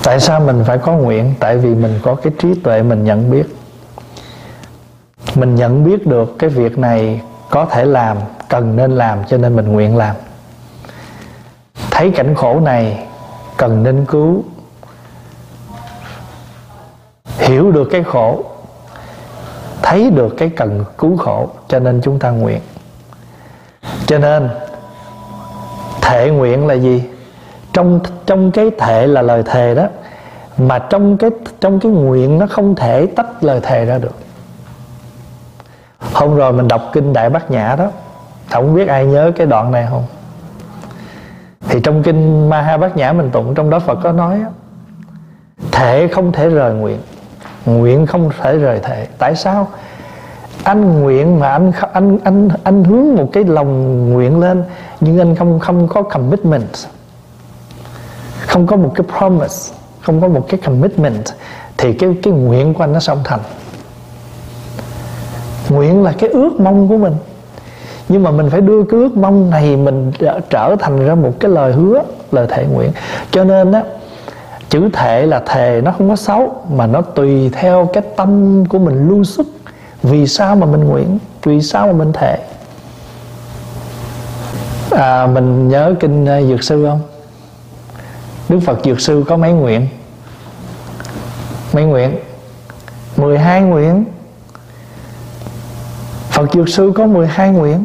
Tại 0.02 0.20
sao 0.20 0.40
mình 0.40 0.64
phải 0.66 0.78
có 0.78 0.92
nguyện? 0.92 1.34
Tại 1.40 1.58
vì 1.58 1.74
mình 1.74 1.98
có 2.02 2.14
cái 2.14 2.32
trí 2.38 2.54
tuệ 2.54 2.82
mình 2.82 3.04
nhận 3.04 3.30
biết. 3.30 3.56
Mình 5.34 5.54
nhận 5.54 5.84
biết 5.84 6.06
được 6.06 6.38
cái 6.38 6.50
việc 6.50 6.78
này 6.78 7.20
có 7.50 7.64
thể 7.64 7.84
làm, 7.84 8.16
cần 8.48 8.76
nên 8.76 8.92
làm 8.92 9.18
cho 9.24 9.36
nên 9.36 9.56
mình 9.56 9.72
nguyện 9.72 9.96
làm. 9.96 10.16
Thấy 11.90 12.10
cảnh 12.10 12.34
khổ 12.34 12.60
này 12.60 13.06
cần 13.56 13.82
nên 13.82 14.04
cứu. 14.04 14.44
Hiểu 17.38 17.72
được 17.72 17.88
cái 17.90 18.02
khổ 18.02 18.44
thấy 19.88 20.10
được 20.10 20.34
cái 20.38 20.50
cần 20.56 20.84
cứu 20.98 21.16
khổ 21.16 21.48
cho 21.68 21.78
nên 21.78 22.00
chúng 22.02 22.18
ta 22.18 22.30
nguyện 22.30 22.60
cho 24.08 24.18
nên, 24.18 24.48
thể 26.02 26.30
nguyện 26.30 26.66
là 26.66 26.74
gì? 26.74 27.02
Trong 27.72 28.00
trong 28.26 28.50
cái 28.50 28.70
thể 28.78 29.06
là 29.06 29.22
lời 29.22 29.42
thề 29.46 29.74
đó, 29.74 29.86
mà 30.58 30.78
trong 30.78 31.16
cái 31.16 31.30
trong 31.60 31.80
cái 31.80 31.92
nguyện 31.92 32.38
nó 32.38 32.46
không 32.46 32.74
thể 32.74 33.06
tách 33.06 33.44
lời 33.44 33.60
thề 33.62 33.84
ra 33.84 33.98
được. 33.98 34.14
Hôm 36.12 36.36
rồi 36.36 36.52
mình 36.52 36.68
đọc 36.68 36.82
kinh 36.92 37.12
đại 37.12 37.30
bát 37.30 37.50
nhã 37.50 37.76
đó, 37.78 37.90
không 38.50 38.74
biết 38.74 38.88
ai 38.88 39.06
nhớ 39.06 39.32
cái 39.36 39.46
đoạn 39.46 39.72
này 39.72 39.86
không? 39.90 40.04
Thì 41.68 41.80
trong 41.80 42.02
kinh 42.02 42.50
ma 42.50 42.62
ha 42.62 42.76
bát 42.76 42.96
nhã 42.96 43.12
mình 43.12 43.30
tụng, 43.30 43.54
trong 43.54 43.70
đó 43.70 43.78
phật 43.78 43.98
có 44.02 44.12
nói 44.12 44.40
thể 45.72 46.08
không 46.08 46.32
thể 46.32 46.48
rời 46.48 46.74
nguyện 46.74 46.98
nguyện 47.66 48.06
không 48.06 48.30
thể 48.40 48.56
rời 48.56 48.80
thể 48.82 49.06
tại 49.18 49.36
sao? 49.36 49.68
Anh 50.68 51.02
nguyện 51.02 51.40
mà 51.40 51.48
anh 51.48 51.72
anh 51.92 52.18
anh 52.24 52.48
anh 52.62 52.84
hướng 52.84 53.14
một 53.14 53.28
cái 53.32 53.44
lòng 53.44 54.12
nguyện 54.12 54.40
lên, 54.40 54.62
nhưng 55.00 55.18
anh 55.18 55.34
không 55.36 55.58
không 55.58 55.88
có 55.88 56.02
commitment. 56.02 56.68
Không 58.46 58.66
có 58.66 58.76
một 58.76 58.92
cái 58.94 59.04
promise, 59.18 59.74
không 60.02 60.20
có 60.20 60.28
một 60.28 60.46
cái 60.48 60.60
commitment, 60.64 61.24
thì 61.76 61.92
cái 61.92 62.10
cái 62.22 62.32
nguyện 62.32 62.74
của 62.74 62.84
anh 62.84 62.92
nó 62.92 63.00
sẽ 63.00 63.14
không 63.14 63.24
thành. 63.24 63.40
Nguyện 65.68 66.02
là 66.02 66.12
cái 66.18 66.30
ước 66.30 66.60
mong 66.60 66.88
của 66.88 66.96
mình. 66.96 67.14
Nhưng 68.08 68.22
mà 68.22 68.30
mình 68.30 68.50
phải 68.50 68.60
đưa 68.60 68.84
cái 68.84 69.00
ước 69.00 69.16
mong 69.16 69.50
này 69.50 69.76
mình 69.76 70.12
trở 70.50 70.76
thành 70.78 71.06
ra 71.06 71.14
một 71.14 71.32
cái 71.40 71.50
lời 71.50 71.72
hứa, 71.72 72.02
lời 72.32 72.46
thệ 72.50 72.64
nguyện. 72.64 72.90
Cho 73.30 73.44
nên 73.44 73.72
á, 73.72 73.82
chữ 74.68 74.88
thệ 74.92 75.26
là 75.26 75.42
thề 75.46 75.80
nó 75.84 75.92
không 75.98 76.08
có 76.08 76.16
xấu, 76.16 76.62
mà 76.76 76.86
nó 76.86 77.00
tùy 77.00 77.50
theo 77.52 77.88
cái 77.92 78.02
tâm 78.16 78.64
của 78.66 78.78
mình 78.78 79.08
lưu 79.08 79.24
xuất 79.24 79.46
vì 80.02 80.26
sao 80.26 80.56
mà 80.56 80.66
mình 80.66 80.84
nguyện? 80.84 81.18
Vì 81.42 81.62
sao 81.62 81.86
mà 81.86 81.92
mình 81.92 82.12
thệ 82.12 82.38
à, 84.90 85.26
mình 85.26 85.68
nhớ 85.68 85.94
kinh 86.00 86.26
à, 86.26 86.42
dược 86.42 86.64
sư 86.64 86.86
không? 86.88 87.00
Đức 88.48 88.60
phật 88.66 88.78
dược 88.84 89.00
sư 89.00 89.24
có 89.28 89.36
mấy 89.36 89.52
nguyện? 89.52 89.88
Mấy 91.72 91.84
nguyện? 91.84 92.18
12 93.16 93.62
nguyện. 93.62 94.04
Phật 96.30 96.52
Dược 96.52 96.68
Sư 96.68 96.92
có 96.94 97.06
12 97.06 97.50
nguyện. 97.50 97.84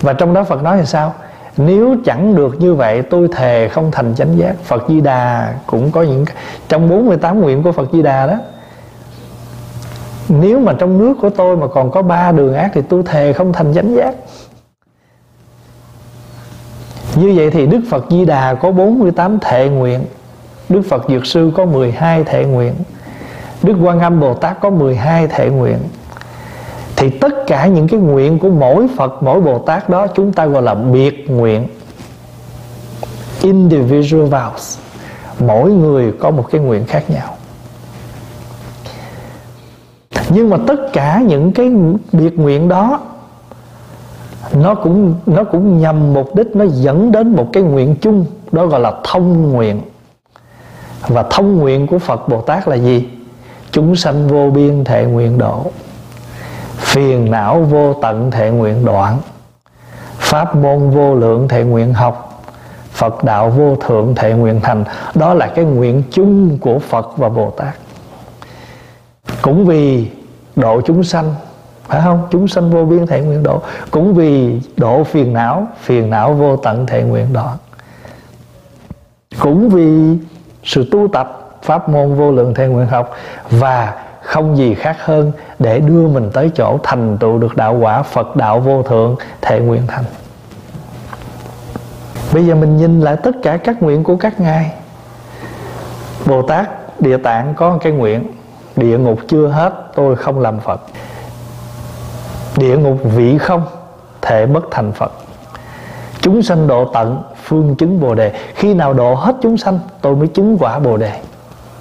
Và 0.00 0.12
trong 0.12 0.34
đó 0.34 0.44
Phật 0.44 0.62
nói 0.62 0.78
là 0.78 0.84
sao? 0.84 1.14
Nếu 1.56 1.96
chẳng 2.04 2.34
được 2.34 2.60
như 2.60 2.74
vậy 2.74 3.02
tôi 3.02 3.28
thề 3.32 3.68
không 3.68 3.90
thành 3.90 4.14
chánh 4.14 4.38
giác. 4.38 4.54
Phật 4.64 4.82
Di 4.88 5.00
Đà 5.00 5.54
cũng 5.66 5.90
có 5.90 6.02
những 6.02 6.24
trong 6.68 6.88
48 6.88 7.40
nguyện 7.40 7.62
của 7.62 7.72
Phật 7.72 7.88
Di 7.92 8.02
Đà 8.02 8.26
đó 8.26 8.34
nếu 10.40 10.60
mà 10.60 10.72
trong 10.72 10.98
nước 10.98 11.14
của 11.20 11.30
tôi 11.30 11.56
mà 11.56 11.66
còn 11.66 11.90
có 11.90 12.02
ba 12.02 12.32
đường 12.32 12.54
ác 12.54 12.70
thì 12.74 12.80
tôi 12.88 13.02
thề 13.06 13.32
không 13.32 13.52
thành 13.52 13.74
chánh 13.74 13.94
giác. 13.94 14.14
Như 17.14 17.32
vậy 17.36 17.50
thì 17.50 17.66
Đức 17.66 17.80
Phật 17.90 18.04
Di 18.10 18.24
Đà 18.24 18.54
có 18.54 18.70
48 18.70 19.38
thệ 19.40 19.68
nguyện, 19.68 20.04
Đức 20.68 20.82
Phật 20.88 21.04
Dược 21.08 21.26
Sư 21.26 21.52
có 21.56 21.64
12 21.64 22.24
thệ 22.24 22.44
nguyện, 22.44 22.74
Đức 23.62 23.74
Quan 23.82 24.00
Âm 24.00 24.20
Bồ 24.20 24.34
Tát 24.34 24.60
có 24.60 24.70
12 24.70 25.26
thệ 25.26 25.48
nguyện. 25.48 25.78
Thì 26.96 27.10
tất 27.10 27.32
cả 27.46 27.66
những 27.66 27.88
cái 27.88 28.00
nguyện 28.00 28.38
của 28.38 28.48
mỗi 28.48 28.86
Phật, 28.96 29.22
mỗi 29.22 29.40
Bồ 29.40 29.58
Tát 29.58 29.88
đó 29.88 30.06
chúng 30.06 30.32
ta 30.32 30.46
gọi 30.46 30.62
là 30.62 30.74
biệt 30.74 31.30
nguyện. 31.30 31.66
Individual 33.42 34.28
vows. 34.28 34.78
Mỗi 35.38 35.70
người 35.70 36.12
có 36.20 36.30
một 36.30 36.44
cái 36.50 36.60
nguyện 36.60 36.84
khác 36.86 37.10
nhau 37.10 37.36
nhưng 40.32 40.50
mà 40.50 40.56
tất 40.66 40.92
cả 40.92 41.22
những 41.26 41.52
cái 41.52 41.72
biệt 42.12 42.38
nguyện 42.38 42.68
đó, 42.68 43.00
nó 44.52 44.74
cũng 44.74 45.14
nó 45.26 45.44
cũng 45.44 45.78
nhằm 45.80 46.12
mục 46.12 46.34
đích 46.34 46.56
nó 46.56 46.64
dẫn 46.68 47.12
đến 47.12 47.36
một 47.36 47.46
cái 47.52 47.62
nguyện 47.62 47.96
chung, 48.00 48.24
đó 48.52 48.66
gọi 48.66 48.80
là 48.80 48.92
thông 49.04 49.52
nguyện. 49.52 49.80
Và 51.08 51.22
thông 51.30 51.56
nguyện 51.56 51.86
của 51.86 51.98
Phật 51.98 52.28
Bồ 52.28 52.40
Tát 52.40 52.68
là 52.68 52.76
gì? 52.76 53.08
Chúng 53.70 53.96
sanh 53.96 54.28
vô 54.28 54.50
biên 54.50 54.84
thệ 54.84 55.04
nguyện 55.04 55.38
độ, 55.38 55.66
phiền 56.76 57.30
não 57.30 57.62
vô 57.62 57.94
tận 58.02 58.30
thệ 58.30 58.50
nguyện 58.50 58.84
đoạn, 58.84 59.18
pháp 60.18 60.56
môn 60.56 60.90
vô 60.90 61.14
lượng 61.14 61.48
thệ 61.48 61.64
nguyện 61.64 61.94
học, 61.94 62.42
phật 62.92 63.24
đạo 63.24 63.50
vô 63.50 63.76
thượng 63.76 64.14
thệ 64.14 64.32
nguyện 64.32 64.60
thành. 64.62 64.84
Đó 65.14 65.34
là 65.34 65.46
cái 65.46 65.64
nguyện 65.64 66.02
chung 66.10 66.58
của 66.58 66.78
phật 66.78 67.16
và 67.16 67.28
bồ 67.28 67.50
tát. 67.50 67.74
Cũng 69.42 69.64
vì 69.64 70.10
độ 70.56 70.80
chúng 70.80 71.04
sanh, 71.04 71.34
phải 71.88 72.00
không? 72.04 72.28
Chúng 72.30 72.48
sanh 72.48 72.70
vô 72.70 72.84
biên 72.84 73.06
thệ 73.06 73.20
nguyện 73.20 73.42
độ. 73.42 73.62
Cũng 73.90 74.14
vì 74.14 74.60
độ 74.76 75.04
phiền 75.04 75.32
não 75.32 75.66
phiền 75.80 76.10
não 76.10 76.32
vô 76.32 76.56
tận 76.56 76.86
thệ 76.86 77.02
nguyện 77.02 77.32
đoạn 77.32 77.56
cũng 79.40 79.68
vì 79.68 80.18
sự 80.64 80.88
tu 80.90 81.08
tập 81.08 81.58
pháp 81.62 81.88
môn 81.88 82.14
vô 82.14 82.32
lượng 82.32 82.54
thệ 82.54 82.66
nguyện 82.66 82.86
học 82.86 83.10
và 83.50 83.94
không 84.22 84.56
gì 84.56 84.74
khác 84.74 84.96
hơn 85.00 85.32
để 85.58 85.80
đưa 85.80 86.08
mình 86.08 86.30
tới 86.32 86.50
chỗ 86.54 86.78
thành 86.82 87.18
tựu 87.18 87.38
được 87.38 87.56
đạo 87.56 87.78
quả 87.80 88.02
Phật 88.02 88.36
đạo 88.36 88.60
vô 88.60 88.82
thượng 88.82 89.16
thể 89.40 89.60
nguyện 89.60 89.82
thành. 89.86 90.04
Bây 92.32 92.46
giờ 92.46 92.54
mình 92.54 92.76
nhìn 92.76 93.00
lại 93.00 93.16
tất 93.22 93.30
cả 93.42 93.56
các 93.56 93.82
nguyện 93.82 94.04
của 94.04 94.16
các 94.16 94.40
ngài. 94.40 94.72
Bồ 96.26 96.42
Tát, 96.42 97.00
Địa 97.00 97.16
Tạng 97.16 97.54
có 97.54 97.70
một 97.70 97.78
cái 97.82 97.92
nguyện. 97.92 98.26
Địa 98.76 98.98
ngục 98.98 99.18
chưa 99.28 99.48
hết, 99.48 99.72
tôi 99.94 100.16
không 100.16 100.40
làm 100.40 100.60
Phật. 100.60 100.80
Địa 102.56 102.76
ngục 102.76 102.98
vị 103.02 103.38
không, 103.38 103.62
Thể 104.22 104.46
bất 104.46 104.64
thành 104.70 104.92
Phật. 104.92 105.12
Chúng 106.20 106.42
sanh 106.42 106.66
độ 106.66 106.84
tận, 106.84 107.22
Phương 107.44 107.74
chứng 107.76 108.00
Bồ 108.00 108.14
Đề. 108.14 108.32
Khi 108.54 108.74
nào 108.74 108.92
độ 108.92 109.14
hết 109.14 109.36
chúng 109.42 109.58
sanh, 109.58 109.78
tôi 110.00 110.16
mới 110.16 110.28
chứng 110.28 110.56
quả 110.60 110.78
Bồ 110.78 110.96
Đề. 110.96 111.20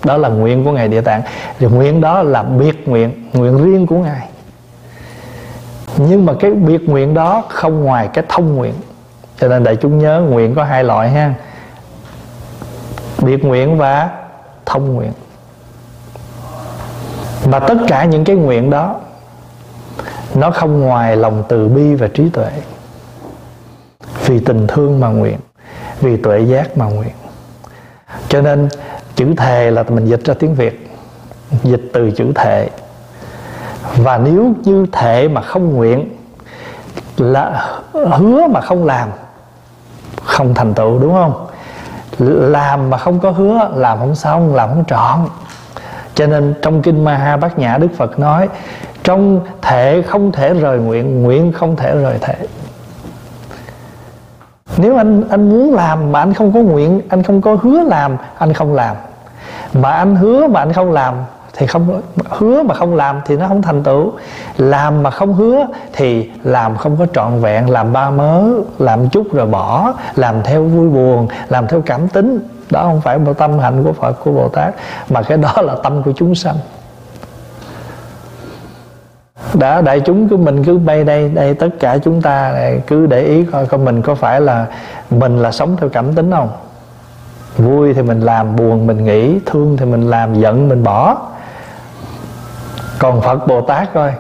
Đó 0.04 0.18
là 0.18 0.30
nguyện 0.30 0.66
của 0.66 0.72
ngài 0.72 0.88
địa 0.88 1.02
tạng. 1.02 1.22
Thì 1.60 1.68
nguyện 1.68 2.02
đó 2.02 2.24
là 2.24 2.44
biệt 2.44 2.88
nguyện 2.90 3.30
nguyện 3.34 3.64
riêng 3.64 3.88
của 3.88 3.98
ngài. 3.98 4.28
Nhưng 5.98 6.26
mà 6.26 6.34
cái 6.40 6.52
biệt 6.52 6.90
nguyện 6.90 7.14
đó 7.14 7.44
không 7.50 7.84
ngoài 7.84 8.10
cái 8.14 8.24
thông 8.30 8.56
nguyện. 8.56 8.74
Cho 9.40 9.48
nên 9.48 9.64
đại 9.64 9.76
chúng 9.76 10.00
nhớ, 10.00 10.22
nguyện 10.30 10.56
có 10.56 10.64
hai 10.64 10.84
loại 10.84 11.10
ha. 11.10 11.34
Biệt 13.22 13.46
nguyện 13.46 13.78
và 13.78 14.10
thông 14.66 14.94
nguyện 14.94 15.12
và 17.44 17.60
tất 17.60 17.78
cả 17.88 18.06
những 18.06 18.24
cái 18.24 18.36
nguyện 18.36 18.70
đó, 18.70 18.96
nó 20.36 20.52
không 20.52 20.82
ngoài 20.82 21.18
lòng 21.18 21.44
từ 21.48 21.68
bi 21.68 21.96
và 21.96 22.08
trí 22.08 22.30
tuệ. 22.30 22.52
Vì 24.26 24.40
tình 24.40 24.68
thương 24.68 25.00
mà 25.00 25.08
nguyện, 25.08 25.38
vì 26.00 26.18
tuệ 26.18 26.40
giác 26.40 26.78
mà 26.78 26.86
nguyện. 26.86 27.14
Cho 28.30 28.42
nên, 28.42 28.70
chữ 29.16 29.34
thề 29.38 29.72
là 29.72 29.84
mình 29.84 30.06
dịch 30.06 30.26
ra 30.26 30.34
tiếng 30.40 30.56
việt. 30.56 30.88
Dịch 31.64 31.82
từ 31.94 32.12
chữ 32.12 32.32
thệ 32.36 32.70
và 33.96 34.18
nếu 34.18 34.54
như 34.64 34.86
thệ 34.92 35.28
mà 35.28 35.42
không 35.42 35.76
nguyện, 35.76 36.10
là 37.18 37.70
hứa 37.94 38.48
mà 38.48 38.62
không 38.62 38.86
làm, 38.86 39.10
không 40.24 40.54
thành 40.54 40.74
tựu, 40.74 41.00
đúng 41.00 41.14
không? 41.14 41.48
Làm 42.52 42.90
mà 42.90 42.98
không 42.98 43.20
có 43.20 43.32
hứa, 43.32 43.70
làm 43.76 44.00
không 44.00 44.16
xong, 44.16 44.56
làm 44.56 44.70
không 44.70 44.84
trọn 44.88 45.20
cho 46.16 46.28
nên 46.28 46.54
trong 46.62 46.82
kinh 46.82 47.04
Maha 47.04 47.38
bát 47.38 47.60
nhã 47.60 47.78
đức 47.78 47.88
phật 47.98 48.20
nói, 48.20 48.50
trong 49.04 49.40
thể 49.62 50.02
không 50.02 50.32
thể 50.32 50.54
rời 50.54 50.78
nguyện 50.78 51.24
nguyện 51.24 51.52
không 51.52 51.76
thể 51.76 51.96
rời 51.96 52.18
thể. 52.22 52.36
Nếu 54.78 54.98
anh 54.98 55.24
anh 55.30 55.50
muốn 55.50 55.74
làm 55.74 56.12
mà 56.12 56.20
anh 56.20 56.34
không 56.34 56.54
có 56.54 56.60
nguyện, 56.60 57.02
anh 57.10 57.24
không 57.24 57.42
có 57.42 57.58
hứa 57.62 57.84
làm, 57.84 58.18
anh 58.38 58.54
không 58.54 58.74
làm. 58.74 58.96
Mà 59.74 59.92
anh 59.92 60.16
hứa 60.16 60.48
mà 60.48 60.60
anh 60.60 60.74
không 60.74 60.92
làm 60.92 61.16
thì 61.54 61.68
không, 61.68 62.02
hứa 62.30 62.64
mà 62.64 62.76
không 62.76 62.96
làm 62.96 63.22
thì 63.26 63.38
nó 63.38 63.48
không 63.48 63.62
thành 63.62 63.84
tựu. 63.84 64.12
Làm 64.58 65.04
mà 65.04 65.10
không 65.10 65.34
hứa 65.34 65.68
thì 65.94 66.30
làm 66.44 66.78
không 66.78 66.98
có 66.98 67.06
trọn 67.14 67.40
vẹn, 67.42 67.70
làm 67.70 67.94
ba 67.94 68.10
mớ, 68.10 68.44
làm 68.80 69.10
chút 69.10 69.34
rồi 69.34 69.48
bỏ, 69.48 69.94
làm 70.16 70.36
theo 70.44 70.64
vui 70.64 70.90
buồn, 70.90 71.28
làm 71.50 71.68
theo 71.68 71.82
cảm 71.86 72.08
tính 72.08 72.40
đó 72.72 72.84
không 72.84 73.02
phải 73.02 73.18
một 73.18 73.34
tâm 73.38 73.60
hạnh 73.60 73.84
của 73.84 73.94
phật, 73.94 74.14
của 74.24 74.32
bồ 74.32 74.50
tát 74.50 74.76
mà 75.10 75.22
cái 75.22 75.38
đó 75.38 75.54
là 75.62 75.76
tâm 75.84 76.04
của 76.04 76.12
chúng 76.16 76.36
sanh. 76.36 76.56
Đã, 79.54 79.82
đại 79.82 80.00
chúng 80.00 80.30
của 80.30 80.38
mình 80.38 80.64
cứ 80.64 80.78
bay 80.78 81.04
đây 81.04 81.30
đây, 81.30 81.54
tất 81.54 81.70
cả 81.80 81.98
chúng 81.98 82.22
ta 82.22 82.54
cứ 82.88 83.06
để 83.06 83.22
ý 83.22 83.44
coi 83.44 83.66
coi 83.66 83.80
mình 83.80 84.02
có 84.02 84.16
phải 84.16 84.42
là 84.42 84.66
mình 85.10 85.38
là 85.38 85.52
sống 85.52 85.78
theo 85.80 85.90
cảm 85.90 86.14
tính 86.14 86.32
không? 86.32 86.50
Vui 87.58 87.94
thì 87.94 88.02
mình 88.02 88.22
làm, 88.22 88.56
buồn 88.56 88.88
mình 88.88 89.06
nghĩ, 89.06 89.40
thương 89.46 89.78
thì 89.78 89.86
mình 89.86 90.10
làm, 90.10 90.34
giận 90.34 90.70
mình 90.70 90.84
bỏ. 90.84 91.18
Còn 93.00 93.22
phật 93.22 93.48
bồ 93.48 93.62
tát 93.62 93.94
coi, 93.94 94.14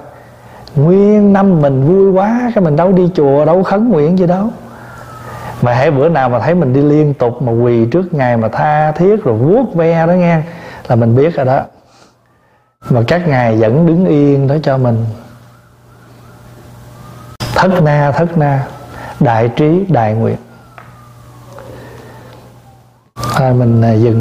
nguyên 0.76 1.34
năm 1.34 1.62
mình 1.62 1.88
vui 1.88 2.12
quá, 2.12 2.52
cái 2.56 2.64
mình 2.64 2.76
đâu 2.76 2.92
đi 2.92 3.12
chùa, 3.16 3.46
đâu 3.46 3.64
khấn 3.64 3.90
nguyện 3.90 4.20
gì 4.20 4.28
đâu 4.28 4.48
mà 5.62 5.74
hãy 5.74 5.92
bữa 5.92 6.10
nào 6.10 6.30
mà 6.30 6.40
thấy 6.40 6.56
mình 6.56 6.74
đi 6.74 6.82
liên 6.82 7.14
tục 7.14 7.42
mà 7.42 7.52
quỳ 7.52 7.86
trước 7.86 8.14
ngài 8.14 8.38
mà 8.38 8.48
tha 8.48 8.92
thiết 8.92 9.24
rồi 9.24 9.38
vuốt 9.38 9.76
ve 9.76 10.08
đó 10.08 10.14
nghe, 10.14 10.42
là 10.88 10.96
mình 10.96 11.16
biết 11.16 11.36
rồi 11.36 11.46
đó. 11.46 11.62
Mà 12.90 13.02
các 13.08 13.28
ngài 13.28 13.56
vẫn 13.56 13.86
đứng 13.86 14.06
yên 14.06 14.48
đó 14.48 14.56
cho 14.64 14.78
mình. 14.78 15.06
Thất 17.56 17.82
na 17.84 18.12
thất 18.12 18.38
na, 18.38 18.68
đại 19.20 19.50
trí, 19.56 19.86
đại 19.90 20.14
nguyện. 20.14 20.38
Thôi 23.36 23.54
mình 23.54 23.82
à, 23.82 23.94
dừng. 23.94 24.10